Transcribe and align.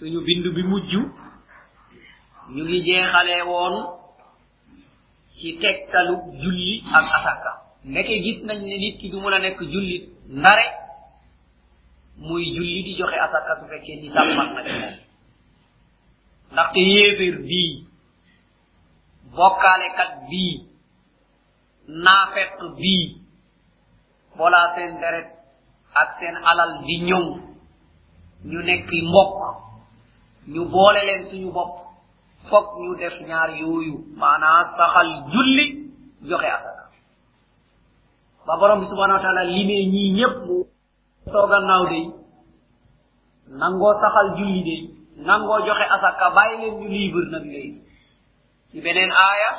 suñu 0.00 0.20
bindu 0.24 0.50
bi 0.56 0.62
mujj. 0.62 0.92
ñu 2.54 2.62
ngi 2.64 2.78
jeexalee 2.86 3.42
woon 3.50 3.74
ci 5.36 5.48
tegtalu 5.62 6.14
julli 6.42 6.82
ak 6.98 7.04
asaka. 7.16 7.52
ndeke 7.84 8.14
gis 8.24 8.38
nañ 8.44 8.58
ne 8.68 8.76
nit 8.78 8.96
ki 9.00 9.10
du 9.10 9.20
mën 9.20 9.34
a 9.34 9.38
nekk 9.38 9.60
jullit 9.72 10.04
ndare 10.28 10.66
muy 12.16 12.44
julli 12.54 12.82
di 12.86 12.92
joxe 12.98 13.16
asaka 13.26 13.52
su 13.60 13.64
fekkee 13.70 13.96
ni 14.00 14.08
sàmmat 14.14 14.48
na 14.54 14.62
ci 14.66 14.72
moom 14.80 14.94
ndaxte 16.52 16.80
yéeféer 16.92 17.36
bii 17.48 17.72
bokkaalekat 19.36 20.12
bii 20.30 20.54
naafeq 22.04 22.52
bii 22.80 23.04
bolaa 24.36 24.68
seen 24.74 24.92
deret 25.00 25.28
ak 26.00 26.08
seen 26.18 26.36
alal 26.50 26.72
di 26.86 26.96
ñëw 27.08 27.24
ñu 28.50 28.58
nekk 28.68 28.88
mbokk 29.08 29.69
ñu 30.52 30.64
boole 30.72 31.00
leen 31.08 31.22
suñu 31.30 31.50
bopp. 31.52 31.72
Fokk 32.48 32.68
ñu 32.82 32.94
def 32.96 33.14
ñaar 33.28 33.50
yooyu. 33.60 33.94
maanaa 34.20 34.62
saxal 34.76 35.08
julli 35.32 35.66
joxe 36.28 36.46
asaka. 36.56 36.84
Ba 38.46 38.56
borom 38.58 38.80
bi 38.80 38.86
subhanahu 38.86 39.18
wa 39.18 39.22
taala 39.24 39.44
limee 39.44 39.84
ñii 39.92 40.12
ñépp 40.18 40.36
mu 40.46 40.56
soogannaaw 41.32 41.84
day 41.90 42.04
nangoo 43.60 43.94
saxal 44.02 44.28
julli 44.36 44.60
day 44.68 44.80
nangoo 45.26 45.60
joxe 45.66 45.84
asaka 45.96 46.30
bàyyi 46.36 46.56
leen 46.60 46.74
ñu 46.80 46.88
libre 46.88 47.24
nag 47.32 47.44
léegi. 47.52 47.80
Ci 48.70 48.80
beneen 48.84 49.10
aaya 49.12 49.50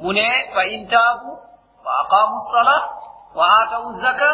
mu 0.00 0.12
ne 0.12 0.26
fa 0.54 0.62
in 0.74 0.86
taabu 0.88 1.30
wa 1.84 1.92
aqaamu 2.02 2.38
sala 2.52 2.76
wa 3.36 3.44
aatawu 3.58 3.92
zaka 4.02 4.28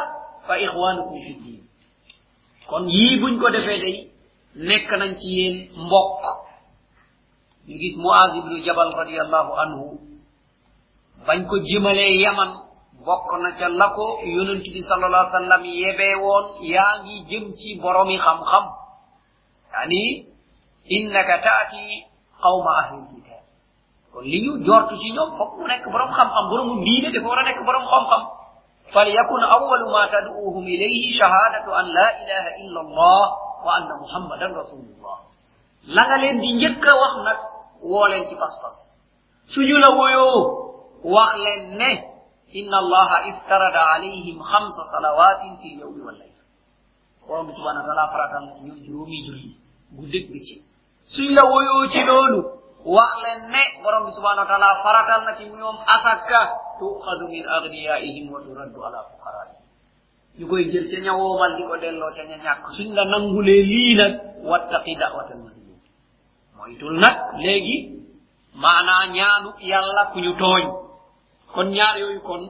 fa 0.47 0.55
ixwanukum 0.59 1.19
fi 1.25 1.33
din 1.43 1.61
kon 2.69 2.85
yii 2.89 3.21
buñ 3.21 3.39
ko 3.41 3.51
defee 3.51 3.81
day 3.85 3.97
nekk 4.59 4.89
nañ 4.99 5.13
ci 5.21 5.29
yéen 5.39 5.57
mbokk 5.87 6.23
ñu 7.69 7.75
gis 7.81 7.95
muaz 8.03 8.31
ibnu 8.39 8.57
jabal 8.67 8.91
radiallahu 9.01 9.53
anhu 9.63 9.87
bañ 11.27 11.47
ko 11.49 11.57
jëmalee 11.69 12.19
yaman 12.25 12.51
bokk 13.07 13.29
na 13.43 13.51
ca 13.59 13.69
la 13.69 13.89
ko 13.97 14.07
bi 14.75 14.81
sallallahu 14.89 15.31
sallam 15.33 15.63
yebee 15.65 16.15
woon 16.25 16.45
yaa 16.73 16.93
ngi 17.03 17.17
jëm 17.31 17.45
ci 17.59 17.79
boromi 17.83 18.17
xam-xam 18.19 18.65
yani 19.73 20.03
innaka 20.97 21.37
taati 21.47 21.85
qawma 22.43 22.71
ahli 22.83 22.99
kitab 23.15 23.43
kon 24.13 24.25
li 24.31 24.39
ñu 24.45 24.53
jortu 24.67 24.95
ci 25.01 25.09
ñoom 25.15 25.31
fokk 25.39 25.53
mu 25.59 25.67
nekk 25.71 25.85
borom 25.93 26.11
xam-xam 26.17 26.45
boromu 26.51 26.75
diine 26.85 27.09
dafa 27.15 27.29
war 27.29 27.39
a 27.39 27.43
nekk 27.45 27.61
borom 27.67 27.87
xam-xam 27.93 28.23
فليكن 28.95 29.43
أول 29.59 29.81
ما 29.93 30.07
تدعوهم 30.07 30.65
إليه 30.65 31.03
شهادة 31.21 31.67
أن 31.81 31.87
لا 31.93 32.09
إله 32.23 32.45
إلا 32.65 32.81
الله 32.81 33.25
وأن 33.65 33.89
محمدا 34.03 34.47
رسول 34.47 34.81
الله. 34.81 35.19
لا 35.85 36.03
غالين 36.03 36.41
دي 36.41 36.53
نيكا 36.53 36.93
واخ 36.93 37.15
نك 37.27 37.41
وولين 37.83 38.25
سي 38.25 38.35
باس 38.35 38.55
باس 38.63 38.77
سونو 39.55 39.77
لا 39.79 39.89
وويو 39.89 40.29
واخ 41.05 41.33
لين 41.37 41.79
ني 41.79 41.95
إن 42.61 42.75
الله 42.75 43.11
افترض 43.31 43.77
عليهم 43.93 44.43
خمس 44.43 44.77
صلوات 44.93 45.41
في 45.61 45.69
اليوم 45.75 46.07
والليل. 46.07 46.37
قوم 47.29 47.53
سبحان 47.53 47.77
الله 47.77 48.07
فراتان 48.13 48.43
ني 48.65 48.71
جومي 48.89 49.19
جولي 49.27 49.53
غوديك 49.97 50.27
بيتي 50.33 50.57
سونو 51.13 51.31
لا 51.37 51.43
وويو 51.43 51.87
تي 51.93 52.03
نونو 52.05 52.41
واخ 52.95 53.13
لين 53.25 53.41
ني 53.55 53.65
بروم 53.85 54.11
سبحان 54.17 54.39
الله 54.57 54.73
فراتان 54.85 55.25
ناتي 55.25 55.45
نيوم 55.49 55.77
اسكا 55.95 56.43
تؤخذ 56.81 57.21
من 57.33 57.43
أغنيائهم 57.57 58.33
وترد 58.33 58.75
على 58.87 59.01
فقرائهم. 59.11 59.58
Ñu 60.39 60.47
koy 60.49 60.65
jël 60.73 60.87
ca 60.91 60.99
ñawoomal 61.01 61.57
di 61.57 61.63
ko 61.69 61.77
delloo 61.83 62.11
ca 62.17 62.23
ña 62.25 62.37
ñàkk 62.45 62.63
suñ 62.77 62.89
la 62.97 63.05
nangulee 63.05 63.63
lii 63.71 63.95
nag 64.01 64.13
wattaqi 64.51 64.95
da'watal 65.01 65.39
muslimin. 65.45 65.81
Moytul 66.57 66.95
nag 67.03 67.17
léegi 67.45 67.77
maanaa 68.63 69.07
ñaanu 69.17 69.49
yàlla 69.71 70.03
ku 70.13 70.19
ñu 70.25 70.33
tooñ 70.43 70.65
kon 71.55 71.69
ñaar 71.77 71.99
yooyu 71.99 72.21
kon 72.29 72.43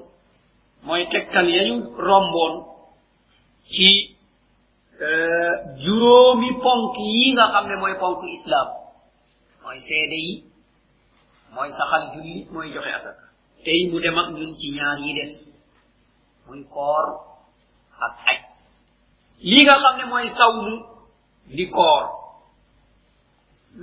mooy 0.87 1.03
tegtal 1.13 1.49
yañu 1.57 1.77
romboon 2.07 2.55
ci 3.73 3.89
juróomi 5.83 6.51
ponk 6.63 6.95
yi 6.99 7.33
nga 7.35 7.45
xam 7.53 7.65
ne 7.69 7.77
mooy 7.77 7.95
ponk 8.01 8.21
islam 8.37 8.69
mooy 9.63 9.79
seede 9.87 10.17
yi 10.27 10.35
mooy 11.55 11.71
saxal 11.77 12.05
julli 12.15 12.47
mooy 12.53 12.69
joxe 12.75 12.93
asaka. 12.99 13.25
Tey 13.65 13.81
mu 13.91 13.97
dem 14.01 14.19
ak 14.19 14.29
ñun 14.37 14.53
ci 14.59 14.67
ñaar 14.77 14.99
yi 15.05 15.13
des. 15.19 15.33
Muy 16.47 16.65
koor 16.75 17.07
ak 18.07 18.15
aj 18.31 18.39
li 19.51 19.61
nga 19.65 19.75
xam 19.83 19.95
ne 19.99 20.05
mooy 20.11 20.29
sawmu 20.39 20.75
di 21.57 21.65
koor 21.75 22.05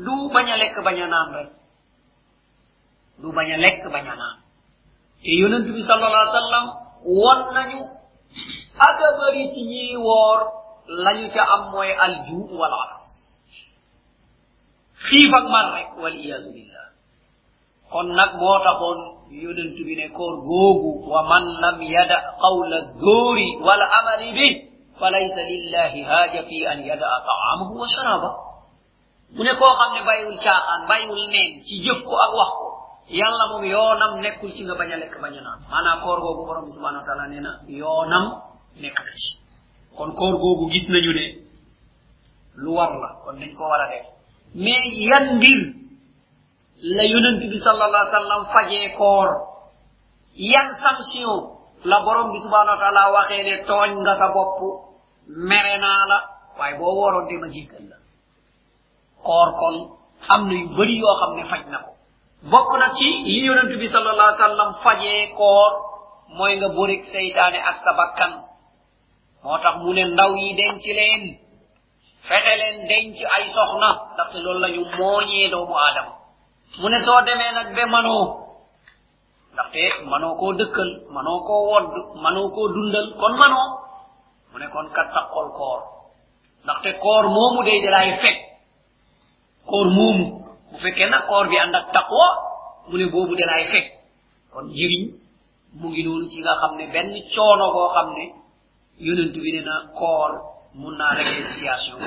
du 0.05 0.15
bañ 0.33 0.47
a 0.53 0.55
lekk 0.61 0.75
bañ 0.85 0.97
naan 1.13 1.27
rek 1.35 1.49
du 3.21 3.27
bañ 3.37 3.49
a 3.55 3.57
lekk 3.63 3.83
bañ 3.93 4.05
naan 4.21 4.37
te 5.23 5.31
yonent 5.39 5.67
bi 5.75 5.81
sallallahu 5.87 6.23
alaihi 6.23 6.35
wasallam 6.35 6.65
won 7.21 7.39
nañu 7.55 7.81
aga 8.87 9.07
bari 9.17 9.43
ci 9.53 9.61
ñi 9.71 9.83
woor 10.05 10.39
lañu 10.87 11.27
ca 11.35 11.43
am 11.53 11.61
mooy 11.71 11.91
alju 12.05 12.37
wal 12.59 12.73
atas 12.83 13.05
xiif 15.05 15.31
ak 15.39 15.45
mar 15.53 15.65
rek 15.75 15.89
wal 16.01 16.15
iyadu 16.23 16.49
billah. 16.55 16.87
Kon 17.91 18.07
nag 18.17 18.31
moo 18.41 18.57
taxoon 18.65 18.99
yonent 19.31 19.75
bi 19.85 19.95
ne 19.95 20.09
koor 20.09 20.35
googu 20.43 21.09
wa 21.11 21.23
man 21.29 21.43
lam 21.61 21.81
yada 21.81 22.17
qawla 22.41 22.77
dóori 23.01 23.57
wal 23.65 23.81
amali 23.99 24.31
bi 24.37 24.47
falaysa 24.99 25.41
lillahi 25.51 26.03
haaja 26.03 26.43
fi 26.43 26.65
an 26.67 26.79
yadaa 26.89 27.17
taamahu 27.27 27.79
wa 27.81 27.87
sharaba 27.87 28.29
mu 29.35 29.43
ne 29.43 29.53
koo 29.59 29.73
xam 29.79 29.91
ne 29.95 30.01
bàyyiwul 30.07 30.37
caaxaan 30.45 30.87
bàyyiwul 30.87 31.27
neen 31.33 31.63
ci 31.65 31.79
jëf 31.85 31.99
ko 32.07 32.13
ak 32.25 32.31
wax 32.39 32.51
ko 32.59 32.67
yàlla 33.09 33.43
moom 33.51 33.63
yoonam 33.65 34.21
nekkul 34.21 34.51
ci 34.55 34.63
nga 34.63 34.75
bañ 34.75 34.91
a 34.93 34.97
lekk 34.97 35.15
bañ 35.21 35.35
a 35.37 35.41
naan 35.41 35.59
maanaam 35.69 35.99
koor 36.03 36.19
googu 36.21 36.45
borom 36.47 36.65
bi 36.65 36.71
subhanahu 36.71 37.01
wa 37.03 37.07
taala 37.07 37.27
nee 37.27 37.41
na 37.41 37.51
yoonam 37.67 38.25
nekk 38.81 38.97
na 39.05 39.11
ci 39.21 39.31
kon 39.97 40.11
koor 40.15 40.35
googu 40.43 40.69
gis 40.71 40.87
nañu 40.89 41.11
ne 41.13 41.25
lu 42.55 42.71
war 42.77 42.91
la 43.01 43.09
kon 43.23 43.35
dañ 43.39 43.53
ko 43.57 43.63
war 43.71 43.81
a 43.81 43.87
def 43.91 44.05
mais 44.55 44.93
yan 45.09 45.35
mbir 45.37 45.59
la 46.81 47.03
yonent 47.03 47.39
bi 47.51 47.57
sallallahu 47.59 48.03
alaihi 48.03 48.13
wasallam 48.15 48.45
fajee 48.53 48.89
koor. 48.97 49.29
Yan 50.35 50.69
sanction 50.83 51.55
la 51.85 51.99
borom 52.03 52.31
bi 52.33 52.39
subhanahu 52.43 52.75
wa 52.75 52.81
ta'ala 52.83 53.11
waxee 53.15 53.43
ne 53.43 53.55
tooñ 53.69 53.91
nga 54.03 54.13
sa 54.19 54.27
bopp 54.35 54.59
mere 55.27 55.77
naa 55.77 56.03
la 56.11 56.17
waaye 56.59 56.75
boo 56.79 56.95
woroon 56.99 57.27
de 57.29 57.37
ma 57.37 57.47
jéggal 57.47 57.85
la. 57.91 57.97
Koor 59.23 59.49
kon 59.59 59.75
am 60.29 60.41
na 60.47 60.53
yu 60.53 60.67
bari 60.77 60.95
yoo 60.99 61.15
xam 61.19 61.31
ne 61.37 61.43
faj 61.49 61.63
na 61.71 61.77
ko. 61.85 61.91
Bokk 62.51 62.71
na 62.79 62.87
ci 62.97 63.07
li 63.33 63.39
yonent 63.47 63.71
bi 63.81 63.87
sallallahu 63.87 64.27
alaihi 64.29 64.41
wasallam 64.41 64.71
fajee 64.83 65.33
koor 65.37 65.71
mooy 66.37 66.53
nga 66.57 66.69
borik 66.75 67.03
seytaane 67.13 67.59
ak 67.69 67.77
sa 67.83 67.91
bakkan. 67.99 68.33
Moo 69.43 69.57
tax 69.63 69.75
mu 69.81 69.93
ne 69.93 70.03
ndaw 70.13 70.31
yi 70.35 70.53
denc 70.59 70.83
leen 70.99 71.23
fexe 72.27 72.53
leen 72.59 72.77
denc 72.89 73.15
ay 73.35 73.43
soxna 73.55 73.89
ndaxte 74.13 74.37
loolu 74.43 74.59
la 74.59 74.69
ñu 74.75 74.83
mooñee 74.97 75.49
doomu 75.53 75.75
aadama. 75.77 76.13
mu 76.79 76.87
ne 76.89 76.97
soo 77.05 77.21
demee 77.27 77.51
nag 77.57 77.69
be 77.75 77.83
manoo 77.93 78.25
ndaxte 79.53 79.81
manoo 80.11 80.35
koo 80.39 80.53
dëkkal 80.59 80.91
manoo 81.15 81.39
koo 81.47 81.61
wodd 81.71 81.91
manoo 82.23 82.47
koo 82.55 82.67
dundal 82.75 83.07
kon 83.19 83.33
manoo 83.41 83.67
mu 84.51 84.55
ne 84.59 84.67
kon 84.73 84.87
kat 84.95 85.07
taqol 85.15 85.47
koor. 85.57 85.81
Ndaxte 86.63 86.89
koor 87.03 87.23
moomu 87.35 87.59
day 87.67 87.79
dalaay 87.83 88.11
fekk. 88.21 88.39
Koor 89.69 89.87
moomu 89.97 90.25
bu 90.71 90.75
fekkee 90.83 91.09
nag 91.09 91.23
koor 91.29 91.45
bi 91.49 91.57
ànd 91.63 91.75
ak 91.75 91.87
taqwa 91.95 92.27
mu 92.89 92.95
ne 92.97 93.05
boobu 93.13 93.33
dalaay 93.39 93.63
fekk. 93.71 93.87
Kon 94.53 94.65
njëriñ 94.71 95.03
mu 95.79 95.87
ngi 95.89 96.03
noonu 96.03 96.25
ci 96.31 96.39
nga 96.41 96.53
xam 96.59 96.73
ne 96.77 96.85
benn 96.93 97.11
coono 97.35 97.65
boo 97.75 97.89
xam 97.95 98.07
ne 98.17 98.25
yonent 99.05 99.35
bi 99.43 99.51
ne 99.55 99.61
na 99.69 99.75
koor 99.99 100.31
mun 100.79 100.93
naa 100.99 101.13
réglenciation 101.17 101.99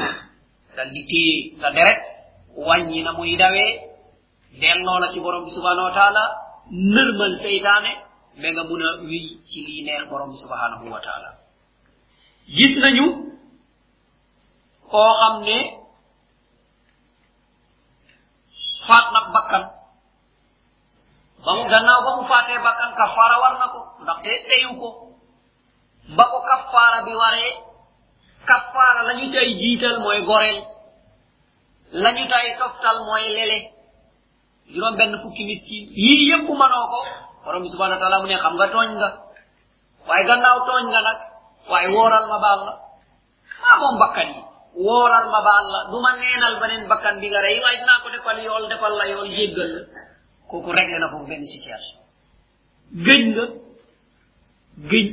dal 0.76 0.90
di 0.94 1.02
téye 1.10 1.34
sa 1.60 1.68
deret 1.76 2.00
wàññi 2.66 3.02
na 3.02 3.12
muy 3.12 3.36
dawee 3.36 3.72
delloo 4.60 4.98
la 5.02 5.08
ci 5.12 5.20
borom 5.24 5.44
bi 5.46 5.50
subhanahu 5.56 5.86
wa 5.88 5.94
taala 5.98 6.24
nërmal 6.94 7.34
seytaane 7.44 7.92
ba 8.40 8.48
nga 8.54 8.62
mun 8.70 8.82
a 8.88 8.90
wiy 9.08 9.26
ci 9.48 9.58
lii 9.66 9.82
neex 9.86 10.04
borom 10.10 10.30
bi 10.32 10.38
subhanahu 10.44 10.84
wa 10.94 11.00
taala. 11.06 11.30
Gis 12.56 12.74
nañu 12.82 13.06
koo 14.90 15.10
xam 15.20 15.34
ne 15.46 15.58
faat 18.86 19.06
na 19.12 19.20
bakkan. 19.34 19.64
Ba 21.44 21.50
mu 21.56 21.64
gannaaw 21.72 22.00
ba 22.06 22.10
mu 22.16 22.22
faatee 22.30 22.58
bakkan 22.66 22.90
kafaara 22.98 23.36
war 23.42 23.54
na 23.60 23.66
ko 23.72 23.80
ndaxte 24.02 24.30
teyu 24.48 24.70
ko. 24.80 24.88
Ba 26.16 26.24
ko 26.30 26.38
kafaara 26.50 26.98
bi 27.06 27.12
waree 27.20 27.52
kafaara 28.48 29.00
la 29.08 29.12
ñu 29.18 29.26
cay 29.34 29.48
jiital 29.60 29.96
mooy 30.04 30.20
goreel 30.28 30.58
la 32.02 32.10
ñu 32.16 32.24
tay 32.32 32.46
toftal 32.58 32.98
mooy 33.08 33.24
lele. 33.36 33.58
Juróom 34.72 34.96
benn 34.96 35.12
fukki 35.22 35.44
miskin. 35.44 35.84
Yii 36.04 36.28
yépp 36.30 36.48
manoo 36.60 36.86
ko 36.92 36.98
borom 37.44 37.62
bi 37.62 37.68
subhanahu 37.72 37.96
wa 37.98 38.02
taala 38.02 38.20
mu 38.22 38.26
ne 38.28 38.36
xam 38.36 38.54
nga 38.56 38.66
tooñ 38.74 38.90
nga 38.98 39.08
waaye 40.08 40.24
gannaaw 40.28 40.58
tooñ 40.68 40.84
nga 40.92 41.00
nag 41.08 41.18
waaye 41.70 41.88
wooral 41.94 42.26
ma 42.32 42.38
baal 42.44 42.60
la 42.66 42.72
maa 43.62 43.76
moom 43.80 43.96
bakkan. 44.02 44.28
Yi 44.34 44.42
wooral 44.86 45.26
ma 45.32 45.40
baal 45.48 45.66
la 45.72 45.80
du 45.90 45.96
ma 46.04 46.10
neenal 46.20 46.54
beneen 46.60 46.88
bakkan 46.88 47.14
bi 47.20 47.28
nga 47.32 47.40
rey 47.40 47.56
waaye 47.64 47.78
dinaa 47.80 48.02
ko 48.02 48.08
defal 48.14 48.38
yool 48.46 48.64
defal 48.68 48.94
la 49.00 49.04
yool 49.12 49.28
jéggal 49.36 49.70
la 49.74 49.82
kooku 50.50 50.70
réglé 50.76 50.98
na 50.98 51.08
foofu 51.12 51.26
benn 51.30 51.44
situation 51.54 51.96
gëñ 53.06 53.22
nga 53.34 53.44
gëñ 54.90 55.06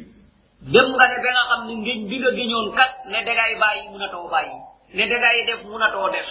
dem 0.74 0.88
nga 0.98 1.06
ne 1.12 1.18
ba 1.24 1.30
nga 1.36 1.44
xam 1.50 1.62
ne 1.68 1.74
ngëñ 1.84 2.00
bi 2.10 2.16
nga 2.22 2.31
gëñoon 2.38 2.68
kat. 2.78 2.92
Ne 3.12 3.19
dagay 3.28 3.51
bàyyi 3.62 3.90
munatoo 3.94 4.28
bàyyi 4.34 4.58
ne 4.96 5.04
dagay 5.12 5.38
def 5.48 5.62
munatoo 5.72 6.10
def. 6.10 6.28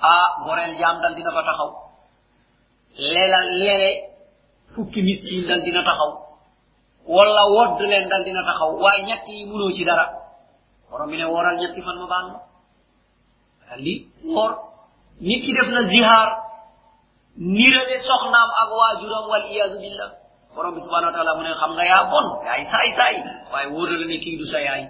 Ah 0.00 0.28
goreel 0.44 0.72
jaam 0.80 0.96
dal 1.02 1.14
dina 1.16 1.32
fa 1.36 1.42
taxaw 1.48 1.70
lela 2.98 3.38
leele 3.60 3.90
fukki 4.74 5.00
miskin 5.02 5.46
dal 5.48 5.60
dina 5.64 5.82
taxaw. 5.84 6.10
Wala 7.06 7.42
wodd 7.54 7.80
leen 7.80 8.08
dal 8.08 8.24
dina 8.24 8.42
taxaw. 8.48 8.70
Waaye 8.82 9.02
ñetti 9.08 9.32
yi 9.38 9.44
munoo 9.46 9.70
ci 9.72 9.84
dara. 9.84 10.06
Borom 10.90 11.10
bi 11.10 11.16
ne 11.16 11.24
wooral 11.24 11.56
ñetti 11.58 11.80
fan 11.82 11.96
ma 11.98 12.06
baal 12.06 12.26
ma. 12.32 12.38
Li 13.84 13.94
woor. 14.24 14.52
Nit 15.20 15.40
ki 15.44 15.52
def 15.52 15.68
na 15.68 15.82
zihaar. 15.88 16.28
Nirale 17.36 17.96
soxnaam 18.08 18.50
ak 18.62 18.70
waajuram 18.78 19.24
wal 19.28 19.44
iyadu 19.52 19.78
billah. 19.82 20.10
Borom 20.54 20.72
bi 20.74 20.80
subhanahu 20.80 21.10
wa 21.12 21.16
taala 21.16 21.36
mu 21.36 21.42
ne 21.42 21.52
xam 21.60 21.72
nga 21.76 21.84
yaa 21.84 22.04
bon 22.12 22.26
yaay 22.46 22.64
saay 22.72 22.90
saay. 22.98 23.16
Waaye 23.52 23.68
wóor 23.74 23.88
la 23.90 24.06
ne 24.06 24.16
kii 24.24 24.36
du 24.38 24.44
sa 24.52 24.58
yaay. 24.60 24.84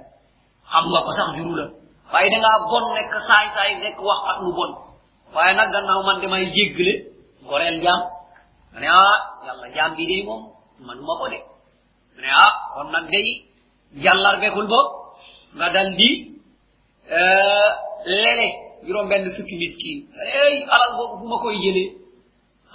Xam 0.71 0.85
nga 0.91 1.01
ko 1.07 1.11
sax 1.19 1.29
juru 1.37 1.55
la. 1.59 1.67
Waaye 2.13 2.29
dangaa 2.31 2.59
bon 2.71 2.85
nekk 2.95 3.15
saay 3.29 3.47
saay 3.57 3.71
nekk 3.83 3.99
wax 4.09 4.21
ak 4.31 4.39
lu 4.45 4.53
bon. 4.59 4.73
Waaye 5.35 5.53
nag 5.59 5.69
gannaaw 5.75 6.03
man 6.07 6.21
damay 6.23 6.45
jéggale. 6.55 6.95
Goreel 7.49 7.79
jaam 7.85 8.01
ma 8.73 8.79
ne 8.81 8.89
ah 9.03 9.17
yàlla 9.47 9.67
jaam 9.77 9.91
bi 9.97 10.05
day 10.11 10.23
moom 10.29 10.43
manuma 10.87 11.13
ko 11.21 11.27
de 11.33 11.39
ma 12.15 12.21
ne 12.23 12.29
ah 12.45 12.53
kon 12.75 12.89
nag 12.95 13.07
day 13.15 13.29
jàllar 14.03 14.35
bekul 14.43 14.67
bo 14.73 14.81
nga 15.57 15.67
dal 15.75 15.89
di 15.99 16.09
lele 18.07 18.49
juróom 18.87 19.09
benn 19.11 19.25
fukki 19.37 19.57
miskin 19.63 19.99
ey 20.43 20.55
alal 20.75 20.91
boobu 20.97 21.15
fu 21.21 21.25
ma 21.33 21.37
koy 21.43 21.57
jëlee 21.65 21.89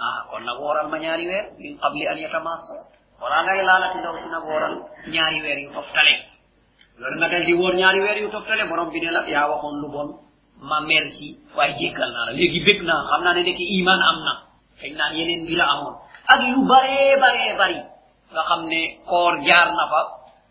ah 0.04 0.18
kon 0.30 0.42
nag 0.48 0.58
wooral 0.62 0.88
ma 0.92 0.98
ñaari 1.04 1.24
weer 1.30 1.46
min 1.62 1.72
qabli 1.82 2.04
an 2.10 2.18
yatamassa 2.24 2.74
wala 3.20 3.36
ngay 3.44 3.60
laalati 3.68 3.98
ndaw 3.98 4.16
si 4.22 4.28
nag 4.34 4.44
wooral 4.50 4.74
ñaari 5.14 5.38
weer 5.44 5.58
yu 5.64 5.70
toftale 5.76 6.14
loolu 6.98 7.16
nga 7.20 7.28
dal 7.32 7.44
di 7.48 7.54
woor 7.60 7.74
ñaari 7.80 8.00
weer 8.04 8.18
yu 8.22 8.28
toftale 8.34 8.62
borom 8.70 8.88
bi 8.92 8.98
ne 9.00 9.10
la 9.16 9.20
yaa 9.34 9.46
waxoon 9.50 9.76
lu 9.82 9.88
bon 9.94 10.08
ma 10.68 10.78
mer 10.88 11.04
ci 11.16 11.28
waaye 11.56 11.72
jéggal 11.78 12.10
naa 12.14 12.24
la 12.28 12.32
léegi 12.38 12.60
bég 12.66 12.78
naa 12.88 13.00
xam 13.08 13.20
naa 13.24 13.34
ne 13.36 13.42
nekk 13.48 13.60
iman 13.78 14.00
am 14.10 14.18
na 14.26 14.32
xëy 14.82 14.92
naa 14.98 15.12
yeneen 15.16 15.46
bi 15.46 15.54
la 15.60 15.66
amoon 15.72 15.94
ak 16.32 16.40
yu 16.50 16.58
baree 16.70 17.14
baree 17.22 17.52
bari 17.60 17.80
nga 18.32 18.42
xam 18.48 18.62
ne 18.72 18.80
koor 19.08 19.34
jaar 19.46 19.68
na 19.78 19.84
fa 19.92 20.00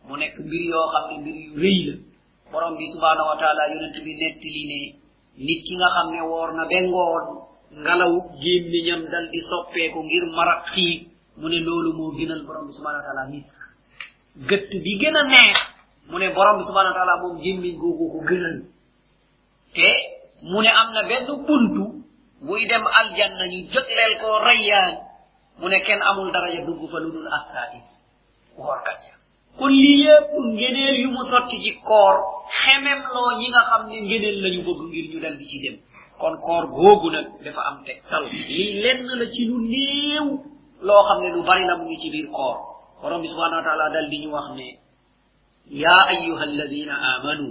mu 0.07 0.16
nekk 0.18 0.36
mbir 0.39 0.62
yoo 0.72 0.88
xam 0.94 1.04
ne 1.10 1.16
mbir 1.22 1.36
yu 1.45 1.51
rëy 1.63 1.80
la 1.88 1.95
borom 2.51 2.74
bi 2.78 2.86
subhanahu 2.94 3.28
wa 3.31 3.38
taala 3.42 3.63
yonent 3.72 3.95
bi 4.06 4.12
nettali 4.22 4.63
ne. 4.72 4.80
Nit 5.38 5.63
ki 5.66 5.74
nga 5.80 5.88
xam 5.95 6.07
ne 6.12 6.22
woor 6.22 6.50
na 6.54 6.63
bengoon 6.68 7.25
ngalaw 7.83 8.13
gémmiñam 8.44 9.01
dal 9.12 9.25
di 9.31 9.39
soppeeku 9.50 10.00
ngir 10.04 10.25
marak 10.36 10.66
xiif 10.74 11.01
mu 11.39 11.48
ne 11.48 11.60
loolu 11.66 11.92
moo 11.98 12.12
gënal 12.18 12.42
borom 12.45 12.68
bi 12.68 12.74
subhanahu 12.77 13.01
wa 13.01 13.07
taala 13.07 13.24
misk. 13.31 13.56
Gëtt 14.50 14.69
bi 14.84 14.92
gën 15.00 15.16
a 15.16 15.24
neex. 15.24 15.57
Mu 16.10 16.18
ne 16.19 16.27
borom 16.36 16.57
bi 16.60 16.63
subhanahu 16.68 16.92
wa 16.94 16.98
taala 17.00 17.16
moom 17.24 17.36
gémmiñ 17.44 17.75
googu 17.80 18.06
ko 18.12 18.19
gënal. 18.30 18.57
Te 19.75 19.89
mu 20.44 20.60
ne 20.62 20.68
am 20.81 20.89
na 20.94 21.01
benn 21.10 21.25
buntu 21.48 21.84
buy 22.42 22.62
dem 22.70 22.84
aljanna 23.00 23.46
ñu 23.52 23.60
jotleel 23.74 24.14
ko 24.22 24.28
rayyaan 24.48 24.94
mu 25.60 25.68
ne 25.70 25.80
kenn 25.86 26.02
amul 26.02 26.32
daraja 26.32 26.62
dugg 26.66 26.82
fa 26.92 26.98
lu 27.00 27.12
dul 27.12 27.28
assaa'im 27.38 27.84
woorkat 28.58 29.00
ya 29.08 29.16
kon 29.58 29.70
lii 29.84 30.04
yépp 30.06 30.30
ngeneel 30.56 30.96
yu 31.04 31.10
mu 31.16 31.24
sotti 31.32 31.58
ci 31.64 31.72
koor 31.88 32.16
xemem 32.62 33.00
loo 33.14 33.32
ñi 33.40 33.48
nga 33.50 33.62
xam 33.70 33.84
ne 33.90 33.98
ngeneel 34.08 34.38
lañu 34.44 34.62
bëgg 34.68 34.82
ngir 34.90 35.06
ñu 35.12 35.20
dal 35.24 35.38
di 35.38 35.46
ci 35.46 35.58
dem 35.64 35.78
kon 36.20 36.36
koor 36.46 36.64
googu 36.68 37.10
nag 37.12 37.28
dafa 37.44 37.62
am 37.70 37.78
tegtal 37.86 38.24
lii 38.32 38.82
lenn 38.84 39.06
la 39.20 39.26
ci 39.34 39.46
lu 39.50 39.58
néew 39.74 40.28
loo 40.88 41.02
xam 41.08 41.20
ne 41.22 41.30
lu 41.36 41.42
bari 41.44 41.64
la 41.70 41.76
mu 41.78 41.86
ngi 41.86 41.98
ci 42.02 42.10
biir 42.10 42.30
koor 42.32 42.58
borom 43.02 43.22
bi 43.22 43.28
subhanahu 43.28 43.60
wa 43.62 43.66
taala 43.68 43.90
dal 43.94 44.08
di 44.10 44.18
ñu 44.24 44.30
wax 44.36 44.48
ne 44.58 44.68
ya 45.70 45.96
ayuha 46.14 46.44
alladina 46.50 46.94
amanu 47.16 47.50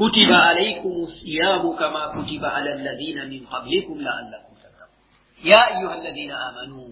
كتب 0.00 0.30
عليكم 0.46 0.92
الصيام 1.08 1.62
كما 1.80 2.02
كتب 2.16 2.42
على 2.44 2.70
الذين 2.74 3.18
من 3.30 3.46
قبلكم 3.46 3.96
لعلكم 4.06 4.52
تتقون 4.62 4.96
يا 5.44 5.60
أيها 5.72 5.94
الذين 6.00 6.30
آمنوا 6.32 6.88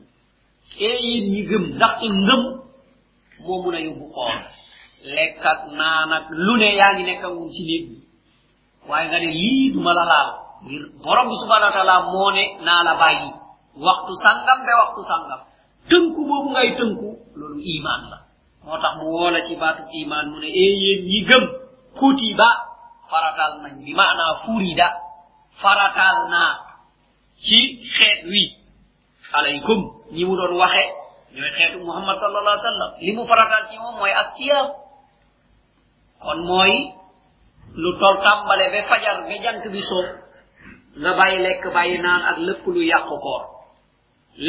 أي 0.80 1.20
نجم 1.34 1.78
دق 1.78 2.00
نجم 2.04 2.42
مومنا 3.46 3.78
يبقون 3.78 4.38
لك 5.16 5.44
نانك 5.78 6.26
لنا 6.48 6.70
يعني 6.80 7.02
نك 7.12 7.24
مسلم 7.24 8.04
waaye 8.88 9.08
nga 9.08 9.18
ne 9.18 9.26
lii 9.32 9.72
du 9.72 9.80
ma 9.80 9.92
la 9.98 10.04
laal 10.12 10.28
ngir 10.64 10.82
borom 11.04 11.26
bi 11.30 11.36
subhanahu 11.42 11.70
wa 11.72 11.76
taala 11.76 11.96
moo 12.12 12.28
ne 12.36 12.44
naa 12.66 12.82
la 12.88 12.92
bàyyi 13.02 13.30
waxtu 13.86 14.12
sangam 14.24 14.58
be 14.66 14.72
waxtu 14.80 15.02
sangam 15.10 15.40
tënku 15.90 16.20
boobu 16.28 16.48
ngay 16.54 16.68
tënku 16.78 17.08
loolu 17.38 17.58
iman 17.76 18.00
la 18.12 18.18
moo 18.64 18.76
tax 18.82 18.92
mu 19.00 19.06
woo 19.14 19.30
la 19.34 19.40
ci 19.46 19.54
baatu 19.62 19.82
iman 20.02 20.24
mu 20.32 20.36
ne 20.42 20.48
ee 20.62 20.72
yéen 20.82 21.00
ñi 21.10 21.18
gëm 21.28 21.44
kutiba 21.98 22.48
faratal 23.14 23.52
nañ 23.62 23.74
bi 23.84 23.92
maanaa 24.00 24.34
furida. 24.44 24.88
Faratal 25.62 26.16
naa 26.34 26.52
ci 27.44 27.58
xeet 27.96 28.20
wi. 28.32 28.42
Alaykum 29.38 29.80
ñi 30.14 30.22
mu 30.28 30.34
doon 30.38 30.54
waxe 30.62 30.84
ñooy 31.34 31.50
xeetu 31.56 31.78
muhammad 31.88 32.16
sallallahu 32.22 32.54
alaihi 32.54 32.66
wasallam. 32.66 32.90
Li 33.04 33.12
mu 33.16 33.22
faratal 33.30 33.62
ci 33.70 33.76
mooy 33.78 34.12
asiyam 34.22 34.66
kon 36.22 36.38
mooy 36.50 36.72
lu 37.82 37.90
tol 38.00 38.16
tàmbale 38.24 38.66
ba 38.74 38.80
fajar 38.90 39.16
ba 39.28 39.34
jant 39.44 39.62
bi 39.72 39.80
so 39.90 39.98
nga 41.00 41.10
bàyyi 41.18 41.38
lekk 41.46 41.62
bàyyi 41.76 41.96
naan 42.04 42.22
ak 42.30 42.38
lépp 42.46 42.62
lu 42.74 42.80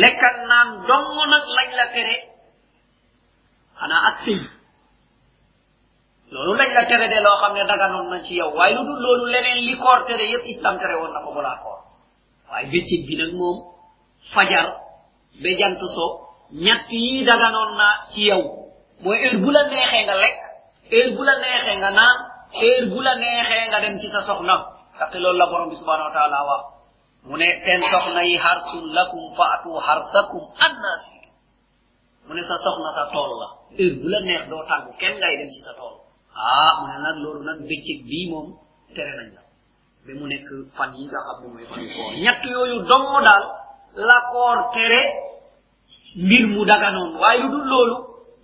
lekk 0.01 0.21
ak 0.29 0.37
naan 0.49 0.69
dong 0.87 1.07
nag 1.33 1.45
lañ 1.57 1.69
la 1.79 1.85
tere. 1.93 2.15
Xanaa 3.79 4.01
ak 4.09 4.15
loolu 6.35 6.53
lañ 6.59 6.69
la 6.77 6.83
tere 6.89 7.07
de 7.13 7.19
loo 7.25 7.37
xam 7.41 7.53
ne 7.55 7.63
daganoon 7.71 8.07
na 8.11 8.17
ci 8.25 8.33
yow. 8.39 8.49
Waaye 8.57 8.73
lu 8.75 8.81
dul 8.87 8.99
loolu 9.05 9.25
leneen 9.33 9.59
li 9.67 9.73
koor 9.83 9.99
tere 10.07 10.25
yépp 10.31 10.45
islam 10.53 10.75
tere 10.79 10.93
ko 10.99 11.05
koor. 11.63 11.79
Bi 13.07 13.15
nag 13.21 13.31
moom 13.39 13.57
fajar 14.33 14.67
ba 15.43 15.49
jant 15.59 15.79
so 15.95 16.05
ñett 16.65 16.87
yi 16.91 17.23
daganoon 17.29 17.71
na 17.79 17.87
ci 18.11 18.21
yow. 18.29 18.41
Mooy 19.03 19.17
heure 19.23 19.37
bu 19.43 19.49
la 19.55 19.61
nga 19.69 20.15
lekk 20.23 20.37
heure 20.91 21.11
bu 21.15 21.21
la 21.27 21.33
nga 21.81 21.89
naan 21.99 22.17
heure 22.59 22.85
bu 22.91 22.99
la 23.05 23.13
nga 23.69 23.79
dem 23.83 23.95
ci 24.01 24.07
sa 24.13 24.19
soxna. 24.27 24.55
Ndaxte 24.95 25.17
loolu 25.23 25.37
la 25.41 25.45
borom 25.51 25.69
bi 25.69 25.75
subhanahu 25.81 26.07
wa 26.09 26.13
taala 26.17 26.37
wax. 26.49 26.63
Mu 27.27 27.35
ne 27.37 27.47
seen 27.63 27.81
soxna 27.91 28.21
yi 28.29 28.35
harsun 28.45 28.85
lakum 28.97 29.23
faatu 29.37 29.69
harsakum 29.87 30.43
annasi 30.67 31.17
mu 32.27 32.33
ne 32.35 32.41
sa 32.49 32.55
soxna 32.63 32.89
sa 32.97 33.03
tool 33.13 33.31
la. 33.41 33.47
Heure 33.77 33.95
bu 34.01 34.07
la 34.13 34.19
neex 34.27 34.43
doo 34.49 34.63
kenn 34.99 35.15
ngay 35.19 35.35
dem 35.39 35.51
ci 35.55 35.61
sa 35.67 35.73
tool 35.79 36.04
ah 36.35 36.71
mu 36.81 36.85
ne 36.91 36.97
nag 37.05 37.17
loolu 37.23 37.41
nag 37.47 37.59
bëccëg 37.69 37.99
bii 38.09 38.29
moom 38.31 38.47
tere 38.95 39.13
nañ 39.17 39.29
la 39.35 39.41
ba 40.05 40.11
mu 40.19 40.25
nekk 40.31 40.47
fan 40.77 40.91
yi 40.97 41.03
nga 41.07 41.19
xam 41.25 41.37
ne 41.41 41.47
mooy 41.53 41.65
fan 41.71 41.83
koor 41.95 42.11
ñett 42.23 42.41
yooyu 42.53 42.77
dong 42.89 43.07
daal 43.27 43.43
la 44.07 44.17
koor 44.31 44.57
tere 44.73 45.01
mbir 46.25 46.43
mu 46.53 46.61
daganoon 46.69 47.11
waaye 47.21 47.39
lu 47.43 47.47
dul 47.53 47.65
loolu 47.71 47.97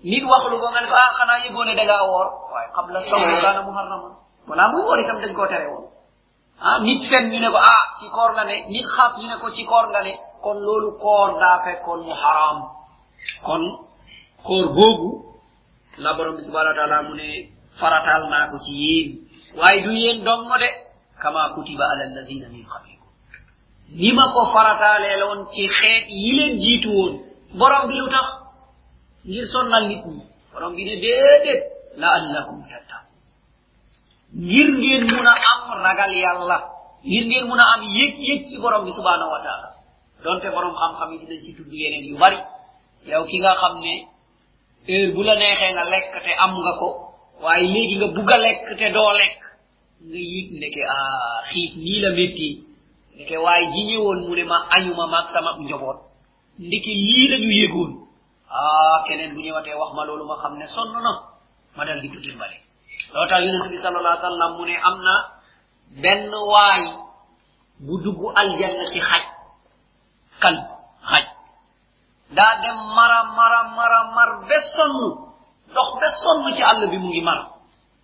nit 0.10 0.24
wax 0.32 0.44
lu 0.52 0.58
ko 0.62 0.68
nga 0.72 0.82
ne 0.82 0.88
ko 0.92 0.96
ah 1.04 1.12
xanaa 1.18 1.40
yëgoo 1.46 1.66
ne 1.66 1.74
dangaa 1.80 2.04
woor 2.12 2.28
waaye 2.54 2.70
xam 2.76 2.88
la 2.94 3.00
sawu 3.10 3.26
daana 3.44 3.62
muharrama 3.68 4.10
wala 4.48 4.64
muy 4.72 4.82
woor 4.88 5.00
itam 5.00 5.20
dañ 5.22 5.34
koo 5.38 5.48
tere 5.52 5.68
woon 5.74 5.86
ah 6.66 6.78
nit 6.86 7.02
fen 7.10 7.26
ñu 7.32 7.40
ne 7.40 7.50
ko 7.54 7.58
ah 7.74 7.84
ci 8.00 8.06
koor 8.16 8.32
nga 8.36 8.44
ne 8.50 8.56
nit 8.74 8.86
xas 8.96 9.14
ñu 9.20 9.28
ne 9.32 9.36
ko 9.42 9.48
ci 9.56 9.64
koor 9.72 9.86
nga 9.92 10.02
ne 10.08 10.14
kon 10.44 10.58
loolu 10.68 10.90
koor 11.04 11.30
daa 11.42 11.58
fekkoon 11.64 12.02
mu 12.08 12.14
haram 12.22 12.58
kon 13.46 13.64
koor 14.48 14.66
boobu 14.76 15.10
la 16.04 16.14
borom 16.16 16.36
bi 16.38 16.42
subhanahu 16.48 16.74
wa 16.74 16.78
taala 16.80 16.98
mu 17.08 17.14
ne 17.20 17.30
faratal 17.80 18.30
naa 18.30 18.48
ko 18.52 18.58
ci 18.66 18.72
yéen 18.84 19.10
waaye 19.58 19.82
du 19.84 19.92
yéen 19.92 20.24
dong 20.24 20.48
de 20.62 20.70
kama 21.22 21.50
kutiba 21.56 21.86
ala 21.92 22.04
alladina 22.10 22.48
min 22.50 22.64
qablikum. 22.66 23.10
Ni 24.00 24.12
ma 24.14 24.32
ko 24.34 24.46
farataaleela 24.54 25.26
on 25.34 25.46
ci 25.54 25.68
xeet 25.68 26.06
yi 26.10 26.32
leen 26.38 26.54
jiitu 26.60 26.90
woon 26.90 27.14
borom 27.60 27.88
bi 27.88 27.96
lu 28.00 28.08
tax? 28.10 28.26
Ngir 29.26 29.46
sonnal 29.54 29.88
nit 29.88 30.04
ñi. 30.06 30.24
Borom 30.54 30.74
bi 30.76 30.84
ne 30.86 30.96
déedéet 31.04 31.62
la 31.98 32.08
allakum 32.18 32.60
tattaqun. 32.70 33.16
Ngir 34.34 34.68
ngeen 34.80 35.04
mun 35.12 35.28
a 35.28 35.34
am 35.52 35.82
ragal 35.84 36.12
yàlla 36.24 36.58
ngir 37.06 37.26
ngeen 37.28 37.46
mun 37.48 37.60
a 37.60 37.66
am 37.74 37.82
yëg-yëg 37.84 38.48
ci 38.50 38.58
borom 38.58 38.84
bi 38.86 38.92
subhanahu 38.92 39.30
wa 39.36 39.42
taala 39.46 39.70
donte 40.24 40.48
borom 40.56 40.74
xam-xam 40.80 41.10
yi 41.12 41.18
dinañ 41.20 41.42
ci 41.44 41.54
tudd 41.56 41.72
yeneen 41.72 42.06
yu 42.10 42.18
bari. 42.18 42.40
Yow 43.06 43.26
ki 43.26 43.38
nga 43.40 43.54
xam 43.62 43.76
ne 43.84 43.94
heure 44.88 45.14
bu 45.14 45.22
la 45.24 45.36
neexee 45.36 45.72
nga 45.74 45.84
lekk 45.84 46.14
te 46.24 46.32
am 46.44 46.52
nga 46.64 46.74
ko 46.80 46.90
waaye 47.44 47.66
léegi 47.74 47.96
nga 47.98 48.08
bugg 48.16 48.30
a 48.32 48.38
lekk 48.38 48.62
te 48.80 48.86
doo 48.96 49.12
lekk. 49.20 49.40
Nga 50.08 50.18
yit 50.32 50.48
ndeke 50.58 50.82
a 50.86 50.96
ah, 50.96 51.40
xiif 51.50 51.72
nii 51.84 52.00
la 52.04 52.10
métti 52.18 52.50
ndeke 53.16 53.36
waaye 53.46 53.66
ji 53.74 53.82
ñëwoon 53.90 54.20
mu 54.28 54.34
ne 54.36 54.44
ma 54.44 54.58
añuma 54.76 55.06
maag 55.08 55.28
sama 55.34 55.52
njoboot 55.60 56.00
ndeke 56.60 56.92
lii 57.06 57.28
la 57.32 57.38
ñu 57.44 57.52
yëgoon. 57.62 57.92
Ah 58.50 59.04
keneen 59.08 59.34
bu 59.34 59.40
ñëwatee 59.42 59.76
wax 59.80 59.92
ma 59.96 60.06
loolu 60.06 60.26
ma 60.30 60.36
xam 60.42 60.54
ne 60.58 60.66
sonn 60.68 60.92
na. 61.06 61.12
Ma 61.76 61.86
dal 61.86 62.02
di 62.02 62.10
ko 62.10 62.20
dimbale 62.20 62.58
loo 63.14 63.26
tax 63.28 63.40
yonente 63.46 63.70
bi 63.70 63.78
sallallahu 63.84 64.14
alayhi 64.14 64.24
wa 64.24 64.30
sallam 64.30 64.52
mu 64.58 64.64
ne 64.66 64.76
am 64.88 64.98
na 65.06 65.16
benn 66.02 66.32
waay 66.52 66.84
bu 67.80 67.94
dugg 68.04 68.20
aljanna 68.36 68.86
ci 68.92 69.00
xaj. 69.00 69.24
Kalb 70.42 70.66
xaj. 71.10 71.26
Daa 72.36 72.54
dem 72.62 72.78
mara 72.96 73.20
mara 73.38 73.62
mara 73.78 74.00
mar 74.16 74.30
be 74.48 74.58
sonn. 74.74 75.31
Dox 75.76 75.90
be 76.00 76.08
sonn 76.22 76.54
ci 76.56 76.64
àll 76.64 76.90
bi 76.92 76.98
mu 76.98 77.10
ngi 77.10 77.22
mar. 77.22 77.40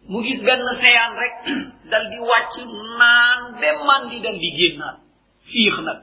Mu 0.09 0.21
gis 0.23 0.39
benn 0.45 0.63
seyaan 0.81 1.13
rek 1.21 1.33
dal 1.91 2.05
di 2.11 2.19
wàcc 2.29 2.55
naan 2.99 3.39
be 3.59 3.69
mandi 3.87 4.17
dal 4.25 4.37
di 4.43 4.49
génnaat. 4.57 4.97
Fiix 5.49 5.75
nag 5.87 5.99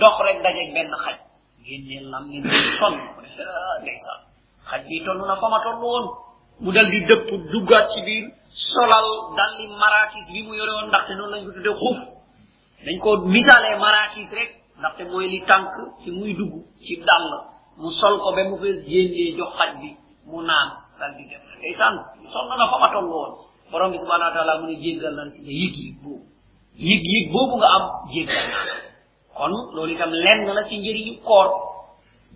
dox 0.00 0.16
rek 0.26 0.38
dajeeg 0.44 0.70
benn 0.74 0.90
xaj. 1.04 1.16
Génnee 1.66 2.00
lam 2.12 2.24
ngeen 2.30 2.44
sonn. 2.78 2.96
Ndeysaan 3.82 4.20
xaj 4.68 4.82
bi 4.88 5.04
toll 5.04 5.20
na 5.28 5.36
fa 5.40 5.48
ma 5.48 5.58
toll 5.64 5.80
woon. 5.84 6.06
Mu 6.62 6.70
dal 6.72 6.88
di 6.90 7.00
dëpp 7.08 7.28
duggaat 7.52 7.86
ci 7.92 8.00
biir 8.06 8.24
solal 8.48 9.08
dalli 9.36 9.66
marakis 9.80 10.26
bi 10.32 10.40
mu 10.46 10.54
yore 10.58 10.72
woon 10.76 10.88
ndaxte 10.88 11.12
noonu 11.14 11.32
lañ 11.32 11.42
ko 11.46 11.50
tudde 11.56 11.72
xuf 11.82 11.98
dañ 12.84 12.96
ko 13.02 13.10
misaalee 13.34 13.76
marakis 13.84 14.30
rek 14.38 14.50
ndaxte 14.78 15.02
mooy 15.10 15.26
li 15.32 15.40
tànk 15.48 15.70
ci 16.02 16.10
muy 16.10 16.32
dugg 16.38 16.54
ci 16.84 16.96
dàll. 17.08 17.30
Mu 17.76 17.90
sol 17.90 18.14
ko 18.22 18.28
ba 18.36 18.42
mu 18.48 18.56
fees 18.62 18.78
génnee 18.88 19.36
jox 19.36 19.50
xaj 19.58 19.70
bi 19.80 19.90
mu 20.30 20.38
naan 20.48 20.68
dal 20.98 21.12
di 21.16 21.24
dem 21.30 21.42
ndeysaan 21.58 21.94
sonn 22.32 22.48
na 22.58 22.66
fa 22.70 22.76
ma 22.82 22.88
toll 22.94 23.08
woon 23.12 23.32
borom 23.70 23.90
bi 23.92 23.98
subhanahu 23.98 24.28
wa 24.30 24.34
taala 24.36 24.60
mu 24.60 24.66
ne 24.70 24.76
jéggal 24.82 25.14
na 25.16 25.22
ci 25.34 25.40
sa 25.46 25.52
yëg 25.62 25.74
yëg 25.84 25.96
boobu 26.02 26.24
yëg 26.78 27.58
nga 27.58 27.68
am 27.76 27.84
jéggal 28.12 28.46
kon 29.36 29.52
loolu 29.74 29.92
itam 29.94 30.10
lenn 30.24 30.46
la 30.56 30.62
ci 30.68 30.74
njëriñu 30.78 31.14
koor 31.26 31.48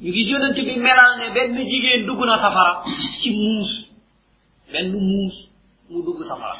ñu 0.02 0.10
gis 0.12 0.28
yonent 0.30 0.54
bi 0.54 0.74
melal 0.76 1.10
ne 1.18 1.26
benn 1.34 1.56
jigéen 1.70 2.06
na 2.26 2.36
safara. 2.38 2.82
Ci 3.20 3.30
muus 3.32 3.70
benn 4.72 4.92
muus 4.92 5.34
mu 5.90 6.02
dugg 6.04 6.20
safara. 6.22 6.56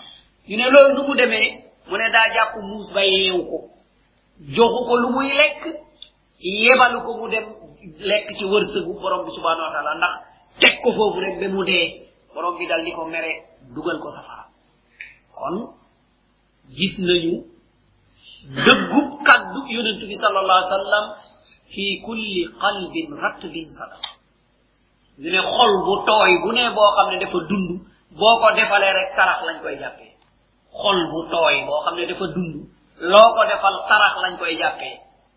Ñu 0.49 0.57
ne 0.57 0.67
loolu 0.73 0.95
nu 0.95 1.03
mu 1.09 1.15
demee 1.15 1.49
mu 1.89 1.97
ne 1.97 2.11
daa 2.15 2.33
jàpp 2.35 2.53
muus 2.63 2.89
ba 2.95 3.03
yeewu 3.05 3.43
ko 3.51 3.59
joxu 4.57 4.81
ko 4.89 4.95
lu 5.03 5.09
muy 5.15 5.29
lekk 5.41 5.63
yebalu 6.41 6.99
ko 7.07 7.11
mu 7.19 7.29
dem 7.31 7.45
lekk 8.09 8.27
ci 8.37 8.45
wërsëgu 8.45 8.93
borom 9.01 9.25
bi 9.25 9.31
subhanahu 9.31 9.67
wa 9.67 9.73
taala. 9.75 9.95
Ndax 9.99 10.15
teg 10.61 10.75
ko 10.83 10.89
foofu 10.97 11.19
rek 11.25 11.35
ba 11.41 11.47
mu 11.55 11.63
borom 12.35 12.55
bi 12.59 12.67
dal 12.71 12.83
di 12.85 12.93
mere 13.13 13.33
dugal 13.75 13.99
ko 14.03 14.09
safara. 14.17 14.45
Kon 15.39 15.57
gis 16.77 16.95
nañu 17.09 17.35
dëggub 18.65 19.09
kaddu 19.27 19.61
yonentu 19.75 20.05
bi 20.11 20.17
sallallahu 20.23 20.59
alayhi 20.59 20.71
wa 20.73 20.77
sallam 20.79 21.07
fi 21.73 21.85
kulli 22.07 22.43
qalbin 22.63 23.09
ratbin 23.23 23.69
sadaqa 23.79 24.11
ñu 25.21 25.29
ne 25.35 25.41
xol 25.55 25.73
bu 25.85 25.95
tooy 26.09 26.33
bu 26.43 26.49
ne 26.57 26.63
boo 26.77 26.91
xam 26.97 27.07
ne 27.11 27.17
dafa 27.23 27.39
dund 27.49 27.69
boo 28.19 28.35
ko 28.41 28.49
defalee 28.57 28.93
rek 28.99 29.09
sarax 29.17 29.39
lañ 29.47 29.59
koy 29.63 29.77
jàppee. 29.83 30.13
Xol 30.81 30.99
bu 31.11 31.19
tooy 31.33 31.57
boo 31.67 31.81
xam 31.85 31.95
dafa 32.09 32.27
defal 33.51 33.75
sarax 33.89 34.15
lañ 34.23 34.35
koy 34.41 34.55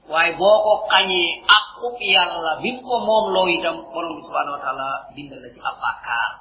waaye 0.10 0.32
boo 0.40 0.58
ko 0.66 0.74
xañee 0.92 1.44
aqub 1.58 1.96
yàlla 2.14 2.52
bim 2.62 2.78
ko 2.88 2.96
moom 3.08 3.26
loo 3.34 3.48
itam 3.56 3.78
borom 3.94 4.14
bi 4.18 4.22
subhanahu 4.28 4.56
wa 4.58 4.62
taala 4.66 4.88
bindal 5.16 5.40
la 5.44 5.50
ci 5.54 5.60
ab 5.70 5.76
bàkkaar 5.84 6.32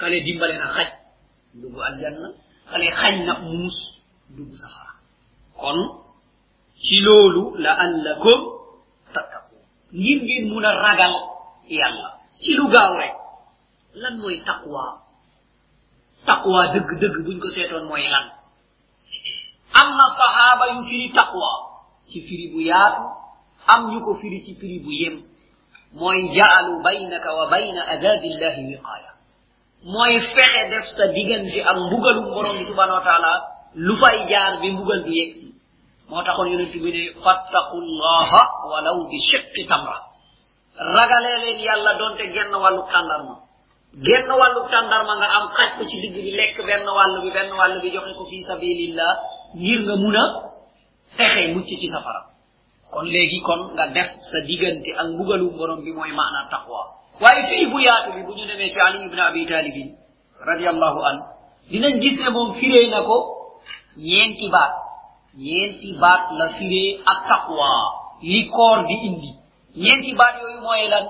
kale 0.00 0.16
dimbale 0.26 0.56
na. 0.58 0.66
Xaj 0.76 0.90
aljanna 1.88 2.28
kale 2.70 2.86
xañ 3.00 3.14
na 3.26 3.32
muus 3.44 3.76
safara 4.62 4.92
kon 5.60 5.78
ci 6.84 6.96
loolu 7.06 7.42
la 7.64 7.72
allakum 7.84 8.40
tattaqu 9.14 9.56
ngir 9.98 10.18
ngeen 10.24 10.44
ragal 10.84 11.14
yàlla 11.78 12.08
ci 12.42 12.50
lu 12.58 12.64
gaaw 12.74 12.92
rek 13.00 13.14
lan 14.02 14.14
mooy 14.22 14.40
taqwa. 14.48 14.84
Taqwa 16.28 16.60
dëgg 16.72 16.90
dëgg 17.00 17.16
buñ 17.24 17.38
ko 17.42 17.48
seetoon 17.54 17.84
mooy 17.90 18.04
lan. 18.14 18.26
Am 19.80 19.88
na 19.98 20.06
sahaaba 20.18 20.64
yu 20.72 20.80
firi 20.88 21.08
taqwa 21.18 21.71
ci 22.10 22.18
firi 22.26 22.46
bu 22.52 22.60
yaatu 22.60 23.02
am 23.66 23.90
ñu 23.90 24.00
ko 24.04 24.14
firi 24.20 24.38
ci 24.44 24.54
firi 24.60 24.78
bu 24.84 24.90
yem 24.92 25.16
mooy 25.94 26.20
jaalu 26.36 26.82
baynaka 26.82 27.28
wa 27.38 27.46
bayna 27.50 27.82
adabillahi 27.94 28.62
wiqaya 28.70 29.10
mooy 29.84 30.18
fexe 30.34 30.62
def 30.70 30.84
sa 30.96 31.06
diggante 31.14 31.58
ak 31.70 31.76
mbugalum 31.76 32.26
borom 32.34 32.56
bi 32.58 32.64
subhanahu 32.70 32.98
wa 33.00 33.04
taala 33.08 33.32
lu 33.74 33.94
fay 33.96 34.26
jaar 34.30 34.60
bi 34.60 34.70
mbugal 34.72 35.00
du 35.04 35.12
yegsi 35.12 35.48
moo 36.08 36.22
taxoon 36.22 36.48
yonent 36.52 36.72
bi 36.72 36.90
ne 36.92 37.02
fattaqullaha 37.24 38.42
walaw 38.70 38.98
bi 39.10 39.18
shiqqi 39.30 39.62
tamra 39.70 39.96
ragalee 40.96 41.38
leen 41.44 41.58
yàlla 41.66 41.94
donte 41.98 42.24
genn 42.34 42.52
wàllu 42.62 42.82
tàndarma 42.92 43.34
genn 44.06 44.28
wàllu 44.40 44.60
tàndarma 44.72 45.14
nga 45.20 45.28
am 45.36 45.46
xaj 45.56 45.70
ko 45.78 45.82
ci 45.90 45.96
digg 46.02 46.14
bi 46.24 46.30
lekk 46.38 46.56
benn 46.66 46.86
wàll 46.96 47.14
bi 47.22 47.30
benn 47.36 47.50
wàll 47.58 47.74
bi 47.82 47.88
joxe 47.94 48.12
ko 48.18 48.24
fi 48.30 48.38
sabilillah 48.48 49.12
ngir 49.60 49.80
nga 49.86 49.96
mun 50.02 50.16
a 50.22 50.24
fexe 51.16 51.52
mucc 51.54 51.66
ci 51.66 51.88
safara. 51.88 52.22
Kon 52.92 53.04
léegi 53.14 53.40
kon 53.46 53.60
nga 53.74 53.86
def 53.88 54.10
sa 54.30 54.38
diggante 54.46 54.90
ak 55.00 55.06
mbugalu 55.12 55.50
borom 55.56 55.80
bi 55.84 55.92
moy 55.92 56.12
maana 56.12 56.48
taqwa. 56.50 56.82
Way 57.22 57.38
fi 57.48 57.66
bu 57.70 57.78
yaatu 57.80 58.12
bi 58.16 58.22
bu 58.26 58.32
ñu 58.36 58.44
demee 58.46 58.70
ci 58.72 58.78
ali 58.80 59.04
ibn 59.06 59.18
abi 59.18 59.46
talib 59.46 59.76
radiyallahu 60.48 60.98
an 61.08 61.16
dinañ 61.70 62.00
gis 62.02 62.16
ne 62.20 62.28
mom 62.30 62.54
firee 62.58 62.90
na 62.90 63.00
ko 63.02 63.16
ñeenti 63.96 64.48
baat. 64.54 64.72
Ñeenti 65.36 65.88
baat 66.02 66.22
la 66.38 66.48
firee 66.56 67.00
ak 67.06 67.18
taqwa 67.28 67.68
li 68.22 68.48
koor 68.48 68.86
di 68.86 68.94
indi. 69.08 69.30
Ñenti 69.76 70.12
ba 70.14 70.26
yoy 70.40 70.60
moy 70.60 70.88
lan? 70.92 71.06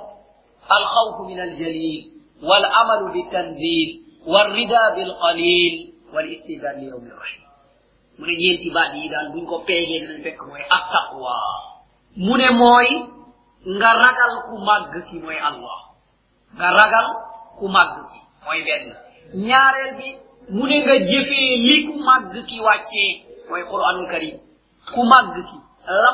Al 0.76 0.84
khawf 0.92 1.26
min 1.26 1.38
al 1.40 1.52
jalil 1.58 2.00
wal 2.48 2.64
amal 2.80 3.10
bi 3.12 3.22
tanzil 3.32 3.90
wal 4.26 4.48
rida 4.54 4.82
bil 4.94 5.12
qalil 5.22 5.74
wal 6.14 6.26
istidad 6.34 6.78
li 6.80 6.86
yawmi 6.90 7.10
rahim. 7.10 7.42
mu 8.18 8.26
ne 8.26 8.34
ñeenti 8.36 8.70
baat 8.70 8.94
yi 8.94 9.08
daal 9.08 9.28
buñ 9.32 9.44
ko 9.46 9.58
peegee 9.66 10.00
dinañ 10.00 10.22
fekk 10.22 10.40
mooy 10.48 10.62
attaqwa. 10.76 11.34
Mu 12.16 12.36
ne 12.36 12.50
mooy 12.50 12.88
nga 13.76 13.90
ragal 14.02 14.32
ku 14.48 14.56
màgg 14.66 14.92
ki 15.08 15.16
mooy 15.24 15.38
allah. 15.48 15.78
Nga 16.56 16.68
ragal 16.78 17.06
ku 17.58 17.68
màgg 17.68 17.94
ki 18.10 18.18
mooy 18.44 18.60
benn. 18.66 18.86
Ñaareel 19.46 19.92
bi 19.98 20.08
mu 20.50 20.66
ne 20.66 20.76
nga 20.84 20.94
jëfee 21.08 21.56
li 21.66 21.76
ku 21.86 21.94
màgg 21.98 22.32
ki 22.48 22.60
wàccee 22.60 23.12
mooy 23.48 23.62
qur'anul 23.70 24.06
karim. 24.12 24.36
Ku 24.94 25.00
màgg 25.04 25.34
ki 25.48 25.56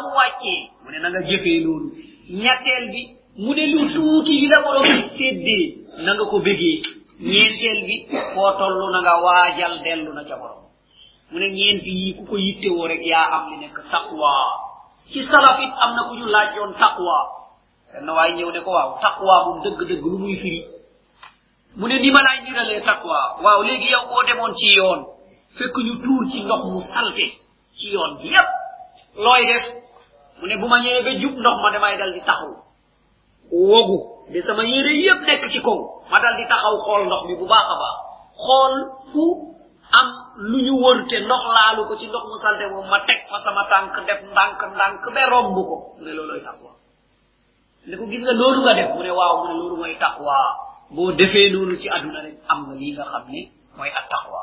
mu 0.03 0.09
wàccee 0.19 0.61
mu 0.85 0.91
ne 0.91 0.99
na 1.03 1.09
nga 1.11 1.21
jëfee 1.29 1.61
loolu. 1.65 1.89
Ñetteel 2.31 2.85
bi 2.93 3.03
mu 3.43 3.55
ne 3.55 3.65
lu 3.67 3.81
tuuti 3.93 4.33
yi 4.41 4.47
la 4.49 4.63
borom 4.63 4.83
bi 4.83 5.03
séddee 5.17 5.67
na 6.05 6.15
nga 6.15 6.25
ko 6.31 6.39
bégee. 6.41 6.83
Ñeenteel 7.21 7.79
bi 7.87 8.07
foo 8.35 8.51
toll 8.59 8.91
na 8.93 9.01
nga 9.01 9.15
waajal 9.25 9.83
dellu 9.83 10.13
na 10.13 10.23
ca 10.25 10.37
borom. 10.37 10.63
Mu 11.31 11.39
ne 11.39 11.49
ñeenti 11.51 11.91
yi 11.91 12.15
ku 12.17 12.25
ko 12.27 12.37
yittewoo 12.37 12.87
rek 12.87 13.03
yaa 13.05 13.29
am 13.37 13.51
li 13.51 13.57
nekk 13.67 13.77
taqwa. 13.91 14.33
Ci 15.11 15.23
salafit 15.25 15.73
am 15.83 15.95
na 15.97 16.03
ku 16.09 16.15
ñu 16.17 16.27
laajoon 16.27 16.73
taqwa. 16.79 17.19
Benn 17.93 18.09
waaye 18.11 18.35
ñëw 18.37 18.51
ne 18.53 18.61
ko 18.61 18.71
waaw 18.71 18.99
taqwa 19.01 19.45
moom 19.47 19.59
dëgg-dëgg 19.65 20.05
lu 20.05 20.19
muy 20.19 20.37
firi. 20.37 20.65
Mu 21.77 21.87
ne 21.89 21.99
ni 22.01 22.11
ma 22.11 22.21
laay 22.23 22.43
niralee 22.45 22.81
taqwa. 22.83 23.41
Waaw 23.43 23.63
léegi 23.63 23.89
yow 23.91 24.05
boo 24.09 24.23
demoon 24.27 24.55
ci 24.57 24.69
yoon 24.77 25.01
fekk 25.59 25.77
ñu 25.87 25.95
tuur 26.03 26.23
ci 26.33 26.43
ndox 26.45 26.63
mu 26.65 26.81
salte 26.81 27.27
ci 27.79 27.89
yoon 27.93 28.17
bi 28.21 28.29
yépp. 28.29 28.49
Looy 29.17 29.45
def? 29.47 29.65
Mu 30.41 30.47
ne 30.49 30.57
bu 30.57 30.67
ma 30.69 30.81
ñëwee 30.81 31.03
ba 31.05 31.13
jub 31.21 31.35
ndox 31.39 31.57
ma 31.63 31.71
damay 31.71 31.97
dal 31.99 32.13
di 32.13 32.21
taxaw. 32.21 32.53
Wogu 33.53 33.99
de 34.33 34.41
sama 34.43 34.65
yére 34.65 34.93
yépp 34.97 35.21
nekk 35.27 35.51
ci 35.51 35.61
kaw. 35.61 35.79
Ma 36.11 36.21
dal 36.21 36.37
di 36.37 36.45
taxaw 36.47 36.77
xool 36.85 37.07
ndox 37.07 37.23
bi 37.29 37.35
bu 37.37 37.47
baax 37.47 37.67
a 37.73 37.77
baax. 37.83 37.97
Xool 38.45 38.75
fu 39.13 39.25
am 39.93 40.09
lu 40.37 40.59
ñu 40.67 40.75
wërte 40.85 41.17
ndox 41.25 41.43
laalu 41.57 41.87
ko 41.89 41.97
ci 41.97 42.07
ndox 42.09 42.25
mu 42.29 42.37
salte 42.43 42.65
moom 42.71 42.89
ma 42.89 43.01
teg 43.09 43.21
fa 43.31 43.39
sama 43.45 43.65
tànk 43.71 43.95
def 44.07 44.21
ndànk 44.33 44.61
ndànk 44.75 45.03
be 45.15 45.23
romb 45.31 45.55
ko. 45.69 45.77
Mu 45.99 46.05
ne 46.05 46.13
looloy 46.13 46.41
taqwa. 46.45 46.71
Ne 47.87 47.97
ko 47.97 48.05
gis 48.11 48.21
nga 48.23 48.33
loolu 48.33 48.61
nga 48.63 48.75
def? 48.75 48.91
Mu 48.95 49.03
ne 49.03 49.11
waaw 49.11 49.35
mu 49.41 49.45
ne 49.49 49.55
loolu 49.59 49.77
mooy 49.77 49.97
taqwa. 49.99 50.37
Boo 50.91 51.13
defee 51.13 51.51
noonu 51.51 51.77
ci 51.81 51.89
aduna 51.89 52.21
rek 52.21 52.37
am 52.49 52.67
nga 52.69 52.75
lii 52.75 52.93
nga 52.93 53.05
xam 53.05 53.25
ne 53.29 53.41
mooy 53.77 53.89
at 53.99 54.07
taqwa. 54.09 54.43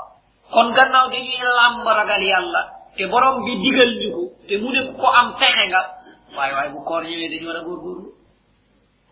Kon 0.51 0.71
gannaaw 0.73 1.09
dañuy 1.09 1.39
làmb 1.57 1.87
ragal 1.87 2.23
yàlla 2.23 2.61
te 2.97 3.05
borom 3.07 3.43
bi 3.45 3.57
digal 3.61 3.91
ñu 4.01 4.09
ko 4.15 4.21
te 4.47 4.57
mu 4.57 4.71
ne 4.71 4.93
ko 4.97 5.07
am 5.07 5.35
texe 5.39 5.67
nga. 5.69 5.81
Waaye 6.35 6.53
waaye 6.53 6.69
bu 6.73 6.83
koor 6.83 7.03
ñëwee 7.03 7.29
dañu 7.29 7.47
war 7.47 7.57
a 7.57 7.61
góorgóorlu. 7.63 8.09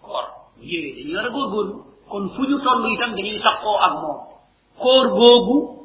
Koor 0.02 0.26
bu 0.58 0.62
ñëwee 0.66 0.94
dañu 0.98 1.14
war 1.16 1.26
a 1.26 1.30
góorgóorlu. 1.30 1.76
Kon 2.10 2.26
fu 2.36 2.42
ñu 2.50 2.58
toll 2.64 2.86
itam 2.94 3.16
dañuy 3.16 3.40
taxoo 3.42 3.78
ak 3.86 3.94
moom. 4.02 4.20
Koor 4.82 5.08
googu 5.10 5.83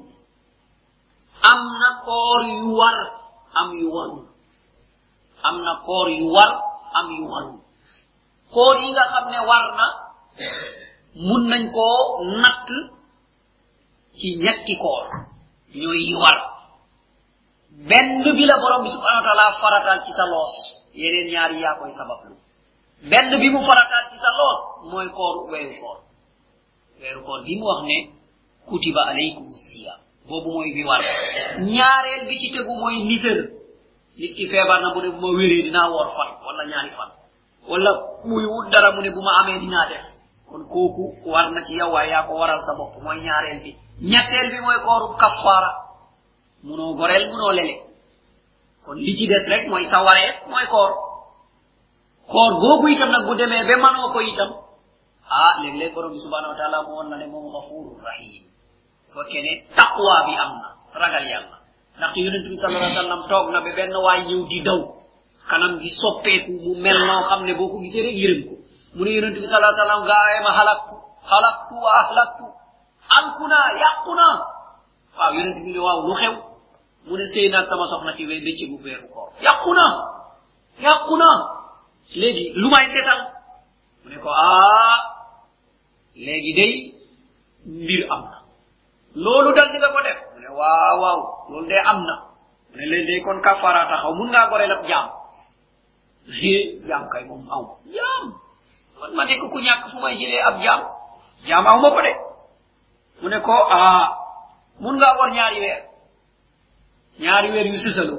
am 1.50 1.60
na 1.80 1.88
koor 2.06 2.40
yu 2.58 2.68
war 2.80 2.98
am 3.60 3.68
yu 3.80 3.88
warul 3.94 4.24
am 5.48 5.56
na 5.66 5.72
koor 5.86 6.08
yu 6.18 6.26
war 6.36 6.50
am 6.98 7.06
yu 7.18 7.24
warul 7.32 7.60
koor 8.54 8.74
yi 8.82 8.88
nga 8.92 9.04
xam 9.12 9.24
ne 9.32 9.40
war 9.50 9.64
na 9.78 9.86
mun 11.26 11.42
nañ 11.50 11.62
koo 11.76 11.98
natt 12.42 12.68
ci 14.18 14.28
ñetti 14.42 14.74
koor 14.82 15.04
ñooy 15.80 16.00
yi 16.08 16.14
war 16.22 16.38
bi 18.36 18.44
la 18.50 18.56
borom 18.62 18.82
bi 18.84 18.90
subhanahu 18.94 19.22
wa 19.22 19.26
taala 19.28 19.46
faratal 19.62 19.98
ci 20.04 20.12
sa 20.18 20.24
loos 20.32 20.54
yeneen 21.00 21.28
ñaar 21.32 21.52
yaa 21.62 21.78
koy 21.80 21.90
sabablu. 21.98 22.34
Benn 23.10 23.30
bi 23.40 23.48
mu 23.54 23.60
faratal 23.68 24.04
ci 24.10 24.16
sa 24.22 24.30
loos 24.38 24.60
mooy 24.90 25.08
koor 25.16 25.34
weeru 25.50 25.74
koor. 25.80 25.98
Weeru 27.00 27.20
koor 27.26 27.40
bi 27.46 27.52
mu 27.58 27.64
wax 27.70 27.80
ne 27.90 27.96
kutiba 28.68 29.00
alaykum 29.10 29.46
siyam 29.66 30.00
boobu 30.28 30.50
mooy 30.52 30.72
bi. 30.74 30.84
War 30.84 31.00
ñaareel 31.60 32.22
bi 32.28 32.38
ci 32.40 32.50
tegu 32.52 32.72
mooy 32.74 32.96
nitel 33.08 33.38
nit 34.18 34.34
ki 34.36 34.48
feebar 34.48 34.80
na 34.82 34.94
mu 34.94 35.00
ne 35.02 35.08
bu 35.10 35.20
ma 35.20 35.28
wéree 35.38 35.62
dinaa 35.62 35.90
woor 35.90 36.08
fan 36.16 36.30
wala 36.46 36.64
ñaari 36.66 36.90
fan. 36.90 37.10
Wala 37.68 37.90
muy 38.24 38.44
wut 38.46 38.70
dara 38.72 38.92
mu 38.94 39.00
ne 39.02 39.10
bu 39.10 39.20
ma 39.22 39.32
amee 39.40 39.58
dinaa 39.60 39.86
def. 39.88 40.04
Kon 40.48 40.64
kooku 40.68 41.14
war 41.30 41.50
na 41.50 41.62
ci 41.64 41.74
yow 41.76 41.90
waaye 41.92 42.10
yaa 42.10 42.22
ko 42.26 42.34
waral 42.40 42.60
sa 42.66 42.74
bopp 42.78 43.02
mooy 43.02 43.20
ñaareel 43.20 43.60
bi. 43.62 43.76
Ñetteel 44.00 44.50
bi 44.52 44.60
mooy 44.60 44.78
koorub 44.84 45.16
kafaara. 45.18 45.70
Munoo 46.64 46.94
goreel 46.94 47.28
munoo 47.30 47.52
lele. 47.52 47.76
Kon 48.84 48.94
li 48.96 49.16
ci 49.16 49.26
des 49.26 49.44
rek 49.48 49.68
mooy 49.68 49.84
sa 49.90 50.02
wareef 50.04 50.46
mooy 50.48 50.66
koor. 50.70 50.92
Koor 52.30 52.52
googu 52.60 52.88
itam 52.88 53.10
nag 53.10 53.26
bu 53.26 53.34
demee 53.34 53.64
ba 53.68 53.76
manoo 53.76 54.12
ko 54.12 54.20
itam. 54.20 54.50
Ah 55.30 55.60
léeg-léeg 55.62 55.94
borom 55.94 56.12
bi 56.12 56.18
subhanahu 56.18 56.52
wa 56.52 56.58
taala 56.58 56.82
mu 56.82 56.92
won 56.96 57.08
na 57.10 57.16
ne 57.18 57.26
moom 57.26 57.52
xafuurun 57.52 58.00
rahim 58.02 58.47
fekkee 59.14 59.42
ne 59.46 59.52
taqwa 59.76 60.16
bi 60.26 60.32
am 60.44 60.52
na 60.62 60.68
ragal 61.00 61.24
yàlla 61.32 61.56
ndaxte 61.96 62.18
yonent 62.24 62.46
bi 62.50 62.56
sallallahu 62.56 62.84
alayhi 62.84 62.98
wasallam 62.98 63.22
toog 63.30 63.46
na 63.52 63.60
ba 63.64 63.70
benn 63.76 63.94
waay 64.04 64.20
ñëw 64.28 64.42
di 64.50 64.60
daw. 64.62 64.80
Kanam 65.50 65.72
gi 65.80 65.90
soppeeku 66.00 66.52
mu 66.64 66.72
mel 66.84 66.98
noo 67.08 67.22
xam 67.28 67.40
ne 67.46 67.52
boo 67.58 67.68
ko 67.72 67.76
gisee 67.82 68.02
rek 68.06 68.16
yërëm 68.22 68.40
ko 68.48 68.54
mu 68.96 69.04
ne 69.04 69.10
yonent 69.16 69.34
bi 69.42 69.46
sallallahu 69.46 69.72
alayhi 69.72 69.80
wasallam 69.80 70.02
gaaye 70.10 70.38
ma 70.46 70.50
halaktu 70.58 70.94
halaktu 71.30 71.74
wa 71.84 71.90
ahlaktu 72.02 72.44
alkuna 73.18 73.58
yàquna 73.82 74.26
waaw 75.18 75.32
yonent 75.36 75.58
bi 75.64 75.78
waaw 75.78 76.00
lu 76.06 76.14
xew. 76.20 76.34
Mu 77.06 77.16
ne 77.16 77.24
sëy 77.32 77.48
naag 77.48 77.64
sama 77.70 77.84
soxna 77.90 78.12
ci 78.16 78.26
wee 78.28 78.40
bëccëgu 78.46 78.76
weeru 78.84 79.08
koor. 79.12 79.28
Yàquna 79.46 79.86
yàquna 80.84 81.28
léegi 82.20 82.44
lu 82.60 82.68
may 82.70 82.86
setal 82.92 83.20
mu 84.04 84.08
ne 84.10 84.16
ko 84.22 84.28
ah 84.30 84.98
léegi 86.14 86.52
day 86.58 86.72
mbir 87.66 88.02
am 88.12 88.22
na 88.30 88.37
loolu 89.14 89.52
dal 89.54 89.68
di 89.72 89.78
nga 89.78 89.90
ko 89.92 90.00
def. 90.02 90.18
Mu 90.34 90.38
ne 90.40 90.48
waaw 90.58 90.96
waaw 91.02 91.20
loolu 91.50 91.66
dee 91.68 91.82
am 91.90 91.98
na. 92.04 92.14
Mu 92.70 92.76
ne 92.78 92.84
leen 92.90 93.06
day 93.06 93.20
kon 93.24 93.40
kafara 93.40 93.86
taxaw 93.88 94.12
mun 94.14 94.28
ngaa 94.30 94.48
goreel 94.50 94.72
ab 94.72 94.84
jaam? 94.88 95.06
Jaam 96.88 97.04
kay 97.12 97.24
moom 97.24 97.48
aw 97.50 97.62
jaam! 97.88 98.24
Man 99.00 99.10
ma 99.16 99.24
nekk 99.24 99.42
ku 99.52 99.58
ñàkk 99.60 99.84
fu 99.90 99.96
may 100.02 100.14
jëlee 100.20 100.42
ab 100.48 100.56
jaam. 100.62 100.80
Jaam 101.48 101.64
aw 101.66 101.78
ma 101.80 101.88
ko 101.90 102.00
de. 102.02 102.12
Mu 103.22 103.28
ne 103.28 103.38
ko 103.40 103.54
ah 103.70 104.16
mun 104.80 104.96
ngaa 104.98 105.16
war 105.18 105.30
ñaari 105.30 105.58
weer? 105.60 105.80
Ñaari 107.20 107.48
weer 107.52 107.66
yu 107.66 107.76
sisalu 107.76 108.16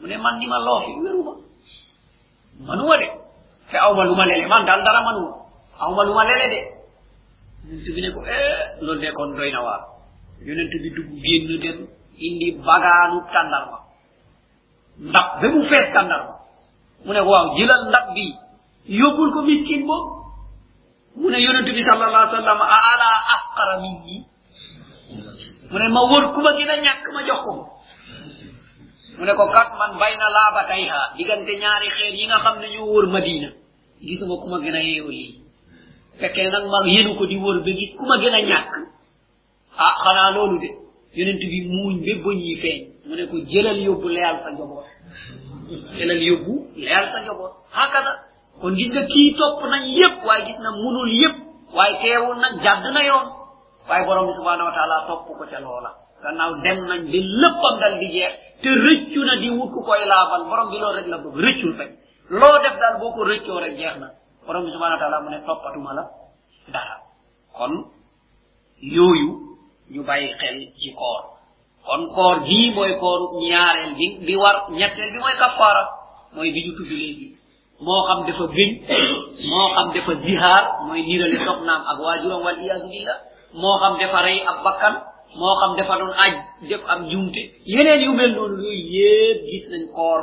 mu 0.00 0.06
ne 0.06 0.16
man 0.16 0.38
ni 0.38 0.46
ma 0.46 0.58
loofi 0.58 0.90
wéruma 1.02 1.32
manuma 2.60 2.96
de. 2.98 3.08
Te 3.70 3.76
awma 3.78 4.04
lu 4.04 4.14
ma 4.14 4.24
lele. 4.26 4.46
Man 4.46 4.64
dal 4.64 4.82
dara 4.84 5.00
manuma 5.02 5.32
awma 5.80 6.04
lu 6.04 6.14
ma 6.14 6.24
lele 6.24 6.46
de. 6.54 6.60
Nit 7.66 7.86
bi 7.94 8.00
ne 8.00 8.10
ko 8.14 8.20
eh 8.24 8.78
loolu 8.80 9.00
de 9.00 9.12
kon 9.12 9.34
doy 9.36 9.50
na 9.52 9.60
waar. 9.62 9.95
Yonent 10.44 10.72
bi 10.82 10.88
dugg 10.96 11.10
génn 11.24 11.48
dem 11.62 11.78
indi 12.26 12.48
bagaanu 12.66 13.18
tàndarma. 13.32 13.78
Ndax 15.08 15.26
ba 15.40 15.46
mu 15.54 15.60
fees 15.70 15.88
tàndarma. 15.94 16.34
Mu 17.04 17.12
ne 17.12 17.20
waaw 17.20 17.46
ndax 17.88 18.06
bi. 18.14 18.26
Yóbbul 18.88 19.30
ko 19.34 19.40
miskin 19.42 19.86
bo 19.86 19.96
mu 21.16 21.28
ne 21.30 21.38
yonent 21.40 21.68
bi 21.76 21.82
sallallahu 21.82 22.22
alaihi 22.24 22.34
wasallam 22.36 22.60
a 22.60 22.78
ala 22.92 23.10
afqara 23.36 23.74
minni? 23.84 24.16
Mu 25.70 25.76
ne 25.78 25.86
ma 25.88 26.00
wër 26.10 26.24
kuma 26.34 26.50
gën 26.56 26.70
a 26.70 26.76
ñàkk 26.84 27.04
ma 27.14 27.20
jox 27.28 27.40
ko. 27.44 27.52
Mu 29.18 29.24
ne 29.24 29.32
ko 29.34 29.44
kat 29.54 29.70
man 29.78 29.92
bayna 30.00 30.26
laabatayha. 30.36 31.00
Diggante 31.16 31.52
ñaari 31.62 31.88
xeer 31.96 32.14
yi 32.14 32.26
nga 32.26 32.38
xam 32.44 32.56
ne 32.60 32.68
ñoo 32.74 32.92
wër 32.94 33.06
madina. 33.14 33.48
Gisuma 34.06 34.34
kuma 34.42 34.58
gën 34.64 34.74
a 34.76 34.80
yeewu 34.82 35.10
lii 35.10 35.46
fekkee 36.20 36.50
nag 36.50 36.64
ma 36.72 36.78
yenu 36.88 37.12
ko 37.18 37.24
di 37.28 37.36
wër 37.36 37.58
ba 37.64 37.70
gis 37.78 37.92
kuma 37.98 38.16
gën 38.22 38.34
a 38.34 38.40
ñàkk 38.50 38.72
ah 39.84 39.94
xanaa 40.04 40.30
loolu 40.36 40.58
de 40.62 40.68
yonent 41.16 41.38
bi 41.52 41.58
muuñ 41.74 41.94
ba 42.06 42.12
bëñ 42.24 42.38
yi 42.46 42.54
feeñ 42.62 42.80
mu 43.06 43.14
ne 43.16 43.24
ko 43.30 43.36
jëlal 43.50 43.78
yóbbu 43.86 44.08
leyal 44.08 44.36
sa 44.42 44.50
njaboot 44.52 44.86
jëlal 45.98 46.22
yóbbu 46.28 46.52
leyal 46.76 47.06
sa 47.12 47.18
njaboot 47.22 47.52
hakada 47.76 48.12
kon 48.60 48.72
gis 48.78 48.90
nga 48.92 49.02
kii 49.12 49.34
topp 49.38 49.60
nañ 49.72 49.82
yépp 49.98 50.16
waaye 50.26 50.44
gis 50.46 50.58
na 50.64 50.70
munul 50.82 51.10
yépp 51.20 51.36
waaye 51.76 51.94
teewul 52.02 52.36
nag 52.42 52.54
jàdd 52.64 52.84
na 52.94 53.00
yoon 53.08 53.26
waaye 53.88 54.04
borom 54.06 54.26
bi 54.28 54.32
subhanahu 54.38 54.68
wa 54.68 54.74
taala 54.76 54.96
topp 55.08 55.26
ko 55.38 55.44
ca 55.50 55.58
loola 55.60 55.90
gannaaw 56.22 56.52
dem 56.64 56.78
nañ 56.90 57.00
ba 57.12 57.18
léppam 57.42 57.74
dal 57.80 57.94
di 58.00 58.06
jeex 58.14 58.32
te 58.62 58.68
rëccu 58.86 59.20
na 59.28 59.34
di 59.40 59.48
wut 59.56 59.70
ku 59.74 59.80
koy 59.86 60.02
laabal 60.10 60.44
borom 60.50 60.68
bi 60.72 60.78
loolu 60.82 60.96
rek 60.98 61.06
la 61.12 61.18
bëgg 61.24 61.36
rëccul 61.44 61.72
rek 61.80 61.90
loo 62.40 62.56
def 62.62 62.74
daal 62.80 62.94
boo 63.00 63.12
ko 63.14 63.20
rëccoo 63.30 63.58
rek 63.64 63.74
jeex 63.80 63.94
na 64.02 64.08
borom 64.46 64.64
bi 64.64 64.70
subhanahu 64.74 64.96
wa 64.98 65.02
taala 65.02 65.20
mu 65.22 65.28
ne 65.30 65.38
toppatuma 65.46 65.92
la 65.98 66.04
dara 66.72 66.96
kon 67.56 67.72
yooyu 68.96 69.45
ñu 69.92 70.02
bàyyi 70.08 70.28
xel 70.40 70.56
ci 70.80 70.88
koor. 70.98 71.22
Kon 71.86 72.02
koor 72.14 72.36
bii 72.46 72.70
mooy 72.74 72.92
kooru 73.00 73.26
ñaareel 73.48 73.92
bi 73.98 74.06
bi 74.26 74.34
war 74.42 74.56
ñetteel 74.78 75.10
bi 75.12 75.18
mooy 75.18 75.36
kafaara 75.42 75.82
mooy 76.34 76.50
bi 76.54 76.60
ñu 76.66 76.72
tudd 76.76 76.90
léegi. 77.00 77.28
Moo 77.80 78.02
xam 78.06 78.20
dafa 78.26 78.44
gëñ 78.56 78.70
moo 79.50 79.68
xam 79.74 79.88
dafa 79.94 80.12
zihaar 80.24 80.64
mooy 80.86 81.02
nirale 81.08 81.38
soxnaam 81.46 81.82
ak 81.90 81.98
waajuram 82.04 82.40
wal 82.46 82.58
iyaasu 82.64 82.88
billah 82.92 83.18
moo 83.60 83.76
xam 83.80 83.94
dafa 84.00 84.18
rey 84.26 84.38
ab 84.50 84.58
bakkan 84.64 84.94
moo 85.38 85.54
xam 85.60 85.72
dafa 85.78 85.94
doon 86.00 86.12
aj 86.24 86.32
def 86.68 86.82
am 86.92 87.00
jumte 87.10 87.42
yeneen 87.66 88.00
yu 88.04 88.12
mel 88.18 88.32
noonu 88.36 88.56
yooyu 88.64 88.84
yépp 88.96 89.38
gis 89.50 89.64
nañ 89.72 89.84
koor 89.96 90.20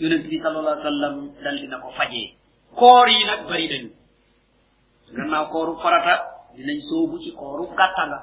yonent 0.00 0.24
bi 0.30 0.36
sallallahu 0.42 0.74
alayhi 0.74 0.84
wasallam 0.84 1.14
dal 1.44 1.56
dina 1.60 1.76
ko 1.82 1.88
fajee 1.98 2.28
koor 2.78 3.06
yi 3.08 3.24
nag 3.24 3.40
bari 3.48 3.66
nañu. 3.72 3.90
Gannaaw 5.16 5.46
kooru 5.52 5.72
farata 5.82 6.14
dinañ 6.56 6.78
soobu 6.88 7.16
ci 7.22 7.30
kooru 7.40 7.64
gàttanga 7.78 8.18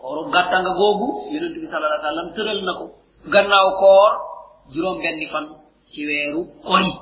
kooru 0.00 0.22
gàttanga 0.34 0.70
googu 0.80 1.08
yonent 1.32 1.54
bi 1.62 1.66
sallallahu 1.66 1.92
alayhi 1.92 2.04
wasallam 2.04 2.28
tëral 2.36 2.60
na 2.66 2.72
ko. 2.78 2.84
Gannaaw 3.32 3.68
koor 3.80 4.12
juróom 4.72 4.96
benni 5.02 5.26
fan 5.32 5.46
ci 5.92 6.00
weeru 6.08 6.42
kori. 6.66 6.92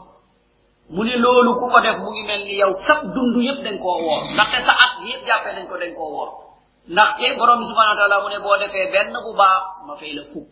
Mu 0.94 1.02
ne 1.04 1.14
loolu 1.24 1.50
ku 1.60 1.66
ko 1.72 1.78
def 1.84 1.96
mu 2.04 2.10
ngi 2.12 2.22
mel 2.28 2.42
ni 2.44 2.54
yow 2.62 2.72
sab 2.86 3.00
dund 3.14 3.34
yépp 3.46 3.60
dañ 3.64 3.76
koo 3.82 3.98
woor. 4.06 4.22
Ndaxte 4.34 4.58
sa 4.66 4.72
at 4.84 4.92
yépp 5.08 5.22
jàppee 5.26 5.54
dañ 5.56 5.66
ko 5.70 5.76
dañ 5.82 5.92
koo 5.98 6.10
woor. 6.16 6.30
Ndaxte 6.92 7.36
borom 7.38 7.58
bi 7.60 7.64
subhanahu 7.70 7.94
wa 7.94 7.98
taala 8.00 8.16
mu 8.22 8.28
ne 8.32 8.38
boo 8.44 8.56
defee 8.62 8.90
benn 8.92 9.12
bu 9.24 9.30
baax 9.40 9.62
ma 9.86 9.94
fay 10.00 10.12
la 10.18 10.22
fukk. 10.32 10.50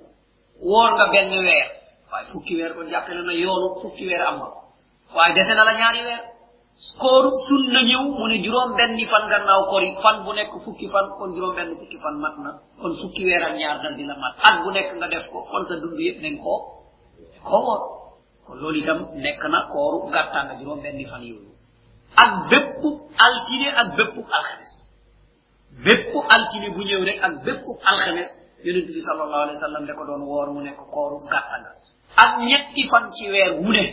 Woor 0.69 0.91
nga 0.97 1.07
benn 1.13 1.31
weer. 1.47 1.69
Waaye 2.13 2.27
fukki 2.33 2.55
weer 2.59 2.73
kon 2.75 2.87
jàppe 2.93 3.11
na 3.15 3.23
na 3.23 3.33
yoonu 3.43 3.69
fukki 3.83 4.05
weer 4.09 4.23
am 4.29 4.37
nga 4.39 4.47
ko 4.55 4.61
waaye 5.17 5.35
dese 5.35 5.53
na 5.55 5.65
la 5.65 5.73
ñaari 5.81 6.01
weer 6.07 6.23
kooru 7.01 7.31
sun 7.49 7.63
na 7.73 7.81
ñëw 7.89 8.03
mu 8.19 8.27
ne 8.29 8.37
juróom 8.45 8.77
benni 8.77 9.05
fan 9.07 9.25
gannaaw 9.31 9.63
kori 9.71 9.97
fan 10.03 10.25
bu 10.25 10.33
nekk 10.37 10.53
fukki 10.65 10.89
fan 10.93 11.07
kon 11.19 11.33
juróom 11.35 11.55
benn 11.57 11.71
fukki 11.81 11.99
fan 12.03 12.17
mat 12.21 12.37
na. 12.45 12.51
Kon 12.81 12.93
fukki 13.01 13.25
weer 13.25 13.43
ak 13.43 13.55
ñaar 13.57 13.81
dal 13.83 13.95
dina 13.97 14.15
mat. 14.21 14.35
At 14.49 14.63
bu 14.63 14.71
nekk 14.77 14.93
nga 14.97 15.09
def 15.09 15.27
ko 15.33 15.39
kon 15.51 15.65
sa 15.65 15.75
dund 15.81 15.99
yépp 15.99 16.21
nañ 16.23 16.37
koo 16.45 16.59
koo 17.45 17.61
woor 17.67 17.81
kon 18.47 18.57
loolu 18.61 18.79
itam 18.79 18.99
nekk 19.25 19.43
na 19.49 19.59
kooru 19.73 20.11
gàttanga 20.13 20.55
juróom 20.61 20.81
benni 20.83 21.05
fan 21.11 21.23
yooyu. 21.23 21.51
Ak 22.17 22.31
bépp 22.51 22.83
altine 23.25 23.69
ak 23.81 23.89
bépp 23.97 24.17
alxames. 24.37 24.73
Bépp 25.85 26.13
altine 26.35 26.69
bu 26.75 26.83
ñëw 26.85 27.03
rek 27.09 27.19
ak 27.27 27.35
bépp 27.45 27.65
alxames 27.91 28.31
yonent 28.65 28.87
bi 28.87 29.01
sallallahu 29.01 29.43
alayhi 29.45 29.59
wa 29.61 29.65
sallam 29.67 29.85
da 29.87 29.95
ko 29.95 30.05
doon 30.07 30.23
woor 30.29 30.49
mu 30.53 30.61
nekk 30.61 30.77
kooru 30.93 31.19
gàttanga 31.33 31.71
ak 32.17 32.33
ñetti 32.49 32.83
fan 32.91 33.13
ci 33.17 33.29
weer 33.33 33.53
wu 33.63 33.73
ne 33.73 33.85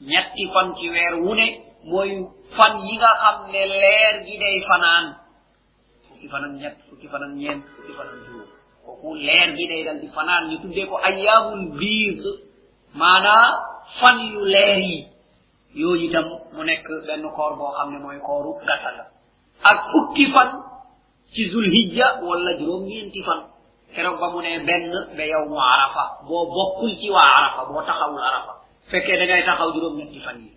ñetti 0.00 0.44
fan 0.54 0.74
ci 0.76 0.88
weer 0.90 1.14
wu 1.24 1.34
ne 1.34 1.46
mooy 1.90 2.10
fan 2.56 2.74
yi 2.86 2.94
nga 2.98 3.10
xam 3.22 3.36
ne 3.52 3.62
leer 3.80 4.14
gi 4.26 4.34
day 4.42 4.56
fanaan. 4.68 5.06
Fukki 6.08 6.28
fan 6.32 6.44
ak 6.44 6.52
ñett 6.60 6.76
fukki 6.88 7.08
fan 7.12 7.22
ak 7.26 7.32
ñeent 7.40 7.62
fukki 7.76 7.92
fan 7.98 8.06
ak 8.12 8.18
juróom. 8.26 8.48
Kooku 8.84 9.08
leer 9.26 9.48
gi 9.56 9.64
day 9.70 9.82
dal 9.86 9.98
di 10.02 10.08
fanaan 10.16 10.42
ñu 10.50 10.56
tuddee 10.62 10.86
ko 10.90 10.96
ayyaamul 11.08 11.64
biir 11.78 12.18
maanaa 12.94 13.46
fan 14.00 14.16
yu 14.32 14.40
leer 14.54 14.78
yi. 14.78 14.98
Yooyu 15.80 16.06
itam 16.08 16.26
mu 16.54 16.62
nekk 16.68 16.86
benn 17.06 17.24
koor 17.36 17.52
boo 17.58 17.72
xam 17.76 17.88
ne 17.92 17.98
mooy 18.04 18.18
kooru 18.26 18.50
gàttanga 18.66 19.04
ak 19.70 19.78
fukki 19.92 20.26
fan 20.34 20.50
ci 21.32 21.42
zulhijja 21.50 22.06
wala 22.22 22.52
juróom 22.58 22.84
ñeenti 22.90 23.22
fan. 23.26 23.40
Keroog 23.94 24.18
ba 24.20 24.26
mu 24.32 24.40
ne 24.40 24.58
benn 24.68 24.92
ba 25.16 25.24
yow 25.32 25.44
mu 25.48 25.58
arafa. 25.72 26.04
Boo 26.28 26.44
bokkul 26.54 26.92
ci 27.00 27.08
waa 27.10 27.28
arafa 27.38 27.60
boo 27.68 27.82
taxawul 27.86 28.20
arafa. 28.30 28.52
Fekkee 28.90 29.16
da 29.18 29.24
ngay 29.24 29.44
taxaw 29.48 29.68
juróom 29.74 29.96
ñetti 29.98 30.18
fan 30.24 30.38
yi. 30.44 30.50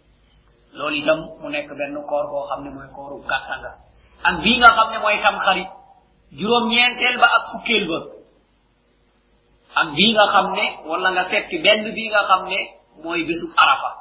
Loolu 0.77 0.95
itam 1.01 1.19
mu 1.41 1.47
nekk 1.49 1.69
benn 1.79 1.95
koor 2.09 2.25
boo 2.31 2.47
xam 2.49 2.59
ne 2.63 2.69
mooy 2.75 2.89
kooru 2.95 3.17
gàttanga 3.29 3.71
ak 4.27 4.35
bii 4.43 4.57
nga 4.59 4.69
xam 4.77 4.87
ne 4.91 4.97
mooy 5.03 5.17
tam 5.23 5.37
xarit 5.45 5.69
juróom 6.37 6.65
ñeenteel 6.71 7.15
ba 7.21 7.27
ak 7.37 7.43
fukkeel 7.51 7.85
ba. 7.91 7.99
Ak 9.75 9.87
bii 9.95 10.11
nga 10.15 10.25
xam 10.33 10.47
ne 10.57 10.65
wala 10.89 11.09
nga 11.15 11.23
fekk 11.31 11.51
benn 11.63 11.83
bii 11.95 12.09
nga 12.11 12.21
xam 12.29 12.41
ne 12.51 12.59
mooy 13.03 13.21
arafa. 13.63 13.91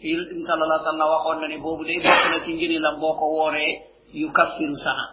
Te 0.00 0.06
yonente 0.10 0.34
bi 0.36 0.42
sallallahu 0.48 0.72
alayhi 0.80 0.86
wasallam 0.88 1.08
waxoon 1.14 1.38
na 1.40 1.46
ne 1.48 1.56
boobu 1.64 1.82
day 1.84 1.98
bokk 2.04 2.22
na 2.30 2.38
ci 2.44 2.50
ngëneelam 2.54 2.94
boo 3.00 3.14
ko 3.18 3.24
wooree 3.36 3.72
yu 4.20 4.28
kaffiru 4.32 4.76
sana. 4.84 5.04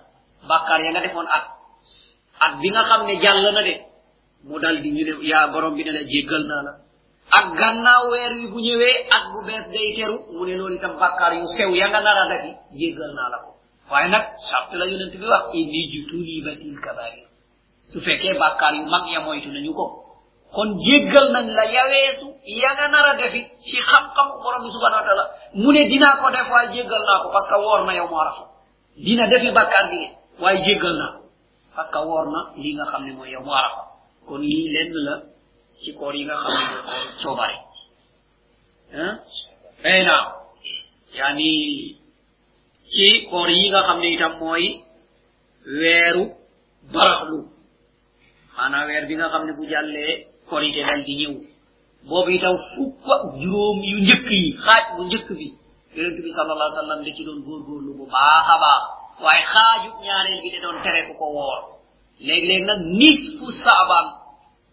Bàkkaar 0.49 0.79
ya 0.85 0.89
nga 0.91 1.01
defoon 1.05 1.27
at. 1.37 1.45
At 2.45 2.53
bi 2.61 2.67
nga 2.73 2.81
xam 2.89 3.01
ne 3.07 3.15
jàll 3.23 3.45
na 3.55 3.61
de 3.67 3.73
mu 4.47 4.59
dal 4.59 4.77
di 4.81 4.89
ñu 4.95 5.03
ne 5.07 5.13
yaa 5.31 5.47
borom 5.51 5.73
bi 5.75 5.83
ne 5.83 5.91
la 5.91 6.01
jéggal 6.11 6.43
naa 6.49 6.61
la 6.67 6.71
ak 7.31 7.45
gannaaw 7.59 8.09
weer 8.11 8.31
wi 8.39 8.47
bu 8.47 8.59
ñëwee 8.59 9.07
at 9.15 9.23
bu 9.33 9.39
bees 9.45 9.65
day 9.73 9.93
teru 9.95 10.17
mu 10.31 10.45
ne 10.45 10.55
loolu 10.55 10.75
itam 10.75 10.97
bàkkaar 10.99 11.33
yu 11.33 11.47
sew 11.57 11.75
ya 11.75 11.87
nga 11.89 11.99
nar 12.01 12.17
a 12.17 12.25
dafi 12.29 12.51
jéggal 12.79 13.11
naa 13.13 13.29
la 13.29 13.37
ko 13.43 13.49
waaye 13.91 14.09
nag 14.09 14.23
charte 14.49 14.73
la 14.79 14.85
yonent 14.85 15.11
bi 15.11 15.25
wax 15.27 15.43
inni 15.53 15.81
jutuni 15.91 16.41
batil 16.45 16.79
kabair 16.79 17.27
su 17.91 17.99
fekkee 18.01 18.33
bàkkaar 18.39 18.73
yu 18.75 18.85
mag 18.87 19.03
ya 19.13 19.19
moytu 19.21 19.49
nañu 19.49 19.73
ko 19.73 19.85
kon 20.55 20.69
jéggal 20.79 21.31
nañ 21.35 21.47
la 21.51 21.65
yaweesu 21.65 22.27
ya 22.45 22.69
nga 22.75 22.87
nar 22.87 23.05
a 23.11 23.13
defi 23.19 23.41
ci 23.65 23.75
xam-xam 23.89 24.27
borom 24.43 24.63
bi 24.63 24.69
subhanahu 24.71 25.01
wa 25.01 25.07
taala 25.07 25.25
mu 25.53 25.71
ne 25.73 25.83
dinaa 25.89 26.15
ko 26.21 26.31
def 26.31 26.47
waaye 26.49 26.69
jéggal 26.75 27.03
naa 27.07 27.19
ko 27.23 27.29
parce 27.33 27.47
que 27.49 27.55
woor 27.59 27.83
na 27.85 27.93
yow 27.93 28.07
mu 28.07 28.15
arafa 28.19 28.43
dina 28.95 29.27
defi 29.27 29.51
bàkkaar 29.51 29.89
bi 29.91 29.99
waaye 30.41 30.63
jéggal 30.63 30.95
naa 30.97 31.13
parce 31.75 31.91
que 31.91 31.99
woor 31.99 32.25
na 32.31 32.39
li 32.55 32.73
nga 32.73 32.85
xam 32.91 33.03
ne 33.05 33.11
mooy 33.13 33.29
yow 33.31 33.43
mu 33.43 33.51
arafa 33.51 33.81
kon 34.27 34.39
lii 34.41 34.67
lenn 34.73 34.93
la 35.05 35.13
nga 36.25 36.35
xam 36.43 36.53
ne 36.57 36.75
mooy 36.83 36.85
koor 36.85 37.07
coobare 37.21 37.57
ay 39.89 40.01
naa 40.07 40.25
yaani 41.17 41.51
ci 42.91 43.05
koor 43.29 43.49
yi 43.49 43.69
nga 43.69 43.81
xam 43.87 43.97
ne 44.01 44.07
itam 44.15 44.33
mooy 44.41 44.65
weeru 45.79 46.23
baraxlu 46.93 47.39
maanaam 48.55 48.87
weer 48.89 49.05
bi 49.09 49.15
nga 49.19 49.27
xam 49.31 49.43
ne 49.45 49.51
bu 49.57 49.63
jàllee 49.71 50.13
korite 50.49 50.81
dal 50.87 51.01
di 51.07 51.13
ñëw 51.21 51.33
boobu 52.07 52.29
itam 52.37 52.55
fukk 52.73 53.03
ak 53.15 53.21
juróom 53.41 53.77
yu 53.91 53.97
njëkk 54.03 54.25
yi 54.41 54.49
xaaj 54.65 54.83
bu 54.95 55.01
njëkk 55.07 55.29
bi 55.39 55.47
yonent 55.95 56.17
bi 56.25 56.29
sallallahu 56.37 56.67
alayhi 56.69 56.77
wasallam 56.79 57.01
da 57.05 57.11
ci 57.15 57.23
doon 57.27 57.39
góorgóorlu 57.45 57.91
bu 57.97 58.05
baax 58.13 58.47
a 58.53 58.55
baax 58.63 58.83
waaye 59.23 59.43
xaaju 59.53 59.89
ñaareel 60.05 60.39
bi 60.43 60.49
da 60.53 60.59
doon 60.63 60.77
tere 60.83 61.01
ku 61.07 61.13
ko 61.19 61.25
woor 61.37 61.59
léeg-léeg 62.27 62.63
nag 62.69 62.79
nisfu 62.99 63.45
saabaan 63.63 64.07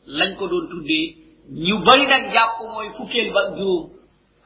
lañ 0.06 0.36
ko 0.38 0.46
doon 0.48 0.68
tuddee 0.70 1.06
ñu 1.66 1.76
bari 1.84 2.06
nag 2.06 2.32
jàpp 2.32 2.58
mooy 2.72 2.88
fukkeel 2.96 3.32
ba 3.32 3.40
juróom 3.56 3.90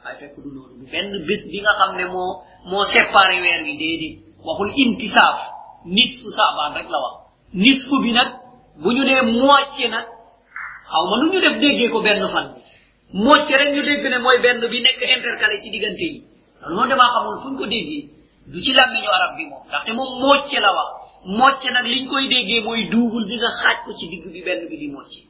waaye 0.04 0.18
fekk 0.20 0.34
du 0.42 0.48
noonu 0.54 0.84
benn 0.92 1.10
bés 1.26 1.42
bi 1.50 1.60
nga 1.60 1.72
xam 1.78 1.96
ne 1.96 2.04
moo 2.14 2.32
moo 2.70 2.84
séparé 2.84 3.40
weer 3.42 3.62
wi 3.66 3.76
déedéet 3.80 4.18
waxul 4.44 4.70
intisaaf 4.82 5.38
nisfu 5.84 6.28
saabaan 6.36 6.74
rek 6.78 6.88
la 6.90 6.98
wax 7.04 7.14
nisfu 7.54 7.96
bi 8.02 8.12
nag 8.12 8.28
bu 8.82 8.88
ñu 8.92 9.04
nee 9.04 9.22
moitié 9.22 9.88
nag 9.88 10.06
xaw 10.90 11.04
ma 11.10 11.16
nu 11.20 11.26
ñu 11.32 11.40
def 11.40 11.56
déggee 11.62 11.90
ko 11.90 12.00
benn 12.02 12.22
fan 12.32 12.48
moitié 13.12 13.56
rek 13.60 13.70
ñu 13.74 13.82
dégg 13.88 14.04
ne 14.12 14.18
mooy 14.24 14.38
benn 14.44 14.60
bi 14.72 14.78
nekk 14.86 15.00
intercalé 15.16 15.60
ci 15.62 15.70
diggante 15.70 16.00
yi 16.12 16.22
loolu 16.60 16.74
moom 16.76 16.88
damaa 16.88 17.08
xamul 17.14 17.36
fu 17.42 17.48
ñu 17.50 17.58
ko 17.58 17.66
déggee 17.66 18.08
du 18.46 18.58
ci 18.64 18.72
làmmiñu 18.78 19.10
arab 19.16 19.32
bi 19.36 19.44
moom 19.50 19.62
ndaxte 19.68 19.90
moom 19.98 20.10
moitié 20.22 20.60
la 20.60 20.70
wax 20.76 20.88
moitié 21.38 21.70
nag 21.72 21.86
liñ 21.86 22.06
koy 22.08 22.28
déggee 22.28 22.60
mooy 22.66 22.88
duubul 22.90 23.24
bi 23.28 23.36
nga 23.36 23.48
xaaj 23.58 23.76
ko 23.84 23.90
ci 23.98 24.06
digg 24.10 24.24
bi 24.34 24.40
benn 24.46 24.68
bi 24.68 24.76
di 24.76 24.88
moitié 24.90 25.22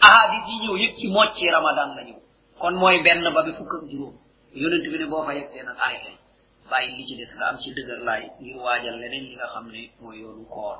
ahadis 0.00 0.44
yi 0.48 0.56
ñëw 0.64 0.76
yëpp 0.82 0.94
ci 0.98 1.08
moitié 1.08 1.50
ramadan 1.50 1.94
la 1.96 2.02
ñëw 2.04 2.18
kon 2.60 2.74
mooy 2.80 3.02
benn 3.02 3.24
ba 3.34 3.42
bi 3.42 3.52
fukk 3.52 3.72
ak 3.76 3.84
juróom 3.90 4.14
yonent 4.54 4.82
bi 4.92 4.98
ne 4.98 5.06
boo 5.06 5.22
fa 5.24 5.34
yegsee 5.34 5.62
nag 5.62 5.76
arrêté 5.78 6.12
bàyyi 6.70 6.96
li 6.96 7.04
ci 7.06 7.14
des 7.16 7.30
nga 7.36 7.46
am 7.48 7.56
ci 7.58 7.70
dëgër 7.74 8.00
laay 8.08 8.24
ngir 8.40 8.56
waajal 8.64 8.96
leneen 9.00 9.24
li 9.30 9.34
nga 9.36 9.46
xam 9.52 9.66
ne 9.72 9.82
mooy 10.00 10.16
yoonu 10.22 10.44
koor 10.54 10.76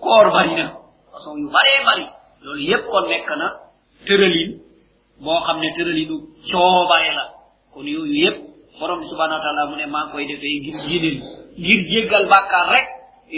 koor 0.00 0.26
bari 0.32 0.54
na 0.54 0.66
façon 1.12 1.36
yu 1.38 1.48
baree 1.50 1.84
bari 1.84 2.06
loolu 2.42 2.60
yépp 2.70 2.84
kon 2.90 3.06
nekk 3.08 3.30
na 3.40 3.46
tëralin 4.06 4.50
boo 5.20 5.40
xam 5.46 5.58
ne 5.60 5.68
tëralinu 5.76 6.16
coobare 6.50 7.10
la 7.18 7.24
kon 7.72 7.86
yooyu 7.86 8.14
yépp 8.24 8.38
borom 8.80 9.02
subhanahu 9.04 9.38
wa 9.38 9.44
taala 9.44 9.66
mu 9.70 9.76
ne 9.76 9.86
maa 9.86 10.08
koy 10.12 10.26
defee 10.26 10.60
ngir 10.60 10.76
jéneel 10.88 11.18
ngir 11.58 11.80
jéggal 11.90 12.24
bàkkaar 12.32 12.66
rek 12.74 12.86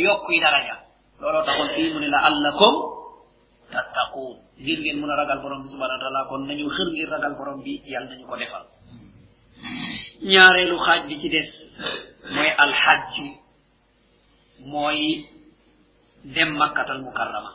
yokk 0.05 0.27
yi 0.31 0.41
daraja 0.41 0.77
looloo 1.21 1.45
taxoon 1.47 1.69
fii 1.75 1.93
mu 1.93 1.99
ne 2.01 2.09
la 2.15 2.19
allakum 2.29 2.75
tattaquun 3.73 4.37
ngir 4.63 4.79
ngeen 4.81 4.99
mun 5.01 5.11
a 5.11 5.17
ragal 5.17 5.39
borom 5.43 5.63
bi 5.63 5.69
subhanahu 5.73 5.99
wa 5.99 6.03
taala 6.05 6.21
kon 6.31 6.43
nañu 6.49 6.67
xër 6.77 6.89
ngir 6.95 7.09
ragal 7.15 7.35
borom 7.39 7.59
bi 7.65 7.73
yàlla 7.93 8.09
nañu 8.11 8.27
ko 8.31 8.37
defal. 8.37 8.65
Ñaareelu 10.33 10.77
xaaj 10.87 11.01
bi 11.09 11.15
ci 11.21 11.29
des 11.35 11.49
mooy 12.35 12.51
alxajju 12.65 13.27
mooy 14.73 15.27
dem 16.35 16.51
makkatal 16.61 17.01
mukarrama. 17.07 17.53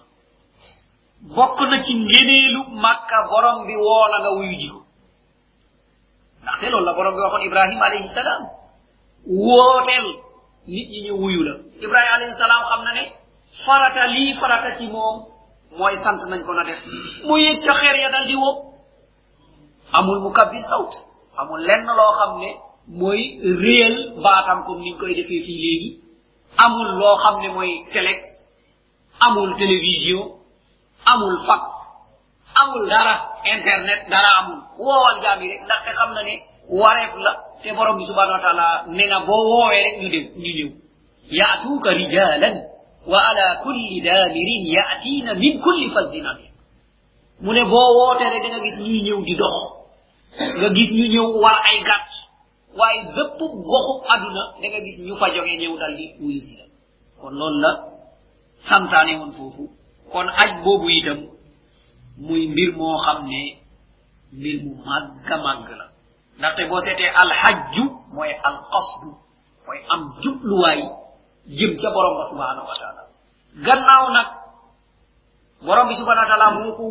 Bokk 1.35 1.59
na 1.69 1.77
ci 1.85 1.93
ngeneelu 1.95 2.61
makka 2.83 3.17
borom 3.31 3.65
bi 3.67 3.75
woola 3.85 4.17
nga 4.19 4.31
wuyu 4.37 4.55
ji 4.59 4.67
ko. 4.73 4.79
Ndaxte 6.43 6.65
loolu 6.71 6.85
la 6.85 6.93
borom 6.97 7.13
bi 7.15 7.21
waxoon 7.25 7.43
ibrahima 7.47 7.85
alayhi 7.85 8.07
salaam. 8.19 8.43
Wooteel 9.45 10.07
nit 10.73 10.87
ñi 10.91 10.99
ñu 11.07 11.13
wuyu 11.21 11.41
la. 11.47 11.53
Ibrahima 11.85 12.13
alayhi 12.17 12.35
salaam 12.43 12.61
xam 12.69 12.81
na 12.85 12.91
ne 12.97 13.03
farata 13.65 14.07
lii 14.13 14.33
farata 14.39 14.69
ci 14.77 14.87
moom 14.87 15.36
mooy 15.77 15.95
sant 16.03 16.19
nañ 16.29 16.43
ko 16.45 16.53
na 16.53 16.63
def 16.63 16.79
mu 17.27 17.35
ca 17.65 17.73
xeer 17.79 17.95
ya 18.03 18.09
dal 18.11 18.25
di 18.27 18.35
woo 18.35 18.55
amul 19.93 20.19
mu 20.23 20.29
kabbi 20.31 20.59
sawt 20.69 20.91
amul 21.37 21.61
lenn 21.67 21.85
loo 21.85 22.13
xam 22.19 22.39
ne. 22.39 22.51
Mooy 22.87 23.21
réel 23.43 24.13
baatam 24.23 24.63
comme 24.65 24.81
niñ 24.83 24.95
koy 24.99 25.13
defee 25.13 25.43
fii 25.45 25.59
léegi 25.63 25.89
amul 26.63 26.89
loo 26.99 27.15
xam 27.23 27.35
ne 27.41 27.49
mooy 27.55 27.71
telex. 27.93 28.21
Amul 29.25 29.49
télévision 29.57 30.23
amul 31.11 31.35
fax. 31.47 31.63
Amul 32.61 32.87
dara 32.89 33.15
internet 33.55 34.01
dara 34.09 34.29
amul. 34.39 34.59
Woowal 34.79 35.17
jaam 35.23 35.39
yi 35.41 35.47
rek 35.51 35.61
ndaxte 35.65 35.91
xam 35.97 36.09
na 36.13 36.21
ne 36.23 36.33
wareef 36.79 37.13
la. 37.25 37.31
Te 37.61 37.69
borom 37.75 37.97
bi 37.97 38.05
subhanahu 38.05 38.37
wa 38.37 38.43
taala 38.45 38.67
ne 38.87 39.05
na 39.11 39.19
boo 39.27 39.43
woowee 39.51 39.83
rek 39.85 39.95
ñu 40.01 40.07
dem 40.13 40.25
ñu 40.43 40.51
ñëw. 40.57 40.69
Yaatuuka 41.37 41.89
wa 43.11 43.19
ala 43.29 43.45
kulli 43.63 44.01
daamirin 44.05 44.63
yaatiina 44.75 45.33
min 45.41 45.59
kulli 45.65 45.87
fazzin 45.95 46.25
amin 46.31 46.51
mu 47.43 47.53
ne 47.53 47.63
boo 47.71 47.89
wootere 47.97 48.37
da 48.43 48.47
nga 48.49 48.59
gis 48.65 48.77
ñuy 48.83 49.01
ñëw 49.05 49.19
di 49.27 49.35
dox. 49.41 49.55
Nga 50.57 50.67
gis 50.75 50.91
ñu 50.97 51.05
ñëw 51.13 51.27
war 51.43 51.57
ay 51.69 51.77
gàtt. 51.87 52.09
Waaye 52.77 53.01
bépp 53.15 53.39
goxu 53.69 53.93
aduna 54.13 54.43
da 54.61 54.67
nga 54.69 54.79
gis 54.85 54.97
ñu 55.05 55.13
fa 55.19 55.27
joge 55.35 55.53
ñëw 55.61 55.73
dal 55.81 55.93
di 55.99 56.05
wuyu 56.21 56.39
si 56.45 56.53
la. 56.59 56.65
Kon 57.21 57.33
loolu 57.39 57.59
la 57.63 57.71
santaane 58.67 59.13
woon 59.19 59.31
foofu. 59.37 59.63
Kon 60.11 60.27
aj 60.41 60.51
boobu 60.63 60.89
itam 60.89 61.19
muy 62.25 62.47
mbir 62.51 62.69
moo 62.77 62.97
xam 63.05 63.19
ne 63.31 63.41
mbir 64.37 64.57
mu 64.63 64.71
màgg 64.85 65.27
màgg 65.45 65.67
la. 65.79 65.85
Ndaxte 66.39 66.61
boo 66.69 66.81
seetee 66.85 67.11
alhajju 67.21 67.83
mooy 68.15 68.31
alqasdu 68.47 69.09
mooy 69.65 69.79
am 69.93 70.01
jubluwaay 70.23 70.81
jëm 71.55 71.71
ca 71.79 71.87
borom 71.95 72.17
ba 72.19 72.25
subhanahu 72.31 72.67
wa 72.67 72.75
taala. 72.81 73.01
Gannaaw 73.65 74.05
nag 74.15 74.27
borom 75.65 75.87
bi 75.87 75.95
subhanahu 75.99 76.25
wa 76.25 76.31
taala 76.31 76.47
moo 76.57 76.71
ko 76.77 76.85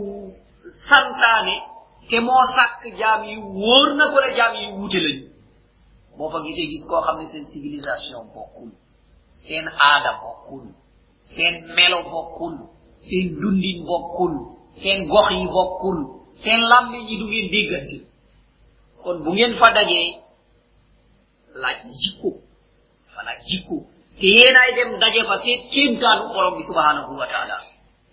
santaane 0.89 1.55
te 2.09 2.17
moo 2.21 2.43
sàkk 2.55 2.83
jaam 2.99 3.21
yi 3.29 3.37
wóor 3.37 3.89
na 3.99 4.05
ko 4.13 4.17
ne 4.21 4.31
jaam 4.39 4.53
yi 4.61 4.67
wuute 4.77 4.99
lañu 5.05 5.27
boo 6.17 6.31
fa 6.33 6.39
gisee 6.45 6.67
gis 6.71 6.85
koo 6.89 7.01
xam 7.07 7.17
ne 7.19 7.27
seen 7.31 7.45
civilisation 7.53 8.23
bokkul 8.35 8.71
seen 9.45 9.67
aada 9.89 10.11
bokkul 10.23 10.65
seen 11.33 11.55
melo 11.77 11.99
bokkul 12.13 12.55
seen 13.07 13.27
dundin 13.41 13.79
bokkul 13.89 14.33
seen 14.81 14.99
gox 15.13 15.29
yi 15.31 15.47
bokkul 15.57 15.99
seen 16.43 16.61
lambe 16.71 16.99
yi 17.09 17.15
du 17.21 17.25
ngeen 17.29 17.49
déggante 17.53 17.99
kon 19.03 19.17
bu 19.25 19.31
ngeen 19.33 19.53
fa 19.61 19.69
dajee 19.77 20.09
laaj 21.63 21.79
jikko 22.03 22.31
fa 23.13 23.21
laaj 23.27 23.41
jikko 23.51 23.77
te 24.21 24.27
yeenayi 24.37 24.73
dem 24.79 24.91
daje 25.03 25.21
fa 25.29 25.37
seen 25.45 25.59
kéemtaanu 25.73 26.23
borom 26.35 26.55
bi 26.59 26.63
subhanahu 26.71 27.13
wa 27.21 27.27
taala. 27.33 27.57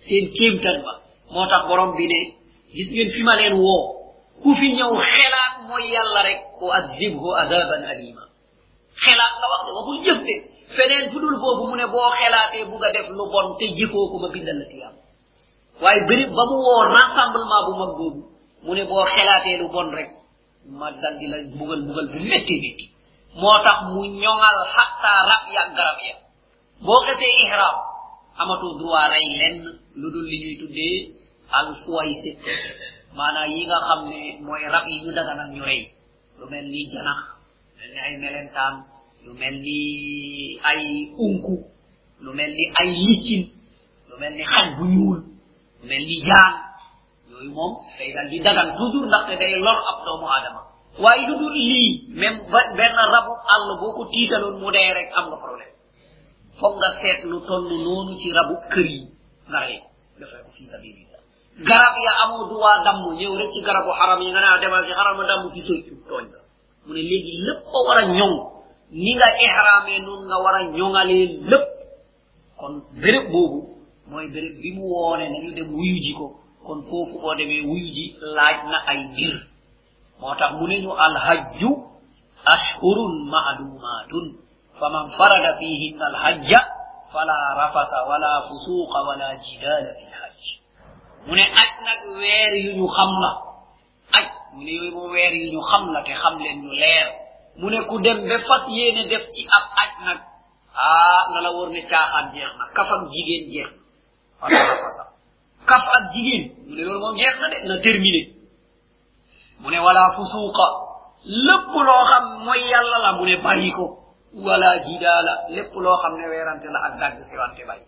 Seen 0.06 0.26
kéemtan 0.38 0.78
ba 0.86 0.94
moo 1.34 1.46
tax 1.52 1.63
borom 1.70 1.92
bi 1.98 2.06
ne 2.12 2.20
gis 2.76 2.89
ngeen 2.94 3.10
fi 3.13 3.22
ma 3.28 3.34
leen 3.39 3.54
woo. 3.63 3.82
Ku 4.42 4.50
fi 4.60 4.68
ñëw 4.78 4.92
xelaat 5.13 5.54
mooy 5.68 5.86
yàlla 5.94 6.22
rek 6.28 6.39
ko 6.60 6.66
adibhu 6.80 7.30
adaban 7.42 7.84
alima 7.92 8.24
xelaat 9.04 9.34
la 9.42 9.46
wax 9.52 9.62
de 9.68 9.72
waxul 9.78 10.00
jëf 10.06 10.20
de. 10.28 10.36
Feneen 10.76 11.06
fu 11.12 11.18
dul 11.24 11.38
foofu 11.42 11.63
mu 11.70 11.76
ne 11.76 11.86
boo 11.94 12.10
xelaatee 12.20 12.66
bugg 12.70 12.84
a 12.88 12.89
def 12.96 13.08
lu 13.18 13.24
bon 13.34 13.48
te 13.60 13.66
jëfoo 13.78 14.06
ko 14.12 14.16
ma 14.24 14.28
bindal 14.34 14.58
la 14.62 14.66
tiyaam 14.72 14.96
waaye 15.82 16.02
bëri 16.08 16.26
ba 16.38 16.44
mu 16.50 16.56
woo 16.66 16.82
rassemblement 16.96 17.63
bu 17.68 17.72
mag 17.82 17.92
boobu 17.98 18.22
mu 18.66 18.72
ne 18.78 18.84
boo 18.89 19.04
xelaatee 19.13 19.58
lu 19.62 19.68
bon 19.74 19.89
rek 19.98 20.10
ma 20.80 20.88
dal 21.02 21.16
di 21.20 21.28
la 21.32 21.38
bugal 21.60 21.82
bugal 21.88 22.08
bu 22.12 22.18
métti 22.32 22.54
métti 22.63 22.86
moo 23.41 23.58
tax 23.65 23.78
mu 23.91 24.02
ñoŋal 24.22 24.58
xatta 24.76 25.12
rab 25.30 25.43
ya. 25.56 25.63
Garab 25.78 25.98
ya 26.08 26.15
boo 26.86 27.00
xesee 27.06 27.34
ihram. 27.43 27.76
Amatoo 28.41 28.74
droit 28.80 29.08
rey 29.13 29.28
lenn 29.39 29.58
lu 30.00 30.08
dul 30.13 30.26
li 30.32 30.38
ñuy 30.43 30.56
tuddee 30.62 30.98
al 31.58 31.67
fuwayse 31.86 32.32
maanaam 33.17 33.50
yi 33.54 33.62
nga 33.67 33.78
xam 33.88 34.00
ne 34.10 34.19
mooy 34.46 34.63
rab 34.74 34.86
yi 34.89 34.96
ñu 35.04 35.10
daganal 35.17 35.50
ñu 35.56 35.62
rey 35.69 35.82
lu 36.39 36.46
mel 36.52 36.65
ni 36.74 36.82
janax 36.91 37.19
mel 37.78 37.89
ni 37.93 38.00
ay 38.06 38.13
melentaan 38.24 38.74
lu 39.26 39.32
mel 39.41 39.56
ni 39.65 39.80
ay 40.69 40.82
unku 41.26 41.56
lu 42.24 42.30
mel 42.38 42.52
ni 42.58 42.63
ay 42.80 42.89
liccin 43.06 43.43
lu 44.10 44.15
mel 44.22 44.34
ni 44.38 44.43
xaj 44.52 44.67
bu 44.78 44.84
ñuul 44.96 45.19
lu 45.80 45.84
mel 45.91 46.04
jaan 46.28 46.54
yooyu 47.30 47.52
moom 47.58 47.74
day 47.98 48.10
dal 48.15 48.28
di 48.32 48.38
dagan 48.46 48.69
toujours 48.78 49.08
ndaxte 49.10 49.34
day 49.41 49.54
lor 49.65 49.78
ab 49.89 49.98
doomu 50.06 50.26
aadama 50.34 50.62
waaye 51.00 51.26
lu 51.28 51.36
dul 51.42 51.54
lii 51.54 52.06
même 52.14 52.40
ba 52.52 52.60
benn 52.78 52.96
rabu 53.14 53.34
àll 53.54 53.68
boo 53.80 53.94
ko 53.98 54.06
tiitaloon 54.12 54.60
mu 54.62 54.72
dee 54.72 54.94
rek 54.94 55.10
am 55.18 55.26
nga 55.30 55.38
problème. 55.38 55.74
Foog 56.60 56.76
nga 56.78 56.90
seet 57.02 57.24
lu 57.26 57.38
toll 57.48 57.66
noonu 57.86 58.14
ci 58.20 58.28
rabu 58.32 58.56
kër 58.72 58.86
yi. 58.94 59.02
Nga 59.50 59.60
rey 59.60 59.78
ko 59.82 59.88
defee 60.20 60.44
ko 60.46 60.50
fii 60.56 60.68
sabilillah 60.74 61.22
garab 61.62 61.96
ya 62.06 62.12
amoo 62.24 62.46
droit 62.50 62.84
damm 62.86 63.02
ñëw 63.18 63.34
rek 63.38 63.50
ci 63.54 63.62
garabu 63.62 63.92
xaram 63.98 64.22
yi 64.22 64.30
nga 64.32 64.42
naa 64.42 64.54
ah, 64.58 64.60
demal 64.62 64.84
ci 64.86 64.92
xaram 64.94 65.18
damm 65.30 65.50
fi 65.54 65.60
soccu 65.62 65.94
tooñ 66.10 66.26
la. 66.34 66.40
Mu 66.86 66.94
ne 66.94 67.02
léegi 67.10 67.34
lépp 67.46 67.62
ko 67.72 67.78
war 67.88 67.98
a 67.98 68.06
ñoŋ. 68.06 68.34
Ni 68.92 69.12
nga 69.16 69.28
ihramee 69.46 70.00
noonu 70.06 70.26
nga 70.30 70.38
war 70.44 70.56
a 70.56 70.62
ñoŋalee 70.78 71.26
lépp. 71.50 71.66
Kon 72.60 72.74
béréb 73.02 73.26
boobu 73.32 73.60
mooy 74.10 74.28
béréb 74.34 74.56
bi 74.62 74.70
mu 74.76 74.84
woone 74.94 75.26
nañu 75.30 75.50
dem 75.58 75.70
wuyu 75.74 75.98
ji 76.04 76.14
ko. 76.14 76.26
Kon 76.66 76.80
foofu 76.88 77.16
boo 77.22 77.36
demee 77.36 77.62
wuyu 77.70 77.88
ji 77.96 78.06
laaj 78.36 78.58
na 78.72 78.78
ay 78.92 79.00
mbir. 79.12 79.34
Moo 80.24 80.36
tax 80.40 80.52
mu 80.60 80.66
ne 80.72 80.78
ñu 80.84 80.92
alhajju 81.06 81.70
ashhurun 82.56 83.14
maalumatun 83.34 84.26
faman 84.80 85.06
farada 85.18 85.52
fihinna 85.60 86.06
alhajja 86.12 86.60
fala 87.12 87.36
rafasa 87.60 87.98
wala 88.10 88.32
fusuqa 88.48 89.00
wala 89.08 89.28
jidala 89.44 89.90
fi 89.98 90.04
lhajj 90.14 90.42
mu 91.28 91.34
ne 91.36 91.44
aj 91.62 91.72
nag 91.88 92.00
weer 92.20 92.54
yu 92.66 92.72
ñu 92.80 92.88
xam 92.96 93.12
la 93.24 93.32
aj 94.18 94.26
mu 94.56 94.64
ne 94.64 94.72
yooyu 94.72 94.92
moom 94.96 95.12
weer 95.12 95.34
yu 95.42 95.48
ñu 95.54 95.62
xam 95.70 95.84
la 95.94 96.00
te 96.08 96.14
xam 96.22 96.36
leen 96.40 96.58
ñu 96.64 96.72
leer 96.72 97.08
mu 97.60 97.70
ne 97.70 97.80
ku 97.90 98.00
dem 98.00 98.20
ba 98.30 98.38
fas 98.48 98.64
yéene 98.68 99.04
def 99.12 99.24
ci 99.34 99.42
ab 99.58 99.66
aj 99.84 99.92
nag 100.08 100.20
ah 100.76 101.24
na 101.34 101.42
la 101.42 101.50
wóor 101.52 101.70
ne 101.70 101.82
caaxaan 101.90 102.32
jeex 102.34 102.52
na 102.60 102.66
kaf 102.76 102.90
ak 102.96 103.02
jigéen 103.14 103.44
jeex 103.54 103.70
na 103.72 104.48
wala 104.48 104.60
rafasa 104.72 105.04
kaf 105.70 105.84
ak 105.98 106.04
jigéen 106.14 106.44
mu 106.68 106.72
ne 106.76 106.82
loolu 106.86 107.00
moom 107.04 107.16
jeex 107.20 107.36
na 107.42 107.48
de 107.52 107.58
na 107.68 107.76
terminé 107.86 108.22
mu 109.62 109.70
ne 109.70 109.80
wala 109.80 110.12
fusuqa. 110.16 110.68
Lépp 111.26 111.68
loo 111.88 112.04
xam 112.10 112.26
mooy 112.46 112.62
yàlla 112.72 112.98
la 113.06 113.12
mu 113.18 113.24
ne 113.26 113.36
wala 114.46 114.80
jidaala. 114.86 115.34
Lépp 115.50 115.74
loo 115.76 115.98
xam 116.02 116.18
ne 116.18 116.26
weerante 116.28 116.68
la 116.74 116.80
ak 116.88 116.94
dagg 117.00 117.18
siwante 117.30 117.63
bàyyi. 117.68 117.86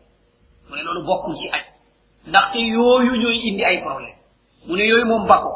Mu 0.69 0.75
ne 0.75 0.83
loolu 0.83 1.03
bokkul 1.03 1.35
ci 1.35 1.49
aj. 1.49 1.63
Ndaxte 2.27 2.57
yooyu 2.59 3.13
ñooy 3.21 3.37
indi 3.49 3.63
ay 3.65 3.81
problème. 3.81 4.15
Mu 4.67 4.75
ne 4.75 4.83
yooyu 4.85 5.05
moom 5.05 5.27
bako 5.27 5.51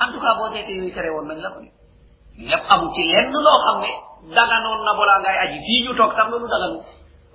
en 0.00 0.10
tout 0.12 0.20
cas 0.20 0.34
nañ 0.34 1.38
la 1.42 1.50
ko 1.50 1.60
ne 1.60 2.54
amul 2.68 2.92
ci 2.94 3.02
lenn 3.12 3.32
xam 3.32 3.80
ne 3.80 3.90
daganoon 4.34 4.84
na 4.84 4.92
balaa 4.94 5.20
ngay 5.20 5.36
aji. 5.44 5.58
Fii 5.66 5.82
ñu 5.84 5.96
toog 5.96 6.12
sax 6.12 6.28
loolu 6.30 6.46
daganu. 6.48 6.80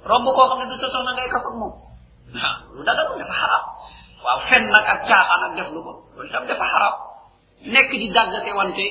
Romb 0.06 0.26
koo 0.26 0.48
xam 0.50 0.60
ne 0.60 0.66
du 0.70 0.76
sa 0.78 0.88
soxna 0.88 1.12
ngay 1.14 1.30
kaf 1.30 1.44
ak 1.46 1.56
moom. 1.60 1.74
Lu 2.76 2.84
daganu 2.84 3.18
dafa 3.20 3.34
xaraam. 3.34 3.64
Waaw 4.24 4.40
fen 4.50 4.64
nag 4.70 4.86
ak 4.86 5.02
ak 5.10 5.56
def 5.56 5.70
lu 5.74 5.82
dafa 6.48 6.66
nekk 7.66 7.92
di 7.92 8.08
daggate 8.16 8.52
wante 8.56 8.86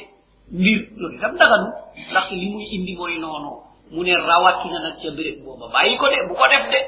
mbir 0.53 0.79
loolu 0.97 1.17
itam 1.17 1.37
daganu. 1.41 1.69
Ndaxte 2.11 2.35
li 2.37 2.47
muy 2.53 2.65
indi 2.77 2.93
mooy 2.97 3.19
noonu. 3.19 3.53
Mu 3.93 4.03
ne 4.05 4.13
rawatina 4.17 4.79
nag 4.85 4.95
ca 5.01 5.09
béréb 5.17 5.45
booba. 5.45 5.69
Bàyyi 5.73 5.97
ko 5.97 6.07
de 6.09 6.29
bu 6.29 6.35
ko 6.35 6.45
def 6.53 6.65
de. 6.73 6.81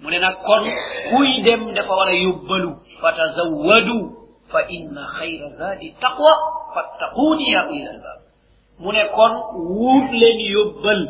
Mu 0.00 0.08
ne 0.10 0.18
kon 0.46 0.64
kuy 1.10 1.42
dem 1.44 1.72
dafa 1.74 1.92
war 1.96 2.08
a 2.08 2.14
yóbbalu. 2.14 2.70
Fa 4.50 4.60
inna 4.68 5.06
xayra 5.16 5.48
zadi 5.58 5.94
taqwa 6.00 6.32
fattaquuni 6.74 7.52
ya 7.54 7.68
ulil 7.70 7.88
albab 7.88 8.18
mu 8.82 8.90
ne 8.92 9.02
kon 9.16 9.32
wuut 9.54 10.10
leen 10.12 10.40
yóbbal. 10.54 11.00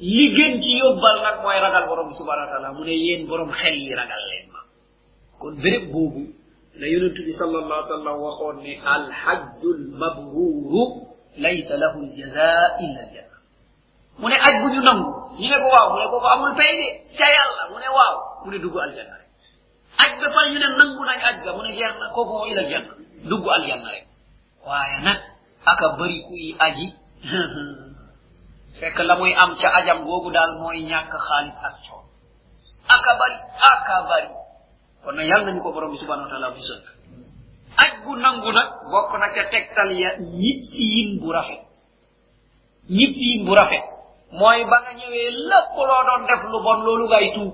Li 0.00 0.24
gën 0.34 0.60
ci 0.62 0.76
yóbbal 0.78 1.16
nag 1.22 1.42
mooy 1.42 1.58
ragal 1.60 1.86
borom 1.88 2.10
subhanahu 2.18 2.46
wa 2.46 2.52
taala 2.52 2.72
mu 2.72 2.84
ne 2.84 3.24
borom 3.28 3.50
xel 3.50 3.74
yi 3.74 3.94
ragal 3.94 4.22
ma. 4.52 4.60
Kon 5.40 5.54
béréb 5.62 5.92
la 6.78 6.86
yonentu 6.86 7.20
bi 7.26 7.32
sallallah 7.38 7.78
sallam 7.90 8.16
waxoon 8.26 8.56
ne 8.62 8.72
alhajju 8.94 9.68
lmabruru 9.82 10.82
laysa 11.42 11.74
lahu 11.82 11.98
ljaza 12.14 12.48
illa 12.84 13.00
aljanna 13.06 13.36
mu 14.18 14.26
ne 14.28 14.36
aj 14.46 14.54
bu 14.62 14.66
ñu 14.74 14.80
nangu 14.86 15.10
ñu 15.40 15.46
ne 15.50 15.56
ko 15.62 15.68
waaw 15.74 15.88
mu 15.92 15.98
ne 16.02 16.06
ko 16.12 16.16
ko 16.22 16.26
amul 16.34 16.52
pay 16.58 16.72
de 16.80 16.86
ca 17.18 17.26
yàlla 17.36 17.62
mu 17.70 17.78
ne 17.82 17.88
waaw 17.96 18.16
mu 18.44 18.50
ne 18.50 18.58
dugg 18.62 18.76
aljanna 18.84 19.14
rek. 19.20 19.30
Aj 20.02 20.10
ba 20.20 20.26
pare 20.34 20.48
ñu 20.52 20.58
ne 20.58 20.68
nangu 20.78 21.02
nañ 21.04 21.20
aj 21.28 21.36
ga 21.44 21.50
mu 21.56 21.62
ne 21.62 21.70
jeex 21.78 21.94
na 22.00 22.06
kooku 22.14 22.32
moo 22.38 22.46
ila 22.50 22.62
janna 22.70 22.94
dugg 23.30 23.44
aljanna 23.56 23.90
rek. 23.94 24.06
Waaye 24.66 24.96
nag 25.06 25.18
aka 25.70 25.86
bëri 25.98 26.18
kuy 26.28 26.54
aji 26.66 26.86
fekk 28.78 28.98
la 29.08 29.14
muy 29.18 29.34
am 29.34 29.50
ca 29.60 29.68
ajam 29.78 30.04
googu 30.06 30.30
daal 30.30 30.52
mooy 30.62 30.78
ñàkk 30.90 31.12
xaalis 31.26 31.56
ak 31.66 31.74
coon. 31.86 32.04
Aka 32.94 33.10
bari 33.20 33.36
aka 33.72 33.96
bari. 34.08 34.30
Kon 35.04 35.12
na 35.16 35.22
yàlla 35.24 35.44
nañu 35.46 35.62
ko 35.62 35.72
borom 35.72 35.96
subhanahu 35.96 36.26
wa 36.26 36.30
taala 36.32 36.50
musal 36.50 36.80
aj 37.82 37.92
bu 38.04 38.16
nangu 38.16 38.50
nag 38.52 38.68
bokk 38.92 39.12
na 39.20 39.28
ca 39.34 39.42
tegtal 39.52 39.90
ya 40.02 40.10
ñib 40.18 40.58
si 40.72 40.82
yin 40.94 41.10
bu 41.20 41.32
rafet 41.32 41.60
ñib 42.90 43.10
si 43.18 43.24
yin 43.30 43.44
bu 43.46 43.54
rafet 43.54 43.84
mooy 44.32 44.64
ba 44.70 44.76
nga 44.82 44.92
ñëwee 44.98 45.30
lépp 45.50 45.74
loo 45.88 46.02
doon 46.08 46.22
def 46.28 46.42
lu 46.52 46.58
bon 46.64 46.78
loolu 46.86 47.06
ngay 47.08 47.26
tuub 47.34 47.52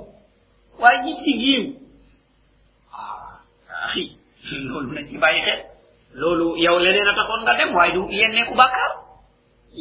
waaye 0.81 0.99
ñib 1.05 1.17
si 1.25 1.33
giiw 1.43 1.65
ah 2.93 3.93
loolu 4.71 4.91
na 4.95 5.01
ci 5.09 5.19
bàyyi 5.19 5.41
xel 5.47 5.61
loolu 6.21 6.57
yow 6.65 6.79
leneen 6.79 7.09
a 7.09 7.15
taxoon 7.15 7.43
nga 7.45 7.55
dem 7.59 7.75
waaye 7.75 7.93
du 7.93 8.03
yenneeku 8.11 8.55
bàkkaar 8.55 8.93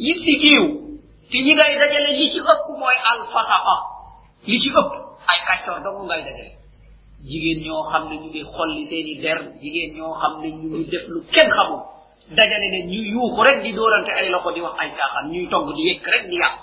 yit 0.04 0.18
si 0.24 0.34
giiw 0.42 0.64
te 1.30 1.38
ñi 1.44 1.52
ngay 1.54 1.72
dajale 1.80 2.10
li 2.18 2.30
ci 2.32 2.38
ëpp 2.52 2.66
mooy 2.80 2.96
alfasaqa 3.10 3.76
li 4.46 4.60
ci 4.62 4.68
ëpp 4.80 4.90
ay 5.30 5.38
kàccoor 5.46 5.80
dong 5.84 6.06
ngay 6.06 6.22
dajale 6.26 6.52
jigéen 7.28 7.60
ñoo 7.64 7.82
xam 7.90 8.02
ne 8.10 8.16
ñu 8.22 8.28
ngi 8.30 8.42
xolli 8.56 8.82
seeni 8.90 9.14
der 9.22 9.38
jigéen 9.62 9.90
ñoo 9.96 10.14
xam 10.20 10.32
ne 10.42 10.48
ñu 10.58 10.66
ngi 10.72 10.84
def 10.92 11.04
lu 11.08 11.20
kenn 11.34 11.50
xamul 11.56 11.80
dajale 12.36 12.66
ne 12.74 12.80
ñu 12.90 13.00
yuuxu 13.14 13.40
rek 13.46 13.62
di 13.62 13.72
dóorante 13.72 14.10
ay 14.18 14.28
loxo 14.30 14.50
di 14.52 14.60
wax 14.60 14.74
ay 14.82 14.90
caaxaan 14.96 15.26
ñuy 15.32 15.46
togg 15.52 15.68
di 15.76 15.82
yëkk 15.88 16.06
rek 16.14 16.24
di 16.30 16.36
yàq 16.42 16.56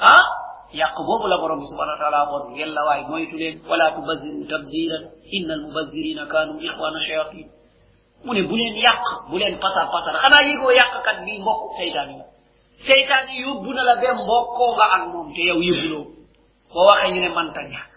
ah 0.00 0.24
yàq 0.72 0.94
boobu 1.06 1.26
la 1.28 1.36
borom 1.38 1.60
subhanahu 1.70 1.96
wa 1.96 2.00
taala 2.02 2.18
waxoon 2.32 2.56
yella 2.56 2.80
waay 2.88 3.02
moytu 3.10 3.36
leen 3.36 3.56
wala 3.68 3.90
tubaziru 3.96 4.44
tabziran 4.50 5.04
inna 5.36 5.52
almubazirina 5.54 6.26
kanu 6.32 6.60
ixwana 6.60 7.00
shayatin 7.00 7.48
mu 8.24 8.32
ne 8.34 8.42
bu 8.48 8.54
leen 8.56 8.76
yàq 8.76 9.02
bu 9.30 9.36
leen 9.38 9.56
pasar 9.58 9.86
pasar 9.92 10.14
xanaa 10.22 10.42
yëgoo 10.48 10.70
yàqkat 10.80 11.18
bi 11.24 11.38
mbokk 11.40 11.62
seytaan 11.78 12.08
yi 12.16 12.22
seytaan 12.86 13.26
yi 13.32 13.40
yóbbu 13.44 13.70
na 13.74 13.82
la 13.88 13.94
ba 13.96 14.10
mbokkoo 14.14 14.70
nga 14.76 14.86
ak 14.96 15.02
moom 15.12 15.28
te 15.34 15.40
yow 15.48 15.60
yóbbuloo 15.68 16.04
boo 16.72 16.86
waxee 16.88 17.10
ñu 17.12 17.20
ne 17.20 17.28
manta 17.36 17.62
ñàkk 17.72 17.94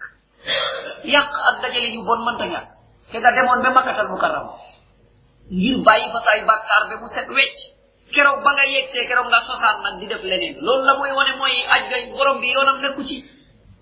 yàq 1.03 1.29
ak 1.49 1.55
dajale 1.61 1.89
yu 1.95 2.01
bon 2.03 2.21
manta 2.25 2.45
ñàkk 2.45 2.67
te 3.11 3.17
nga 3.19 3.31
demoon 3.35 3.61
ba 3.63 3.69
makkatal 3.75 4.07
mukarram. 4.09 4.47
Ngir 5.51 5.77
bàyyi 5.85 6.07
fa 6.13 6.19
tay 6.25 6.39
bàkkaar 6.49 6.83
ba 6.89 6.95
mu 7.01 7.07
set 7.15 7.27
wecc 7.37 7.57
keroog 8.13 8.39
ba 8.43 8.51
nga 8.55 8.65
yegsee 8.73 9.07
keroog 9.09 9.27
nga 9.31 9.41
sosaan 9.47 9.77
nag 9.83 9.95
di 9.99 10.05
def 10.11 10.23
leneen 10.23 10.55
loolu 10.65 10.83
la 10.87 10.93
mooy 10.99 11.11
wane 11.17 11.33
mooy 11.39 11.55
aj 11.75 11.83
ga 11.91 11.97
borom 12.17 12.37
bi 12.41 12.47
yoonam 12.55 12.77
nekku 12.83 13.01
ci 13.09 13.17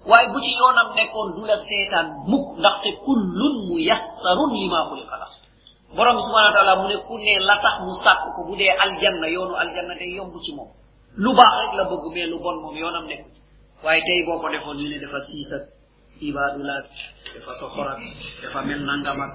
waaye 0.09 0.27
bu 0.33 0.39
ci 0.45 0.51
yoonam 0.59 0.87
nekkoon 0.97 1.29
du 1.35 1.41
la 1.49 1.57
seetaan 1.67 2.07
mukk 2.31 2.47
ndaxte 2.59 2.89
kullun 3.05 3.53
muyassarun 3.69 4.51
lima 4.61 4.79
xuliqa 4.89 5.15
la 5.21 5.27
borom 5.95 6.15
bi 6.17 6.21
subhanahu 6.27 6.51
wa 6.51 6.55
taala 6.57 6.73
mu 6.81 6.85
ne 6.89 6.97
ku 7.07 7.15
ne 7.25 7.33
la 7.47 7.55
tax 7.63 7.75
mu 7.85 7.91
sàkk 8.03 8.21
ko 8.35 8.39
bu 8.47 8.53
dee 8.59 8.71
aljanna 8.83 9.27
yoonu 9.35 9.53
aljanna 9.61 9.93
day 9.99 10.11
yomb 10.17 10.33
ci 10.43 10.51
moom. 10.57 10.69
Lu 11.23 11.29
baax 11.37 11.53
rek 11.61 11.71
la 11.77 11.83
bëgg 11.89 12.05
mais 12.13 12.27
lu 12.31 12.37
bon 12.43 12.55
ñu 14.77 14.87
ne 14.89 14.97
dafa 15.03 15.19
laak 16.21 16.85
dafa 17.35 17.51
soxorak 17.59 17.99
dafa 18.43 18.59
mel 18.67 18.81
nangamak 18.89 19.31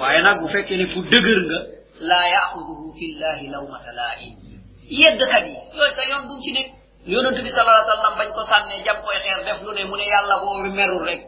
waaye 0.00 0.20
nag 0.22 0.40
bu 0.40 0.46
fekkee 0.48 0.76
ne 0.76 0.86
ku 0.92 1.00
dëgër 1.12 1.40
nga 1.48 1.58
laa 2.08 2.26
yaaxuduhu 2.34 2.92
fillahi 2.98 3.46
lawmata 3.54 3.92
laa'im 3.92 4.34
yeddkat 5.00 5.44
yi 5.48 5.56
yooyu 5.76 5.92
sa 5.96 6.02
yoon 6.10 6.24
bu 6.28 6.34
ci 6.42 6.52
nekk 6.52 6.68
yonent 7.06 7.38
bi 7.44 7.50
alayhi 7.50 7.86
wasallam 7.86 8.14
bañ 8.18 8.28
ko 8.34 8.42
sànnee 8.50 8.84
jam 8.84 8.98
koy 9.04 9.16
xeer 9.24 9.40
def 9.46 9.62
lu 9.64 9.72
ne 9.74 9.84
mu 9.90 9.96
ne 9.96 10.04
yàlla 10.12 10.36
boobu 10.42 10.68
merul 10.74 11.04
rek. 11.06 11.20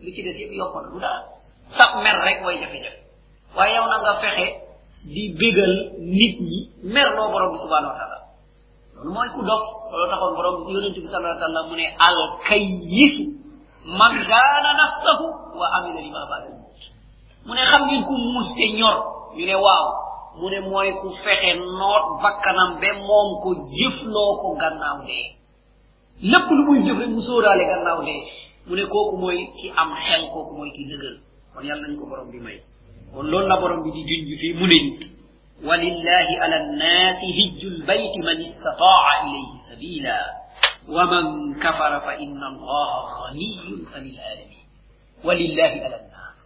Li 0.00 0.12
ci 0.14 0.22
des 0.22 0.38
yëpp 0.40 0.52
yokk 0.54 0.74
na 0.74 0.88
du 0.92 0.98
dara 1.00 1.20
sab 1.76 1.90
mer 2.02 2.16
rek 2.26 2.38
mooy 2.42 2.56
jafe-jafe 2.60 2.98
waaye 3.56 3.74
yow 3.76 3.86
na 3.90 3.98
nga 4.02 4.12
fexe 4.22 4.46
di 5.04 5.34
bégal 5.38 5.74
nit 5.98 6.36
ñi 6.40 6.58
mer 6.94 7.08
loo 7.16 7.30
borom 7.32 7.52
bi 7.52 7.58
subhanahu 7.58 7.92
wa 7.92 7.98
taala. 7.98 8.18
Loolu 8.94 9.10
mooy 9.12 9.28
ku 9.34 9.40
dof 9.42 9.62
loolu 9.90 10.06
taxoon 10.10 10.34
borom 10.38 10.56
yonent 10.74 10.94
bi 10.94 11.00
alayhi 11.06 11.36
wasallam 11.38 11.64
mu 11.70 11.76
ne 11.76 11.86
al 12.08 12.18
kayyisu 12.48 13.24
man 13.98 14.12
gana 14.30 14.70
nafsahu 14.80 15.26
wa 15.58 15.66
amila 15.76 16.00
lima 16.00 16.22
bada 16.30 16.48
mu 17.46 17.54
ne 17.54 17.62
xam 17.70 17.82
ngeen 17.86 18.04
ku 18.04 18.12
muus 18.16 18.48
te 18.56 18.66
ñor 18.78 18.96
ñu 19.36 19.44
ne 19.46 19.54
waaw. 19.54 19.86
Mu 20.38 20.46
ne 20.50 20.60
mooy 20.60 20.90
ku 21.00 21.08
fexe 21.24 21.50
noot 21.78 22.04
bakkanam 22.22 22.70
ba 22.80 22.90
moom 23.06 23.28
ko 23.42 23.48
jëfloo 23.76 24.32
ko 24.40 24.48
gannaaw 24.60 24.98
dee. 25.08 25.26
Lépp 26.30 26.46
lu 26.56 26.62
muy 26.66 26.78
jëf 26.86 26.98
rek 27.00 27.10
mu 27.10 27.20
sóoraale 27.26 27.64
gannaaw 27.72 28.00
dee. 28.06 28.22
Mu 28.66 28.74
ne 28.76 28.84
kooku 28.92 29.16
mooy 29.22 29.38
ki 29.58 29.66
am 29.80 29.90
xel 30.04 30.22
kooku 30.32 30.52
mooy 30.58 30.70
ki 30.76 30.82
dëgër. 30.90 31.14
Kon 31.54 31.64
yàlla 31.68 31.86
nañ 31.88 31.96
ko 31.98 32.04
borom 32.10 32.30
bi 32.30 32.38
may. 32.46 32.58
Kon 33.12 33.26
loolu 33.30 33.46
la 33.48 33.56
borom 33.60 33.82
bi 33.84 33.90
di 33.90 34.02
junj 34.08 34.28
fii 34.40 34.54
mu 34.58 34.66
ne 34.66 34.78
ñu 34.84 34.92
walillahi 35.68 36.34
ala 36.44 36.58
nnaasi 36.70 37.26
hijju 37.38 37.68
lbayti 37.82 38.18
man 38.22 38.38
istataa 38.40 39.10
ilayhi 39.26 39.58
sabila 39.68 40.16
kafara 41.60 42.00
fa 42.00 42.16
inna 42.16 42.46
allaha 42.52 43.28
ganiyun 43.28 43.84
ani 43.96 44.10
lalamin 44.16 44.64
walillahi 45.26 45.78
ala 45.84 45.98
nnaas 46.00 46.38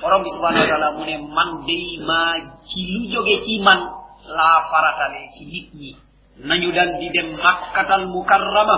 borom 0.00 0.22
bi 0.24 0.30
subhanahu 0.32 0.64
wa 0.64 0.70
taala 0.72 0.88
mu 0.96 1.04
ne 1.04 1.16
man 1.36 1.48
di 7.00 7.08
dem 7.12 7.28
makkatal 7.36 8.04
mukarrama 8.08 8.76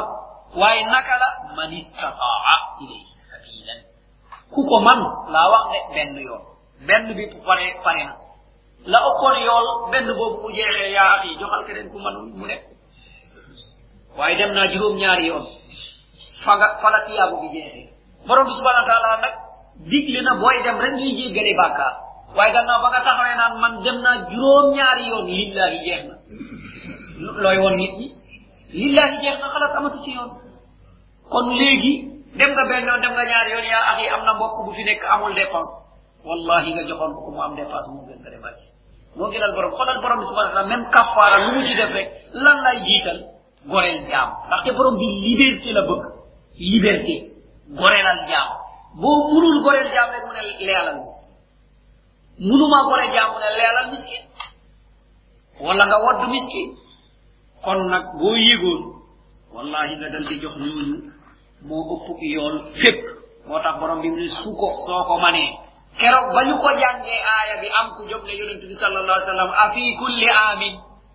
waaye 0.58 0.82
naka 0.90 1.14
la 1.22 1.28
man 1.56 1.70
istataa 1.72 2.56
ilayhi 2.82 3.14
sabilan 3.30 3.80
ku 4.50 4.60
ko 4.66 4.76
man 4.82 5.00
laa 5.30 5.46
de 5.72 5.78
benn 5.94 6.18
yoon 6.18 6.42
benn 6.86 7.04
bi 7.16 7.24
pare 7.46 7.66
pare 7.84 8.02
na 8.08 8.14
la 8.86 8.98
ëppoon 9.10 9.36
yool 9.46 9.66
benn 9.92 10.06
ne 12.50 12.56
waaye 14.18 14.36
dem 14.40 14.52
naa 14.56 14.66
juróom 14.72 14.96
ñaari 15.02 15.24
yoon 15.30 15.44
fa 16.44 16.52
nga 16.56 16.66
fa 16.82 16.88
la 16.90 17.00
tiyaabu 17.06 17.36
bi 17.42 17.48
jeexee 17.54 17.86
borom 18.26 18.44
bi 18.48 18.52
subhanahu 18.58 18.82
wa 18.84 18.88
taala 18.90 19.08
nag 19.24 19.34
digle 19.90 20.20
na 20.22 20.32
booy 20.42 20.56
dem 20.64 20.76
rek 20.82 20.94
ñuy 20.98 21.12
jéggale 21.18 21.52
bàkkaar 21.60 21.94
waaye 22.36 22.52
gannaaw 22.52 22.80
ba 22.82 22.88
nga 22.92 23.00
taxawee 23.06 23.36
naan 23.40 23.54
man 23.62 23.74
dem 23.84 23.98
naa 24.04 24.16
juróom 24.30 24.66
ñaari 24.76 25.04
yoon 25.10 25.26
lillahi 25.38 25.78
jeex 25.86 26.02
na. 26.08 26.14
Looy 27.42 27.58
nit 27.80 27.92
ñi? 28.00 28.06
Lillahi 28.80 29.16
jeex 29.22 29.36
na 29.40 29.48
xalaat 29.52 29.94
ci 30.04 30.10
yoon. 30.16 30.30
Kon 31.32 31.46
léegi 31.60 31.92
dem 32.38 32.50
nga 32.54 32.64
benn 32.68 32.86
yoon 32.88 33.00
dem 33.02 33.12
nga 33.16 33.24
ñaari 33.30 33.50
yoon 33.54 33.66
yaa 33.72 33.84
axi 33.90 34.04
am 34.14 34.22
na 34.26 34.32
mbokk 34.34 34.54
bu 34.64 34.70
fi 34.76 34.82
nekk 34.84 35.02
amul 35.14 35.34
dépense. 35.34 35.74
Wallahi 36.28 36.70
nga 36.74 36.82
joxoon 36.88 37.12
ko 37.14 37.30
mu 37.34 37.40
am 37.42 37.54
dépense 37.56 37.88
moo 37.94 38.04
gën 38.08 38.18
nga 38.22 38.30
demaat 38.34 38.58
moo 39.16 39.30
gënal 39.32 39.52
borom 39.56 39.72
xolal 39.78 39.98
borom 40.02 40.18
bi 40.20 40.26
subhanahu 40.26 40.50
wa 40.50 40.54
taala 40.54 40.68
même 40.68 40.84
kafara 40.94 41.36
lu 41.44 41.50
mu 41.54 41.62
ci 41.66 41.74
def 41.74 41.90
rek 41.96 42.08
lan 42.34 42.58
lay 42.66 42.78
jiital 42.86 43.18
gorel 43.70 43.98
jaam. 44.10 44.28
Ndaxte 44.46 44.70
borom 44.76 44.96
bi 45.00 45.06
liberté 45.24 45.70
la 45.76 45.82
bëgg. 45.88 46.04
Liberté. 46.72 47.14
Gorelal 47.78 48.20
jaam. 48.30 48.48
Boo 49.00 49.18
munul 49.32 49.56
gorel 49.64 49.88
jaam 49.94 50.08
rek 50.14 50.24
mu 50.26 50.32
ne 50.36 50.42
leelal 50.66 50.96
miskin. 51.02 51.28
Munuma 52.48 52.78
gore 52.88 53.04
jaam 53.14 53.28
mu 53.32 53.38
ne 53.42 53.48
miskin. 53.92 54.22
Wala 55.60 55.84
nga 55.88 55.98
wadd 56.04 56.22
miskin. 56.34 56.68
Kon 57.64 57.80
nag 57.92 58.04
boo 58.18 58.34
yégoon 58.46 58.82
wallahi 59.54 59.94
nga 59.98 60.08
dal 60.12 60.24
di 60.28 60.36
jox 60.42 60.54
ñooñu 60.62 60.96
moo 61.68 61.82
ëpp 61.94 62.20
yool 62.34 62.56
fépp. 62.80 63.00
Moo 63.46 63.58
tax 63.64 63.74
borom 63.80 64.00
bi 64.02 64.08
mu 64.10 64.16
ne 64.20 64.28
su 64.28 64.50
ko 64.60 64.66
soo 64.86 65.02
ko 65.08 65.14
manee. 65.24 65.50
Keroog 65.98 66.32
ba 66.34 66.40
ñu 66.46 66.54
ko 66.62 66.68
jàngee 66.80 67.20
aaya 67.32 67.54
bi 67.62 67.68
am 67.78 67.86
ku 67.96 68.02
jóg 68.10 68.22
ne 68.24 68.34
yonent 68.38 68.62
bi 68.68 68.74
sallallahu 68.80 69.18
alayhi 69.18 69.28
wa 69.28 69.32
sallam 69.34 69.50
a 69.62 69.64
fi 69.74 69.82
kulli 70.00 70.28
amin 70.50 70.74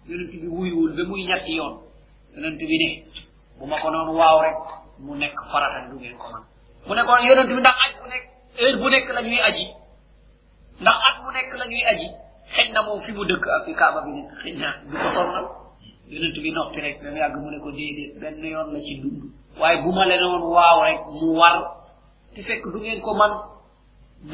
yonent 0.09 0.31
bi 0.41 0.47
wuyuwul 0.55 0.91
ba 0.97 1.03
muy 1.09 1.23
ñetti 1.29 1.53
yoon 1.59 1.75
yonent 2.35 2.57
bi 2.69 2.77
ne 2.81 2.89
bu 3.57 3.65
ma 3.65 3.75
ko 3.81 3.89
noonu 3.89 4.11
waaw 4.19 4.37
rek 4.41 4.57
mu 4.99 5.15
nekk 5.15 5.35
farata 5.51 5.89
du 5.89 5.95
ngeen 5.99 6.17
ko 6.17 6.27
man 6.33 6.43
mu 6.87 6.93
ne 6.95 7.01
kon 7.07 7.21
yonent 7.27 7.47
bi 7.47 7.59
ndax 7.61 7.77
aj 7.85 7.93
bu 8.01 8.05
nekk 8.13 8.25
heure 8.59 8.77
bu 8.81 8.87
nekk 8.89 9.07
la 9.15 9.21
ñuy 9.21 9.41
aji 9.49 9.65
ndax 10.81 10.97
at 11.09 11.15
mu 11.23 11.31
nekk 11.31 11.51
la 11.59 11.65
ñuy 11.67 11.83
aji. 11.91 12.07
Xëj 12.51 12.67
na 12.73 12.81
moom 12.85 12.99
fi 13.05 13.11
mu 13.15 13.23
dëkk 13.29 13.45
ak 13.55 13.61
fi 13.65 13.73
kaaba 13.79 13.99
bi 14.05 14.11
nekk 14.17 14.31
xëj 14.41 14.55
na 14.61 14.69
du 14.89 14.95
ko 15.01 15.07
sonnal 15.15 15.45
yonent 16.11 16.35
bi 16.43 16.49
noppi 16.55 16.79
rek 16.85 16.95
ba 17.03 17.09
yàgg 17.19 17.35
mu 17.43 17.49
ne 17.51 17.59
ko 17.63 17.69
déedéet 17.77 18.13
benn 18.21 18.43
yoon 18.53 18.69
la 18.73 18.79
ci 18.85 18.93
dund 19.01 19.21
waaye 19.59 19.77
bu 19.83 19.89
ma 19.97 20.03
leen 20.09 20.23
waaw 20.55 20.79
rek 20.87 20.99
mu 21.19 21.27
war 21.39 21.55
te 22.35 22.41
fekk 22.47 22.63
du 22.73 22.77
ngeen 22.79 23.01
ko 23.05 23.11
man 23.19 23.31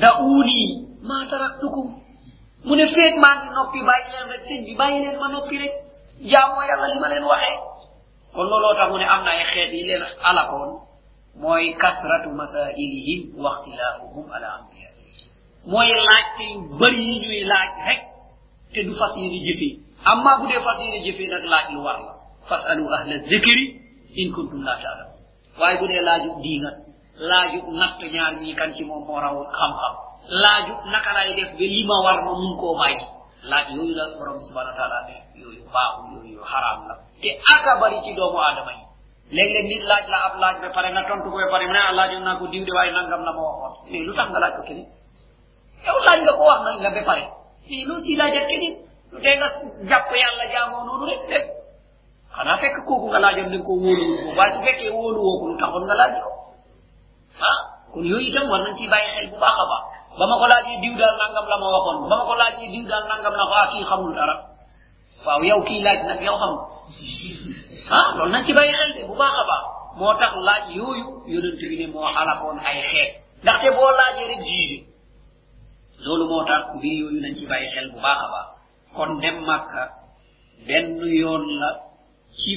da'uni 0.02 0.62
ma 1.08 1.18
taraktukum 1.30 1.88
mu 2.68 2.74
ne 2.76 2.86
feeg 2.96 3.14
maa 3.24 3.36
ngi 3.38 3.50
noppi 3.58 3.80
bàyyi 3.88 4.08
leen 4.14 4.28
rek 4.34 4.44
sëñ 4.50 4.60
bi 4.68 4.74
bàyyi 4.82 4.98
leen 5.04 5.18
ma 5.22 5.28
noppi 5.34 5.56
rek 5.64 5.74
jaamoo 6.32 6.64
yàlla 6.70 6.88
li 6.94 7.00
ma 7.00 7.08
leen 7.12 7.24
waxee 7.32 7.58
kon 8.40 8.48
looloo 8.52 8.74
tax 8.80 8.88
mu 8.92 8.98
ne 8.98 9.04
am 9.14 9.22
na 9.26 9.32
ay 9.36 9.44
xeet 9.52 9.72
yi 9.76 9.84
leen 9.90 10.04
alakoon 10.30 10.70
mooy 11.42 11.66
kasratu 11.82 12.30
masailihim 12.40 13.22
wa 13.44 13.50
ixtilaafuhum 13.54 14.26
ala 14.36 14.48
amriha 14.58 14.90
mooy 15.72 15.90
laajte 16.08 16.44
yu 16.54 16.60
bëri 16.80 17.02
yi 17.08 17.16
ñuy 17.24 17.40
laaj 17.52 17.70
rek 17.88 18.02
te 18.74 18.80
du 18.88 18.94
fas 19.00 19.14
yéene 19.20 19.40
jëfee 19.46 19.74
amma 20.12 20.32
bu 20.40 20.48
dee 20.48 20.62
fas 20.66 20.78
yéene 20.82 21.00
jëfee 21.06 21.28
nag 21.34 21.44
laaj 21.52 21.66
lu 21.74 21.80
war 21.86 22.00
la. 22.06 22.14
Fasalu 22.50 22.84
ahla 22.96 23.16
dhikri 23.30 23.64
in 24.22 24.32
kuntum 24.36 24.62
la 24.68 24.76
taalamun 24.82 25.20
waaye 25.60 25.76
bu 25.80 25.88
dee 25.92 26.02
laaju 26.10 26.30
diinat 26.44 26.78
laaju 27.30 27.60
natt 27.80 28.00
ñaar 28.14 28.34
ñii 28.42 28.56
kan 28.56 28.72
ci 28.76 28.84
moom 28.86 29.04
moo 29.08 29.20
rawoon 29.20 29.48
xam-xam 29.58 29.94
laaju 30.44 30.74
naka 30.92 31.12
lay 31.18 31.30
def 31.38 31.52
ba 31.60 31.66
li 31.74 31.84
ma 31.90 31.96
war 32.06 32.20
ma 32.26 32.32
mun 32.42 32.56
koo 32.62 32.76
bàyyi. 32.80 33.04
Laaj 33.44 33.68
yooyu 33.76 33.94
la 33.96 34.04
borom 34.18 34.40
subhanahu 34.48 34.74
wa 34.74 34.78
taala 34.80 34.98
ne 35.08 35.16
yooyu 35.42 35.64
baaxul 35.74 36.12
yooyu 36.18 36.42
haram 36.52 36.88
la 36.90 36.96
te 37.22 37.30
aka 37.56 37.72
bari 37.82 37.98
ci 38.04 38.14
doomu 38.14 38.38
aadama 38.40 38.72
yi 38.78 38.84
léeg-léeg 39.36 39.66
nit 39.72 39.84
laaj 39.92 40.06
la 40.14 40.18
ab 40.28 40.34
laaj 40.42 40.56
ba 40.62 40.70
pare 40.76 40.90
nga 40.92 41.04
tontu 41.08 41.30
ko 41.32 41.38
ba 41.38 41.48
pare 41.54 41.66
mu 41.68 41.74
ne 41.74 41.82
laajoon 41.98 42.24
naa 42.28 42.36
ko 42.40 42.46
diw 42.52 42.64
de 42.66 42.72
waaye 42.78 42.92
nangam 42.92 43.22
la 43.28 43.32
ma 43.38 43.42
waxoon 43.48 43.74
mais 43.92 44.04
lu 44.08 44.14
tax 44.18 44.28
nga 44.32 44.40
laaj 44.44 44.54
ko 44.58 44.62
keneen 44.68 44.88
yow 45.86 45.98
laaj 46.08 46.20
nga 46.26 46.34
ko 46.38 46.44
wax 46.50 46.60
na 46.66 46.70
nga 46.82 46.90
ba 46.96 47.02
pare 47.10 47.24
mais 47.70 47.84
loo 47.88 48.00
ci 48.06 48.12
laajat 48.20 48.46
keneen 48.52 48.76
lu 49.12 49.18
tee 49.24 49.36
nga 49.40 49.48
jàpp 49.90 50.10
yàlla 50.24 50.46
jaamoo 50.54 50.84
noonu 50.88 51.06
rek 51.12 51.22
rek 51.34 51.46
xanaa 52.36 52.58
fekk 52.62 52.78
kooku 52.88 53.08
nga 53.12 53.20
laajoon 53.24 53.50
dañ 53.54 53.64
ko 53.68 53.72
wóoluwul 53.82 54.20
ko 54.26 54.30
waaye 54.38 54.52
su 54.54 54.60
fekkee 54.66 54.92
wóolu 54.98 55.20
woo 55.26 55.38
ko 55.40 55.46
lu 55.80 55.86
nga 55.88 55.96
laaj 56.02 56.14
ko 56.26 56.32
ah 57.52 57.60
kon 57.94 58.04
yooyu 58.12 58.28
itam 58.30 58.46
war 58.52 58.62
nañ 58.66 58.74
ciy 58.78 58.88
bàyyi 58.94 59.10
xel 59.16 59.28
bu 59.32 59.38
baax 59.44 59.58
ba. 59.72 59.78
Ma 60.18 60.26
ko 60.40 60.46
laajee 60.52 60.78
diw 60.84 60.94
daal 61.00 61.16
nangam 61.22 61.46
la 61.52 61.58
ma 61.62 61.68
waxoon 61.76 61.98
ba 62.10 62.16
ma 62.20 62.26
ko 62.30 62.34
laajee 62.42 62.70
diw 62.74 62.84
daal 62.92 63.04
nangam 63.12 63.34
la 63.40 63.46
ko 63.50 63.54
ah 63.62 63.68
xamul 63.90 64.14
dara 64.18 64.36
waaw 65.26 65.42
yow 65.50 65.60
kii 65.68 65.82
laaj 65.86 66.00
nag 66.10 66.20
yow 66.28 66.38
xam 66.42 66.54
ah 67.98 68.08
loolu 68.16 68.32
nañ 68.34 68.44
ci 68.46 68.52
bàyyi 68.58 68.74
xel 68.80 68.92
de 68.96 69.02
bu 69.08 69.14
baax 69.22 69.36
a 69.42 69.44
baax 69.50 69.64
moo 70.00 70.14
tax 70.22 70.34
laaj 70.48 70.64
yooyu 70.80 71.06
yonent 71.34 71.60
bi 71.70 71.76
ne 71.80 71.86
moo 71.94 72.08
alakoon 72.20 72.58
ay 72.70 72.78
xeet 72.90 73.10
ndaxte 73.44 73.68
boo 73.78 73.92
laajee 74.00 74.28
rek 74.32 74.42
jugé 74.48 74.78
loolu 76.04 76.24
moo 76.32 76.44
tax 76.50 76.62
mbir 76.76 77.06
nañ 77.24 77.34
ci 77.38 77.46
bàyyi 77.52 77.68
xel 77.74 77.88
bu 77.94 78.00
baax 78.06 78.20
a 78.40 78.42
kon 78.96 79.12
dem 79.24 80.88
yoon 81.22 81.44
la 81.62 81.70
ci 82.40 82.52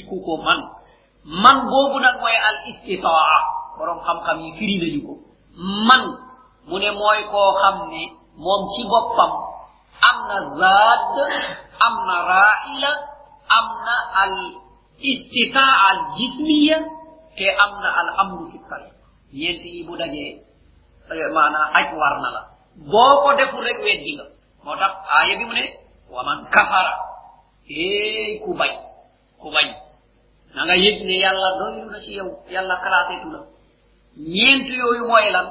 man. 0.45 0.59
Man 1.25 1.57
boobu 1.71 1.97
nag 2.03 2.19
mooy 2.21 2.35
al 2.49 2.57
istitaa 2.69 3.37
borom 3.77 3.99
xam-xam 4.05 4.37
yi 4.43 4.49
firi 4.57 4.75
nañu 4.81 4.99
ko. 5.07 5.13
Man 5.87 6.03
mu 6.67 6.75
ne 6.79 6.89
mooy 6.99 7.19
koo 7.31 7.51
xam 7.61 7.75
ne 7.91 8.01
moom 8.43 8.61
ci 8.73 8.81
boppam 8.91 9.31
am 10.09 10.17
na 10.29 10.37
zaad 10.59 11.15
am 11.85 11.95
na 12.07 12.15
raila 12.31 12.91
am 13.57 13.67
na 13.85 13.95
al 14.23 14.33
istitaa 15.11 15.73
al 15.89 15.99
jismiya 16.15 16.77
te 17.37 17.45
am 17.63 17.71
na 17.83 17.89
al 17.99 18.09
amru 18.21 18.45
fi 18.51 18.57
tariq 18.69 18.93
ñeent 19.37 19.63
yi 19.73 19.83
bu 19.87 19.93
dajee 19.97 20.31
maanaa 21.35 21.67
aj 21.77 21.87
war 21.99 22.15
na 22.23 22.29
la. 22.35 22.41
Boo 22.91 23.13
ko 23.23 23.29
deful 23.37 23.61
rek 23.67 23.79
weddi 23.85 24.11
nga. 24.17 24.25
Moo 24.63 24.75
tax 24.81 24.93
aaya 25.15 25.33
bi 25.39 25.45
mu 25.49 25.53
ne 25.53 25.65
wa 26.13 26.21
man 26.27 26.39
kafara 26.53 26.93
hey 27.69 28.39
ku 28.43 28.51
bañ 28.59 28.73
ku 29.41 29.47
bañ. 29.55 29.67
Na 30.55 30.61
nga 30.65 30.75
yëg 30.75 30.97
ne 31.07 31.15
yàlla 31.23 31.49
doylu 31.59 31.89
na 31.91 31.99
ci 32.05 32.11
yow 32.17 32.29
yàlla 32.53 32.75
classé 32.83 33.15
la 33.33 33.39
ñeent 34.17 34.67
yooyu 34.69 35.03
mooy 35.07 35.27
lan? 35.31 35.47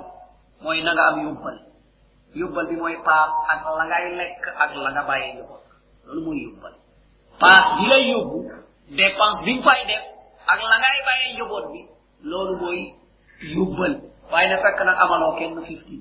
Mooy 0.63 0.83
na 0.83 0.93
nga 0.95 1.05
am 1.11 1.19
yóbbal. 1.27 1.57
Yóbbal 2.35 2.67
bi 2.71 2.77
mooy 2.77 2.97
paas 3.05 3.31
ak 3.53 3.61
la 3.79 3.85
ngay 3.91 4.05
lekk 4.19 4.43
ak 4.63 4.71
la 4.79 4.91
nga 4.95 5.03
bàyyee 5.09 5.35
njaboot 5.35 5.63
loolu 6.07 6.21
mooy 6.27 6.39
yóbbal. 6.47 6.75
Paas 7.41 7.67
bi 7.79 7.85
lay 7.91 8.05
yóbbu 8.13 8.39
dépense 8.99 9.41
bi 9.47 9.53
fay 9.67 9.81
def 9.91 10.05
ak 10.53 10.61
la 10.71 10.77
ngay 10.79 10.99
bàyyee 11.09 11.35
njaboot 11.37 11.65
bi 11.73 11.81
loolu 12.31 12.55
mooy 12.63 12.81
yóbbal. 13.55 13.93
Waaye 14.31 14.49
na 14.49 14.57
fekk 14.63 14.79
nag 14.87 14.99
amaloo 15.05 15.35
kenn 15.39 15.59
fifty. 15.67 15.97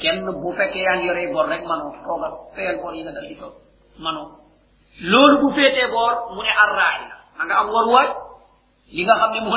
Kenn 0.00 0.24
bu 0.40 0.48
fekkee 0.58 0.82
yaa 0.86 0.96
ngi 0.96 1.32
bor 1.32 1.46
rek 1.48 1.62
manoo 1.68 1.92
toogal 2.04 2.32
feyal 2.54 2.76
bor 2.82 2.94
yi 2.94 3.02
nga 3.04 3.12
dal 3.12 3.26
di 3.28 3.36
toog 3.36 3.54
manoo. 4.04 4.26
Loolu 5.10 5.36
bu 5.40 5.48
féetee 5.56 5.88
boor 5.92 6.12
mu 6.34 6.40
ne 6.42 6.52
arraay 6.64 7.00
nga 7.46 7.54
am 7.60 7.68
waruwaay. 7.74 8.08
Li 8.94 9.02
nga 9.04 9.14
xam 9.20 9.30
ne 9.34 9.40
moo 9.40 9.56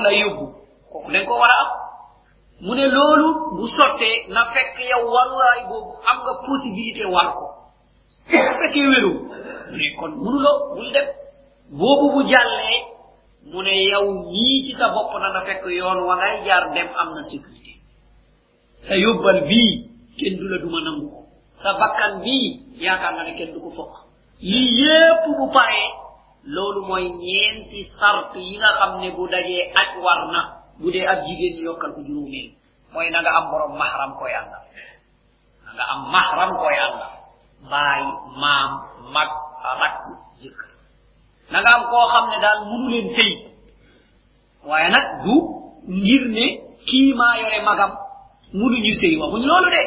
lay 1.14 1.26
ko 1.26 1.34
war 1.40 1.50
a 1.50 1.56
am 1.64 1.70
mu 2.62 2.72
ne 2.78 2.86
loolu 2.96 3.28
bu 3.58 3.64
sottee 3.76 4.18
na 4.34 4.42
fekk 4.54 4.76
yow 4.92 5.04
waruwaay 5.16 5.62
boobu 5.70 5.94
am 6.10 6.18
nga 6.24 6.34
possibilité 6.48 7.04
war 7.14 7.30
ko. 7.38 7.46
Bu 8.30 8.54
fekkee 8.60 8.88
wéru 8.92 9.12
mu 9.72 9.76
ne 9.80 9.88
kon 10.00 10.12
munuloo 10.24 10.58
bul 10.76 10.90
dem. 10.96 11.08
Boobu 11.80 12.06
bu 12.14 12.20
jàllee 12.32 12.80
mu 13.52 13.60
ne 13.66 13.74
yow 13.92 14.06
ñii 14.32 14.64
ci 14.66 14.72
sa 14.80 14.88
bopp 14.94 15.12
na 15.22 15.30
na 15.34 15.42
fekk 15.48 15.64
yoon 15.80 16.00
wa 16.08 16.16
ngay 16.18 16.36
jaar 16.46 16.64
dem 16.76 16.90
am 17.02 17.10
na 17.16 17.22
sécurité. 17.30 17.74
Sa 18.86 18.94
yóbbal 19.04 19.40
bii 19.50 19.74
kenn 20.20 20.38
du 20.38 20.46
la 20.52 20.58
duma 20.64 20.80
nangu 20.86 21.08
ko. 21.10 21.20
Sa 21.62 21.74
bakkan 21.80 22.22
bii 22.24 22.78
yaakaar 22.84 23.14
nga 23.16 23.24
ne 23.24 23.34
kenn 23.38 23.54
du 23.54 23.60
ko 23.60 23.70
fokk 23.78 23.94
lii 24.42 24.70
yépp 24.82 25.24
bu 25.38 25.46
paree 25.56 25.90
loolu 26.54 26.82
mooy 26.90 27.06
ñeenti 27.22 27.80
sart 27.98 28.36
yi 28.36 28.58
nga 28.58 28.70
xam 28.78 28.92
bu 29.16 29.24
dajee 29.34 29.72
aj 29.82 29.90
war 30.06 30.22
bu 30.82 30.92
dee 30.92 31.06
ab 31.08 31.20
jigéen 31.26 31.54
ñu 31.58 31.64
yokkal 31.70 31.92
ko 31.96 32.02
juróomeel 32.08 32.50
mooy 32.94 33.10
na 33.12 33.22
nga 33.22 33.32
am 33.38 33.46
borom 33.52 33.74
mahram 33.78 34.12
koy 34.20 34.34
ànda 34.40 34.58
na 35.66 35.70
nga 35.76 35.84
am 35.94 36.02
mahram 36.14 36.52
koy 36.62 36.76
ànda 36.86 37.08
baay 37.72 38.04
maam 38.42 38.72
mag 39.14 39.30
rak 39.82 39.96
jëkkër. 40.42 40.70
Na 41.52 41.58
nga 41.62 41.72
am 41.78 41.84
koo 41.92 42.06
xam 42.12 42.26
ne 42.32 42.38
daal 42.44 42.60
munu 42.70 42.88
leen 42.94 43.08
sëy 43.16 43.32
waaye 44.68 44.90
nag 44.96 45.08
du 45.24 45.36
ngir 45.88 46.24
ne 46.36 46.46
kii 46.88 47.14
maa 47.20 47.38
yore 47.42 47.60
magam 47.70 47.92
munuñu 48.54 48.94
sëy. 49.02 49.14
Waxuñ 49.22 49.44
loolu 49.50 49.70
de. 49.76 49.84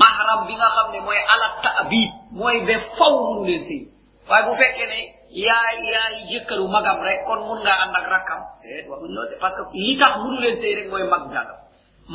Mahram 0.00 0.40
bi 0.46 0.54
nga 0.58 0.68
xam 0.74 0.88
ne 0.92 0.98
mooy 1.06 1.20
ala 1.32 1.46
taabid 1.62 2.10
mooy 2.38 2.56
be 2.66 2.74
faw 2.98 3.12
munu 3.26 3.42
leen 3.48 3.62
sëy. 3.68 3.80
Waaye 4.28 4.44
bu 4.46 4.52
fekkee 4.60 4.86
ne 4.92 4.98
yaay 5.32 5.76
yaay 5.92 6.14
jëkkëru 6.30 6.68
magam 6.68 7.00
rek 7.02 7.24
kon 7.26 7.40
mun 7.48 7.60
nga 7.64 7.74
ànd 7.82 7.94
ak 7.96 8.06
rakkam 8.14 8.40
eh? 8.68 8.84
Waxuñ 8.90 9.10
loolu 9.16 9.36
parce 9.40 9.56
que 9.56 9.76
li 9.86 9.96
tax 9.98 10.12
munu 10.20 10.38
leen 10.44 10.56
sëy 10.60 10.74
rek 10.78 10.88
mooy 10.90 11.04
mag 11.08 11.24
jagam 11.32 11.58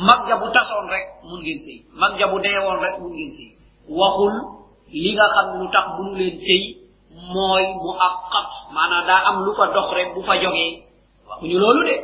mag 0.06 0.20
ja 0.28 0.36
bu 0.38 0.46
tasoon 0.54 0.86
rek 0.88 1.04
mun 1.28 1.40
ngeen 1.42 1.58
sëy 1.64 1.78
mag 2.00 2.12
ja 2.18 2.26
bu 2.30 2.38
deewoon 2.40 2.78
rek 2.84 2.94
mun 3.00 3.12
ngeen 3.12 3.32
sëy 3.36 3.48
waxul 3.98 4.34
li 4.92 5.10
nga 5.16 5.26
xam 5.34 5.46
ne 5.52 5.56
lu 5.60 5.66
tax 5.74 5.86
munu 5.96 6.12
leen 6.20 6.36
sëy 6.44 6.62
mooy 7.34 7.64
mu 7.82 7.90
aqat 8.08 8.48
maanaam 8.74 9.06
daa 9.08 9.20
am 9.28 9.36
lu 9.44 9.50
fa 9.58 9.64
dox 9.74 9.88
rek 9.98 10.08
bu 10.14 10.20
fa 10.22 10.34
jógee 10.42 10.82
waxuñu 11.28 11.58
loolu 11.58 11.82
de 11.88 11.96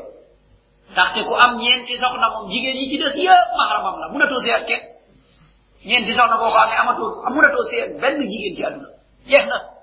ndaxte 0.92 1.20
ku 1.28 1.34
am 1.34 1.52
ñeenti 1.62 1.94
soxna 2.02 2.26
moom 2.34 2.50
jigéen 2.50 2.76
yi 2.80 2.88
ci 2.90 2.96
des 2.98 3.14
yëpp 3.24 3.48
mahramam 3.56 3.96
la 4.00 4.08
munatoo 4.12 4.40
see 4.44 4.52
ak 4.58 4.66
kenn 4.66 4.82
ñeenti 5.88 6.12
soxna 6.16 6.36
boo 6.40 6.50
ko 6.54 6.58
amee 6.58 6.78
amatoo 6.82 7.10
munatoo 7.34 7.64
see 7.70 7.80
ak 7.84 7.90
benn 8.00 8.18
jigéen 8.30 8.54
ci 8.56 8.62
àdduna 8.64 8.88
jeex 9.30 9.44
na 9.46 9.73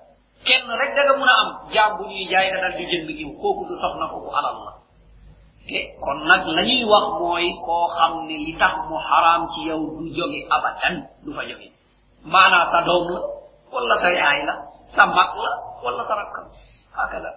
kenn 0.46 0.66
rek 0.80 0.90
da 0.96 1.02
nga 1.04 1.14
mun 1.18 1.28
a 1.32 1.34
am 1.42 1.48
jaam 1.74 1.90
bu 1.98 2.02
ñuy 2.10 2.24
jaay 2.32 2.46
nga 2.50 2.60
dal 2.64 2.74
di 2.78 2.84
jënd 2.90 3.08
giw 3.18 3.30
kooku 3.40 3.62
du 3.68 3.74
soxna 3.82 4.06
ko 4.12 4.16
bu 4.24 4.30
alal 4.38 4.56
la. 4.66 4.72
E 5.76 5.78
kon 6.02 6.18
nag 6.30 6.42
la 6.56 6.62
ñuy 6.68 6.82
wax 6.92 7.06
mooy 7.20 7.46
koo 7.64 7.86
xam 7.98 8.12
ne 8.28 8.36
li 8.46 8.52
tax 8.60 8.74
mu 8.88 8.96
xaraam 9.08 9.42
ci 9.52 9.60
yow 9.68 9.80
du 9.98 10.04
jóge 10.16 10.40
abadan 10.54 10.94
du 11.24 11.30
fa 11.36 11.42
jóge. 11.50 11.68
Maanaa 12.32 12.66
sa 12.72 12.78
doom 12.86 13.06
la 13.14 13.20
wala 13.72 13.94
sa 14.02 14.08
yaay 14.18 14.40
la 14.48 14.54
sa 14.94 15.06
mag 15.06 15.30
la 15.44 15.50
wala 15.84 16.02
sa 16.08 16.14
rakkam 16.20 16.46
hakada. 16.96 17.30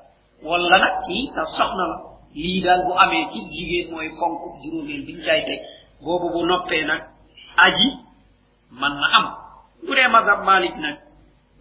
Wala 0.43 0.77
nag 0.83 0.95
ci 1.05 1.29
sa 1.35 1.43
soxna 1.57 1.85
la. 1.91 1.97
Lii 2.35 2.61
daal 2.65 2.81
bu 2.87 2.91
amee 3.03 3.25
ci 3.31 3.39
jigéen 3.53 3.91
mooy 3.93 4.09
ponk 4.19 4.41
juróomeel 4.63 5.01
biñ 5.07 5.19
cay 5.25 5.41
teg 5.47 5.59
boobu 6.03 6.27
bu 6.33 6.41
noppee 6.45 6.83
nag 6.85 7.01
aji 7.65 7.87
man 8.79 8.93
na 9.01 9.07
am. 9.17 9.27
Bu 9.85 9.91
dee 9.95 10.07
mazhab 10.15 10.39
malik 10.43 10.75
nag 10.83 10.95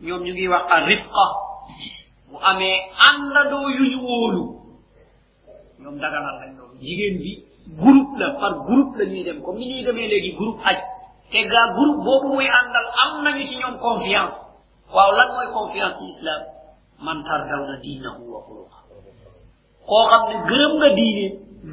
ñoom 0.03 0.23
ñu 0.25 0.33
ngi 0.33 0.49
wax 0.49 0.65
a 0.71 0.77
rifqa 0.87 1.25
bu 2.31 2.37
amee 2.43 2.77
àndandoo 3.09 3.69
yu 3.77 3.85
ñu 3.93 3.99
wóolu 4.07 4.43
ñoom 5.83 5.97
daganal 5.99 6.37
lañ 6.41 6.57
loolu 6.59 6.77
jigéen 6.81 7.19
bi 7.23 7.33
groupe 7.81 8.19
la 8.19 8.31
par 8.41 8.53
groupe 8.67 8.97
la 8.99 9.05
ñuy 9.07 9.25
dem. 9.25 9.41
Comme 9.43 9.59
ni 9.59 9.67
ñuy 9.69 9.83
demee 9.85 10.09
léegi 10.09 10.33
groupe 10.37 10.61
aj. 10.65 10.77
Te 11.31 11.39
gaa 11.49 11.73
groupe 11.73 12.03
boobu 12.05 12.29
muy 12.35 12.47
àndal 12.49 12.87
am 13.03 13.23
nañu 13.25 13.47
ci 13.49 13.57
ñoom 13.57 13.79
confiance. 13.79 14.37
Waaw 14.95 15.11
lan 15.17 15.29
mooy 15.35 15.49
confiance 15.53 15.99
ci 15.99 16.05
islam? 16.13 16.43
Man 17.01 17.25
tardawna 17.25 17.77
diinahu 17.83 18.23
wa 18.33 18.41
xuluqa 18.47 18.79
koo 19.89 20.05
xam 20.11 20.23
ne 20.31 20.37
gërëm 20.49 20.73
nga 20.79 20.89
diine 20.99 21.27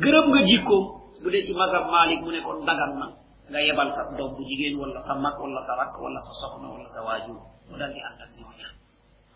gërëm 0.04 0.26
nga 0.32 0.42
jikkoom 0.50 0.86
bu 1.24 1.30
dee 1.32 1.44
ci 1.46 1.54
mazhab 1.54 1.86
malik 1.92 2.20
mu 2.24 2.32
ne 2.32 2.42
kon 2.42 2.60
dagan 2.66 2.92
na 3.00 3.08
nga 3.52 3.60
yebal 3.62 3.90
sa 3.96 4.02
doom 4.18 4.32
bu 4.36 4.42
jigéen 4.44 4.76
wala 4.80 5.00
sa 5.08 5.14
mag 5.16 5.36
wala 5.40 5.62
sa 5.68 5.76
rakk 5.80 5.96
wala 6.04 6.20
sa 6.20 6.34
soxna 6.42 6.68
wala 6.74 6.88
sa 6.90 7.00
waajur 7.08 7.40
mu 7.72 7.78
dal 7.80 7.92
di 7.96 8.02
ànd 8.08 8.20
ak 8.26 8.30
ñooña 8.40 8.68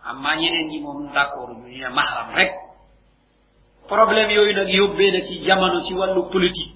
amma 0.09 0.35
ñeneen 0.35 0.67
ñi 0.71 0.77
mahram 1.97 2.29
rek. 2.35 2.51
Problème 3.87 4.31
yooyu 4.33 4.53
nag 4.55 4.67
yóbbee 4.69 5.11
na 5.11 5.21
ci 5.27 5.43
jamono 5.45 5.83
ci 5.85 5.93
wàllu 5.93 6.21
politique 6.33 6.73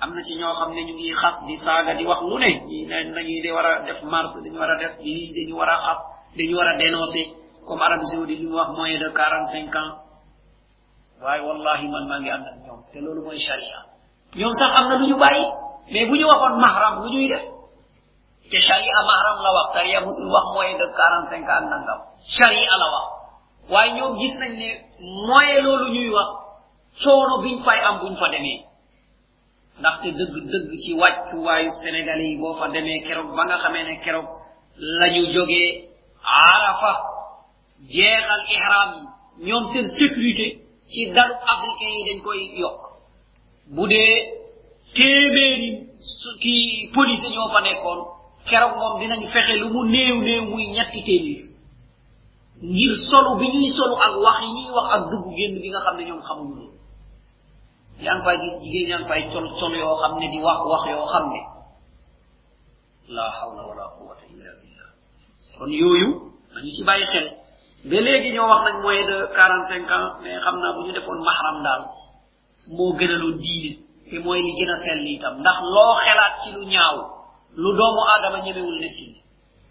am 0.00 0.10
na 0.14 0.22
ci 0.26 0.34
ñoo 0.40 0.54
xam 0.58 0.70
ñu 0.74 0.82
ngi 0.82 0.94
di 1.48 1.56
saaga 1.64 1.92
di 1.98 2.04
wax 2.10 2.20
lu 2.28 2.36
ne 2.38 2.48
ñi 2.68 2.78
ne 2.90 2.96
nañuy 3.14 3.40
def 3.86 3.98
mars 4.12 4.32
dañu 4.44 4.58
war 4.60 4.70
a 4.70 4.76
def 4.82 4.94
lii 5.04 5.32
dañu 5.36 5.54
war 5.58 5.68
a 5.68 5.76
xas 5.84 5.98
dañu 6.36 6.54
war 6.58 6.68
a 6.68 6.76
dénoncer 6.82 7.26
comme 7.66 7.82
arabie 7.82 8.06
saoudi 8.10 8.34
li 8.40 8.46
wax 8.46 8.68
moyen 8.76 9.00
de 9.02 9.08
quarante 9.18 9.50
cinq 9.52 9.74
ans 9.74 9.94
waaye 11.22 11.42
wallahi 11.48 11.88
man 11.88 12.04
maa 12.08 12.20
ngi 12.20 12.30
ànd 12.30 12.46
ak 12.50 12.56
ñoom 12.66 12.80
te 12.92 12.98
loolu 13.04 13.20
mooy 13.26 13.38
sharia 13.46 13.78
ñoom 14.38 14.54
sax 14.60 14.70
am 14.78 14.86
lu 15.00 15.06
ñu 15.10 15.16
mais 15.92 16.06
bu 16.08 16.14
ñu 16.20 16.26
mahram 16.62 16.94
lu 17.02 17.08
ñuy 17.14 17.28
def 17.28 17.42
te 18.50 18.58
sharia 18.60 18.98
mahram 19.08 19.38
la 19.44 19.50
wax 19.56 19.66
sharia 19.74 20.00
musul 20.00 20.28
wax 20.34 20.44
moyen 20.54 20.78
de 20.78 20.86
quarante 20.96 21.28
cinq 21.32 21.48
ans 21.48 21.66
nangam. 21.72 22.00
Sharia 22.36 22.72
la 22.82 22.86
wax 22.94 23.06
waaye 23.72 23.92
ñoom 23.96 24.18
gis 24.20 24.34
nañ 24.38 24.52
ne 24.60 24.68
moyen 25.28 25.62
loolu 25.64 25.86
ñuy 25.94 26.10
wax 26.16 26.28
coono 27.02 27.42
biñ 27.42 27.62
fay 27.64 27.80
am 27.80 27.98
buñ 28.00 28.16
fa 28.16 28.28
demee. 28.28 28.64
Ndaxte 29.80 30.08
dëgg 30.18 30.34
dëgg 30.52 30.70
ci 30.82 30.92
wàccuwaayu 30.94 31.70
sénégalais 31.82 32.28
yi 32.30 32.36
boo 32.38 32.54
fa 32.54 32.68
demee 32.68 33.02
keroog 33.06 33.34
ba 33.36 33.44
nga 33.46 33.58
xamee 33.62 33.84
ne 33.84 33.94
keroog 34.04 34.26
la 34.98 35.08
ñu 35.14 35.22
jógee 35.34 35.88
arafa 36.22 36.92
jeexal 37.92 38.42
ihram 38.54 38.90
yi. 38.94 39.02
Ñoom 39.48 39.64
seen 39.72 39.86
sécurité 39.88 40.46
ci 40.90 41.06
dalu 41.14 41.34
africain 41.52 41.92
yi 41.96 42.02
dañ 42.08 42.22
koy 42.24 42.40
yokk. 42.60 42.80
Bu 43.74 43.86
dee 43.88 44.14
téeméeri 44.94 45.70
kii 46.42 46.90
police 46.94 47.28
ñoo 47.34 47.48
fa 47.52 47.60
nekkoon 47.60 48.00
keroog 48.48 48.74
moom 48.80 48.94
dinañ 49.00 49.20
fexe 49.32 49.54
lu 49.60 49.66
mu 49.74 49.80
néew 49.90 50.16
néew 50.26 50.42
muy 50.50 50.64
ñetti 50.76 51.00
téeméer. 51.06 51.44
Ngir 52.62 52.92
solu 53.08 53.36
bi 53.38 53.46
ñuy 53.52 53.68
solu 53.76 53.94
ak 54.06 54.14
wax 54.24 54.36
yi 54.42 54.48
ñuy 54.56 54.70
wax 54.76 54.86
ak 54.96 55.02
dugg 55.10 55.26
génn 55.36 55.54
bi 55.62 55.68
nga 55.70 55.80
xam 55.84 55.96
ne 55.96 56.04
xamuñu 56.28 56.54
loolu. 56.58 56.78
Yaa 58.04 58.20
fay 58.24 58.36
gis 58.42 58.54
jigéen 58.62 58.88
yaa 58.90 58.98
ngi 59.00 59.08
fay 59.10 59.22
col 59.32 59.46
col 59.60 59.74
yoo 59.76 59.96
xam 60.02 60.12
di 60.20 60.38
wax 60.46 60.58
wax 60.70 60.82
yoo 60.92 61.06
xam 61.12 61.24
ne 61.32 61.40
la 63.16 63.24
hawla 63.38 63.62
wala 63.68 63.84
quwata 63.98 64.24
illa 64.32 64.50
billah. 64.60 64.90
Kon 65.58 65.70
yooyu 65.80 66.08
nañu 66.54 66.70
ci 66.76 66.82
bàyyi 66.88 67.06
xel. 67.12 67.26
Ba 67.90 67.96
léegi 68.06 68.30
ñoo 68.34 68.48
wax 68.50 68.60
nañ 68.66 68.76
moyen 68.82 69.06
de 69.10 69.16
quarante 69.36 69.66
cinq 69.70 69.90
ans 69.90 70.08
mais 70.22 70.38
xam 70.44 70.56
naa 70.60 70.72
bu 70.72 70.80
mahram 71.28 71.62
daal 71.62 71.82
moo 72.76 72.92
gënaloon 72.98 73.36
diine 73.42 73.72
te 74.10 74.16
mooy 74.24 74.40
li 74.42 74.52
gën 74.58 74.70
a 74.70 74.76
sell 74.84 75.06
itam. 75.14 75.34
Ndax 75.40 75.58
loo 75.74 75.92
xelaat 76.04 76.34
ci 76.42 76.52
lu 76.52 76.64
ñaaw 76.64 77.15
lu 77.56 77.70
doomu 77.78 78.00
aadama 78.12 78.38
ñemewul 78.44 78.78
netti 78.80 79.06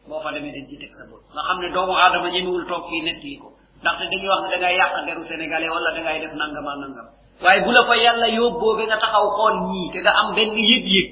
boo 0.07 0.19
fa 0.23 0.29
demee 0.33 0.51
dañ 0.55 0.65
ci 0.69 0.75
teg 0.77 0.91
sa 0.97 1.03
bët. 1.09 1.21
Nga 1.33 1.41
xam 1.47 1.57
ne 1.61 1.67
doomu 1.75 1.93
aadama 1.97 2.27
ñemewul 2.29 2.65
toog 2.69 2.83
fii 2.89 3.01
netti 3.07 3.37
ko. 3.41 3.47
Ndaxte 3.81 4.03
dañuy 4.11 4.27
wax 4.31 4.41
ne 4.43 4.49
da 4.53 4.57
ngay 4.61 4.75
yàq 4.79 4.93
deru 5.05 5.23
sénégalais 5.29 5.69
wala 5.69 5.89
da 5.95 6.01
ngay 6.01 6.19
def 6.21 6.33
nangama 6.33 6.71
nangam. 6.81 7.07
Waaye 7.43 7.61
bu 7.65 7.71
la 7.71 7.81
fa 7.87 7.95
yàlla 7.97 8.27
yóbboo 8.37 8.73
ba 8.77 8.83
nga 8.89 8.97
taxaw 9.03 9.25
xool 9.37 9.55
ñii 9.69 9.87
te 9.93 9.99
nga 10.01 10.11
am 10.21 10.27
benn 10.35 10.53
yëg-yëg. 10.69 11.07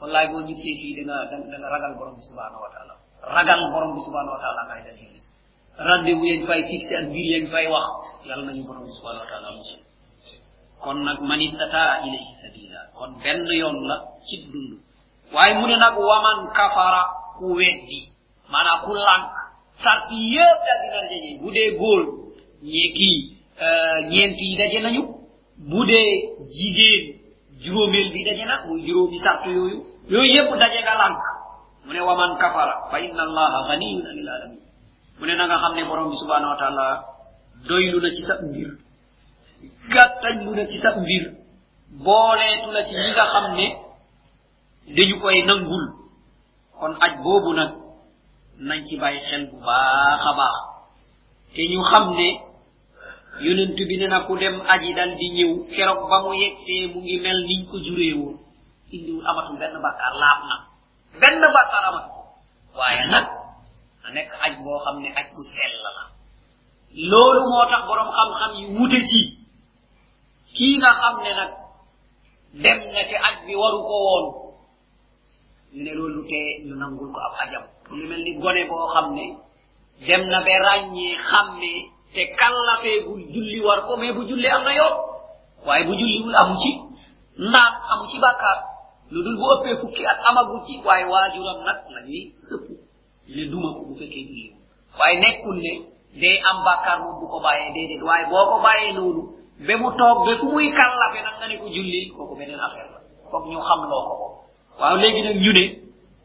Wallahi 0.00 0.26
boo 0.32 0.40
ñibbisee 0.46 0.76
fii 0.80 0.92
da 0.96 1.02
nga 1.08 1.16
da 1.30 1.56
nga 1.60 1.68
ragal 1.74 1.92
borom 1.98 2.14
bi 2.18 2.22
subhanahu 2.28 2.62
wa 2.64 2.70
taala. 2.74 2.94
Ragal 3.36 3.60
borom 3.72 3.90
bi 3.96 4.00
subhanahu 4.06 4.34
wa 4.36 4.40
taala 4.44 4.60
ngay 4.68 4.80
dal 4.86 4.96
gis. 5.00 5.24
Rendez-vous 5.78 6.26
yañ 6.30 6.42
fay 6.48 6.62
fixé 6.70 6.92
ak 7.00 7.04
mbir 7.10 7.26
yañ 7.34 7.44
fay 7.52 7.66
wax 7.74 7.86
yàlla 8.26 8.44
nañu 8.48 8.62
borom 8.68 8.84
bi 8.88 8.92
subhanahu 8.98 9.22
wa 9.24 9.28
taala 9.30 9.48
musul 9.58 9.80
kon 10.84 10.98
nag 11.04 11.18
man 11.28 11.40
istataa 11.40 12.04
ilayhi 12.06 12.32
sabila 12.42 12.80
kon 12.98 13.10
benn 13.22 13.46
yoon 13.60 13.78
la 13.88 13.96
ci 14.26 14.36
dund 14.44 14.72
mu 15.60 15.66
ne 15.66 15.76
nag 15.76 15.96
waman 15.98 16.38
kafara 16.56 17.02
ku 17.38 17.54
weddi 17.58 18.00
maanaam 18.52 18.80
ku 18.84 18.92
lànk 19.06 19.32
sarti 19.82 20.16
yëpp 20.34 20.60
dal 20.66 20.78
dina 20.82 21.00
daje 21.10 21.30
bu 21.42 21.48
dee 21.50 21.70
góol 21.78 22.02
ñee 22.62 22.88
kii 22.96 23.18
ñeent 24.10 24.38
yi 24.40 24.56
daje 24.60 24.78
nañu 24.84 25.02
bu 25.70 25.84
dee 25.90 26.10
jigéen 26.56 27.04
juróomeel 27.62 28.08
bi 28.12 28.24
daje 28.24 28.44
na 28.46 28.56
muy 28.66 28.80
juróomi 28.86 29.18
sart 29.24 29.42
yooyu 29.46 29.78
yooyu 30.12 30.32
yëpp 30.36 30.50
daje 30.62 30.78
nga 30.82 30.94
lànk 31.02 31.18
mu 31.86 31.92
ne 31.92 32.00
waman 32.00 32.38
kafara. 32.40 32.74
Fa 32.90 32.96
inna 33.00 33.22
allaha 33.28 33.68
ganiyun 33.68 34.06
anil 34.08 34.28
alamin. 34.28 34.60
Mu 35.20 35.26
ne 35.26 35.34
na 35.36 35.44
nga 35.46 35.56
xam 35.62 35.74
ne 35.76 35.84
borom 35.84 36.08
bi 36.10 36.16
subhanahu 36.16 36.52
wa 36.52 36.56
taala. 36.56 36.86
Doylu 37.68 38.00
na 38.00 38.08
ci 38.08 38.22
sa 38.24 38.34
mbir. 38.40 38.70
Gàttañ 39.92 40.36
lu 40.44 40.54
na 40.56 40.64
ci 40.66 40.78
sa 40.80 40.96
mbir. 40.96 41.24
Booleetu 42.04 42.70
la 42.72 42.82
ci 42.88 42.94
ñi 42.94 43.10
nga 43.12 43.26
xam 43.32 43.46
ne 43.56 43.66
dañu 44.88 45.16
koy 45.20 45.42
nangul. 45.48 45.84
Kon 46.78 46.92
aj 47.00 47.12
boobu 47.22 47.52
nag 47.54 47.70
nañ 48.58 48.78
ci 48.86 48.96
bàyyi 48.96 49.20
xel 49.30 49.42
bu 49.50 49.56
baax 49.66 50.20
a 50.30 50.32
baax. 50.38 50.56
Te 51.54 51.62
ñu 51.70 51.80
xam 51.90 52.04
ne 52.18 52.28
bi 53.88 53.96
ne 53.98 54.18
ku 54.26 54.36
dem 54.36 54.56
aji 54.72 54.94
dal 54.94 55.10
di 55.18 55.26
ñëw 55.36 55.52
keroog 55.74 56.08
ba 56.10 56.16
mu 56.24 56.32
yegsee 56.34 56.86
mu 56.92 57.00
ngi 57.00 57.16
mel 57.24 57.38
niñ 57.48 57.60
ko 57.70 57.76
juree 57.84 58.14
woon. 58.20 58.36
Indiwul 58.92 59.26
amatul 59.26 59.56
benn 59.58 59.74
bàkkaar 59.84 60.14
laab 60.22 60.40
na. 60.48 60.56
Benn 61.20 61.40
bàkkaar 61.56 61.84
amat. 61.88 62.06
Waaye 62.78 63.06
nag 63.14 63.26
na 64.02 64.08
nekk 64.16 64.30
aj 64.44 64.52
boo 64.62 64.78
xam 64.84 64.96
ne 65.02 65.08
aj 65.18 65.26
bu 65.34 65.42
sell 65.54 65.76
la. 65.84 65.90
Loolu 67.10 67.40
moo 67.50 67.64
tax 67.70 67.82
borom 67.88 68.10
xam-xam 68.16 68.52
yi 68.58 68.64
wute 68.76 69.00
ci. 69.10 69.20
Kii 70.56 70.76
nga 70.78 70.90
xam 71.00 71.16
ne 71.24 71.30
nag 71.40 71.50
dem 72.62 72.78
na 72.94 73.02
te 73.10 73.16
aj 73.28 73.36
bi 73.46 73.54
waru 73.60 73.80
ko 73.88 73.96
woon 74.06 74.43
ñu 75.74 75.82
ne 75.82 75.92
loolu 75.98 76.22
lu 76.22 76.28
ñu 76.66 76.74
nangul 76.80 77.08
ko 77.14 77.18
ab 77.26 77.34
ajam. 77.42 77.64
Lu 77.98 78.04
mel 78.10 78.22
ni 78.24 78.32
gone 78.42 78.62
boo 78.70 78.86
xam 78.94 79.06
ne 79.16 79.26
dem 80.06 80.22
na 80.32 80.38
ba 80.46 80.54
ràññee 80.66 81.14
xàmmee 81.28 81.80
te 82.14 82.22
kallafeegul 82.38 83.20
julli 83.32 83.58
war 83.66 83.80
ko 83.86 83.92
mais 84.00 84.12
bu 84.16 84.22
julli 84.28 84.46
am 84.54 84.62
na 84.66 84.72
yoon. 84.78 84.94
Waaye 85.66 85.84
bu 85.88 85.92
julliwul 86.00 86.34
amu 86.40 86.54
ci 86.62 86.70
naan 87.52 87.72
amu 87.92 88.04
ci 88.10 88.16
bàkkaar. 88.24 88.58
Lu 89.12 89.18
dul 89.24 89.36
bu 89.40 89.44
ëppee 89.54 89.76
fukki 89.80 90.02
at 90.12 90.18
amagu 90.28 90.56
ci 90.66 90.72
waaye 90.86 91.04
waajuram 91.12 91.58
nag 91.66 91.78
la 91.94 92.00
ñuy 92.08 92.22
sëpp. 92.46 92.64
Ne 93.34 93.42
duma 93.50 93.68
ko 93.76 93.80
bu 93.88 93.94
fekkee 94.00 94.24
julliwul 94.28 94.58
waaye 94.98 95.16
nekkul 95.24 95.56
ne 95.64 95.72
day 96.20 96.36
am 96.50 96.58
bàkkaar 96.66 96.98
moom 97.02 97.16
bu 97.20 97.26
ko 97.32 97.38
bàyyee 97.46 97.72
déedéet. 97.74 98.02
Waaye 98.08 98.24
boo 98.30 98.44
ko 98.50 98.56
bàyyee 98.66 98.92
noonu 98.96 99.22
ba 99.66 99.74
mu 99.82 99.88
toog 99.98 100.18
ba 100.26 100.32
fu 100.40 100.46
muy 100.54 100.70
kallafe 100.78 101.18
nag 101.26 101.34
nga 101.38 101.46
ne 101.48 101.56
ko 101.62 101.66
julli 101.74 102.00
kooku 102.16 102.34
beneen 102.38 102.60
affaire 102.66 102.90
la. 102.94 103.00
Foog 103.30 103.44
ñu 103.50 103.58
xam 103.58 103.80
xamloo 103.80 104.02
ko. 104.08 104.23
waaw 104.80 104.96
léegi 105.02 105.22
nag 105.22 105.36
ñu 105.44 105.52
ne 105.58 105.64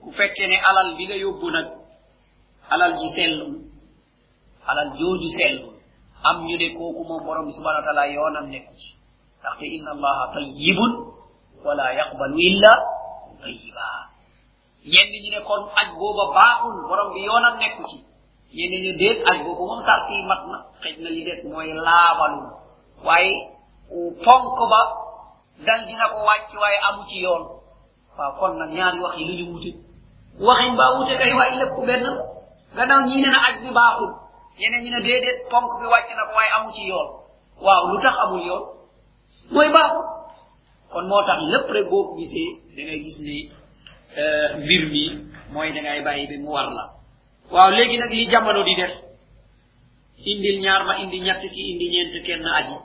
ku 0.02 0.10
fekkee 0.18 0.47
ne 0.47 0.58
alal 0.70 0.89
bi 0.97 1.04
nga 1.08 1.16
yóbbu 1.24 1.47
nag 1.56 1.68
alal 2.74 2.93
ji 3.00 3.08
sellul 3.16 3.54
alal 4.70 4.89
jooju 5.00 5.30
sellul 5.38 5.74
am 6.24 6.38
ñu 6.47 6.56
ne 6.58 6.68
kooku 6.78 7.02
moom 7.10 7.22
borom 7.26 7.45
bi 7.47 7.54
subhanahu 7.58 7.82
wa 7.82 7.88
taala 7.88 8.08
yoonam 8.16 8.45
nekku 8.50 8.74
ci 8.82 8.89
ndaxte 9.39 9.66
inna 9.76 9.91
allaha 9.95 10.24
tayyibun 10.34 10.91
wala 11.66 11.86
yaqbalu 12.00 12.38
illa 12.50 12.72
tayyiba. 13.41 13.88
Ñenn 14.91 15.12
ñi 15.24 15.30
ne 15.32 15.39
kon 15.47 15.64
aj 15.80 15.88
booba 16.00 16.24
baaxul 16.36 16.76
borom 16.89 17.10
bi 17.14 17.22
yoonam 17.28 17.56
nekku 17.62 17.84
ci 17.89 17.97
ñenn 18.58 18.74
ñi 18.84 18.91
déet 19.00 19.20
aj 19.30 19.38
boobu 19.45 19.64
moom 19.70 19.82
sart 19.88 20.10
yi 20.10 20.26
mat 20.26 20.41
na 20.52 20.58
xëj 20.82 20.95
na 21.04 21.10
li 21.10 21.24
des 21.24 21.41
mooy 21.52 21.70
laabalul 21.86 22.47
waaye 23.06 23.34
fonk 24.26 24.58
ba 24.72 24.82
dal 25.66 25.82
dina 25.88 26.06
ko 26.10 26.18
wàcc 26.28 26.52
waaye 26.62 26.78
amu 26.88 27.04
ci 27.10 27.20
yoon. 27.26 27.59
Waaw 28.20 28.34
kon 28.40 28.54
nag 28.60 28.70
ñaari 28.76 29.00
wax 29.00 29.16
yi 29.18 29.24
lu 29.28 29.34
ñu 29.40 29.46
wute 29.54 29.72
waxin 30.48 30.76
baa 30.76 30.92
wute 30.98 31.14
kay 31.18 31.34
waaye 31.34 31.56
lépp 31.62 31.76
benn 31.88 32.04
la 32.04 32.14
gannaaw 32.76 33.02
ñii 33.08 33.22
ne 33.24 33.30
na 33.34 33.40
aj 33.48 33.56
bi 33.64 33.70
baaxul 33.78 34.12
ñeneen 34.60 34.84
ñi 34.84 34.90
ne 34.92 35.00
déedéet 35.06 35.48
ponk 35.52 35.70
bi 35.82 35.86
wàcc 35.94 36.10
na 36.18 36.24
ko 36.28 36.34
waaye 36.36 36.52
amu 36.58 36.72
ci 36.76 36.84
yoon. 36.92 37.08
Waaw 37.66 37.84
lu 37.92 37.98
tax 38.02 38.16
amul 38.24 38.44
yoon? 38.50 38.64
Mooy 39.52 39.70
baaxul 39.72 40.06
kon 40.92 41.06
moo 41.08 41.24
tax 41.28 41.40
lépp 41.52 41.68
rek 41.76 41.90
boo 41.90 42.04
ko 42.08 42.18
gisee 42.20 42.50
da 42.76 42.82
ngay 42.84 43.00
gis 43.06 43.20
ne 43.28 43.38
mbir 44.64 44.84
mi 44.92 45.04
mooy 45.54 45.72
da 45.74 45.80
ngay 45.82 46.02
bàyyi 46.04 46.28
bi 46.28 46.38
mu 46.44 46.50
war 46.52 46.70
la. 46.78 46.84
Waaw 47.52 47.70
léegi 47.72 47.98
nag 47.98 48.12
li 48.12 48.28
jamono 48.32 48.64
di 48.64 48.76
def. 48.76 48.92
Indil 50.26 50.60
ñaar 50.62 50.84
ma 50.86 50.94
indi 51.02 51.20
ñett 51.22 51.42
ki 51.54 51.62
indi 51.72 51.86
ñeent 51.94 52.26
kenn 52.26 52.46
aji. 52.46 52.76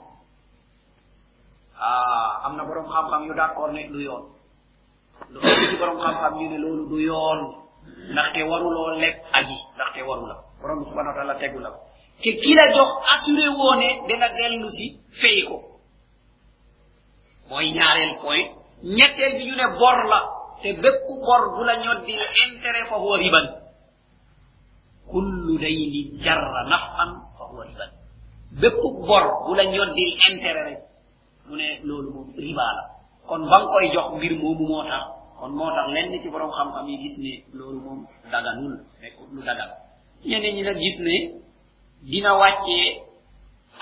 Ah 1.79 2.41
am 2.45 2.55
na 2.57 2.63
borom 2.63 2.87
xam-xam 2.87 3.23
yu 3.27 3.33
d'accord 3.35 3.71
ne 3.73 3.87
du 3.91 3.99
yoon 3.99 4.23
lu 5.35 5.39
ëpp 5.43 5.61
ci 5.69 5.75
borom 5.79 5.97
xam-xam 6.03 6.33
ñu 6.39 6.45
ne 6.49 6.57
loolu 6.63 6.83
du 6.89 6.97
yoon 7.09 7.39
ndaxte 8.11 8.39
waruloo 8.49 8.89
lekk 9.01 9.17
aji 9.37 9.55
ndaxte 9.75 9.99
waru 10.07 10.25
la 10.31 10.35
borom 10.61 10.79
subhanahu 10.87 11.11
wa 11.11 11.17
taala 11.17 11.35
tegu 11.41 11.59
la 11.59 11.69
te 12.21 12.29
ki 12.41 12.51
la 12.55 12.65
jox 12.75 12.89
assuré 13.13 13.45
woo 13.57 13.75
ne 13.81 13.87
danga 14.07 14.29
dellu 14.37 14.69
si 14.77 14.85
fay 15.21 15.37
ko 15.47 15.55
mooy 17.49 17.67
ñaareel 17.77 18.13
point 18.21 18.47
ñetteel 18.97 19.33
bi 19.37 19.43
ñu 19.49 19.55
ne 19.59 19.65
bor 19.79 19.97
la 20.11 20.19
te 20.61 20.69
bépp 20.81 21.03
bor 21.25 21.41
bu 21.55 21.61
la 21.67 21.75
ñoddil 21.83 22.21
intérêt 22.45 22.85
fa 22.89 22.95
huwa 23.03 23.17
riban 23.17 23.47
kullu 25.11 25.53
dayni 25.63 26.01
jarra 26.23 26.61
nafan 26.71 27.11
fa 27.37 27.43
huwa 27.51 27.63
riban 27.69 27.91
bépp 28.61 28.81
bor 29.07 29.23
bu 29.45 29.51
la 29.55 29.63
ñoddil 29.73 30.11
intérêt 30.31 30.63
rek 30.67 30.79
mu 31.47 31.55
ne 31.59 31.67
loolu 31.87 32.09
moom 32.15 32.27
riba 32.37 32.65
la 32.77 32.83
kon 33.27 33.41
ba 33.49 33.57
koy 33.71 33.91
jox 33.93 34.07
mbir 34.15 34.33
moomu 34.41 34.65
moo 34.69 34.83
kon 35.39 35.51
moo 35.57 35.69
tax 35.75 35.87
lenn 35.95 36.11
ci 36.21 36.27
borom 36.33 36.51
xam-xam 36.57 36.85
yi 36.89 36.97
gis 37.03 37.15
ne 37.23 37.33
loolu 37.57 37.79
moom 37.85 37.99
daganul 38.31 38.75
fekk 39.01 39.15
lu 39.33 39.41
dagal 39.49 39.69
ñeneen 40.29 40.55
ñi 40.55 40.63
nag 40.63 40.77
gis 40.83 40.97
ne 41.07 41.15
dina 42.09 42.31
wàccee 42.41 42.87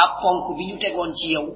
ab 0.03 0.11
ponk 0.21 0.45
bi 0.57 0.63
ñu 0.69 0.75
tegoon 0.83 1.11
ci 1.19 1.27
yow 1.35 1.47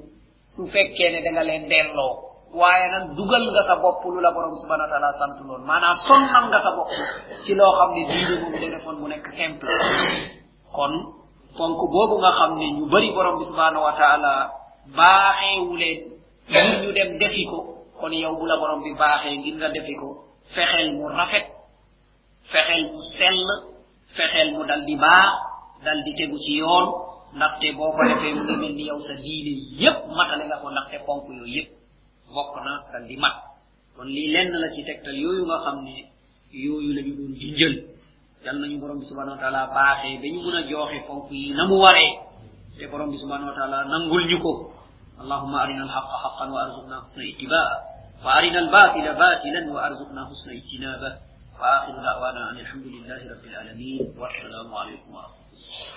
su 0.53 0.61
fekkee 0.73 1.09
ne 1.11 1.19
da 1.23 1.29
nga 1.31 1.43
leen 1.43 1.63
delloo. 1.71 2.13
Waaye 2.59 2.87
nag 2.93 3.05
dugal 3.17 3.43
nga 3.51 3.63
sa 3.67 3.75
bopp 3.83 4.01
lu 4.13 4.19
la 4.23 4.31
borom 4.31 4.55
subhanahu 4.61 4.87
wa 4.87 4.91
taala 4.93 5.11
sant 5.19 5.37
loon 5.47 5.63
maanaam 5.69 5.95
sonnal 6.07 6.45
nga 6.49 6.59
sa 6.65 6.71
bopp 6.77 6.89
ci 7.45 7.51
loo 7.59 7.71
xam 7.77 7.89
ne 7.95 8.01
diine 8.09 8.35
moom 8.41 8.53
da 8.61 8.67
defoon 8.73 8.95
mu 9.01 9.07
nekk 9.11 9.25
simple. 9.37 9.67
Kon 10.75 10.93
ponk 11.57 11.79
boobu 11.91 12.15
nga 12.23 12.31
xam 12.37 12.51
ne 12.59 12.67
ñu 12.77 12.83
bari 12.91 13.09
borom 13.15 13.37
subhanahu 13.49 13.83
wa 13.87 13.93
taala 13.99 14.33
baaxeewu 14.97 15.73
ñu 16.81 16.89
dem 16.97 17.11
defi 17.19 17.43
ko 17.51 17.57
kon 17.99 18.11
yow 18.13 18.33
bu 18.39 18.45
la 18.45 18.55
borom 18.57 18.81
bi 18.83 18.91
baaxee 18.97 19.37
ngir 19.37 19.55
nga 19.57 19.69
defi 19.69 19.93
ko 20.01 20.07
fexeel 20.53 20.89
mu 20.97 21.07
rafet 21.09 21.45
fexeel 22.51 22.83
mu 22.93 22.99
sell 23.17 23.41
fexeel 24.15 24.49
mu 24.55 24.63
dal 24.69 24.81
di 24.85 24.95
baax 24.95 25.31
dal 25.85 25.99
di 26.05 26.11
tegu 26.17 26.37
ci 26.39 26.53
yoon. 26.61 26.87
Ndaxte 27.37 27.75
boo 27.75 27.91
ko 27.91 28.01
defee 28.07 28.33
mu 28.33 28.41
ngi 28.47 28.55
mel 28.61 28.73
ni 28.73 28.83
yow 28.87 28.99
sa 29.03 29.13
diine 29.13 29.51
yépp 29.81 30.07
matale 30.15 30.43
nga 30.47 30.57
ko 30.63 30.67
ndaxte 30.71 30.97
ponk 31.05 31.27
yooyu 31.27 31.45
yépp 31.55 31.69
bokk 32.33 32.53
na 32.65 32.71
dal 32.91 33.03
di 33.07 33.17
mat. 33.17 33.35
Kon 33.95 34.07
lii 34.07 34.31
lenn 34.33 34.51
la 34.63 34.67
ci 34.73 34.81
tegtal 34.87 35.13
yooyu 35.23 35.43
nga 35.45 35.57
xam 35.63 35.77
ne 35.83 35.95
yooyu 36.53 36.93
la 36.95 37.01
ñu 37.01 37.13
doon 37.19 37.33
junjël. 37.35 37.75
Yal 38.45 38.57
nañu 38.61 38.79
borom 38.79 38.97
bi 38.99 39.05
subhanahu 39.05 39.35
wa 39.35 39.41
taala 39.43 39.61
baaxee 39.75 40.17
ba 40.21 40.27
ñu 40.33 40.39
mun 40.45 40.55
a 40.55 40.61
jooxe 40.69 40.99
ponk 41.07 41.29
yi 41.31 41.51
na 41.53 41.65
mu 41.67 41.75
waree. 41.83 42.13
Te 42.79 42.87
borom 42.87 43.09
bi 43.11 43.17
subhanahu 43.17 43.49
wa 43.51 43.55
taala 43.59 43.85
nangul 43.91 44.23
ñu 44.31 44.37
ko 44.39 44.51
اللهم 45.21 45.55
أرنا 45.55 45.83
الحق 45.83 46.11
حقا 46.23 46.45
وأرزقنا 46.49 47.01
حسن 47.01 47.21
اتباعه 47.33 47.77
وأرنا 48.25 48.59
الباطل 48.59 49.05
باطلا 49.13 49.61
وأرزقنا 49.73 50.21
حسن 50.29 50.49
اجتنابه 50.49 51.17
وآخر 51.59 51.93
دعوانا 52.03 52.49
أن 52.51 52.57
الحمد 52.59 52.85
لله 52.85 53.19
رب 53.33 53.45
العالمين 53.45 54.01
والسلام 54.19 54.73
عليكم 54.73 55.09
ورحمة 55.15 55.35
الله. 55.53 55.96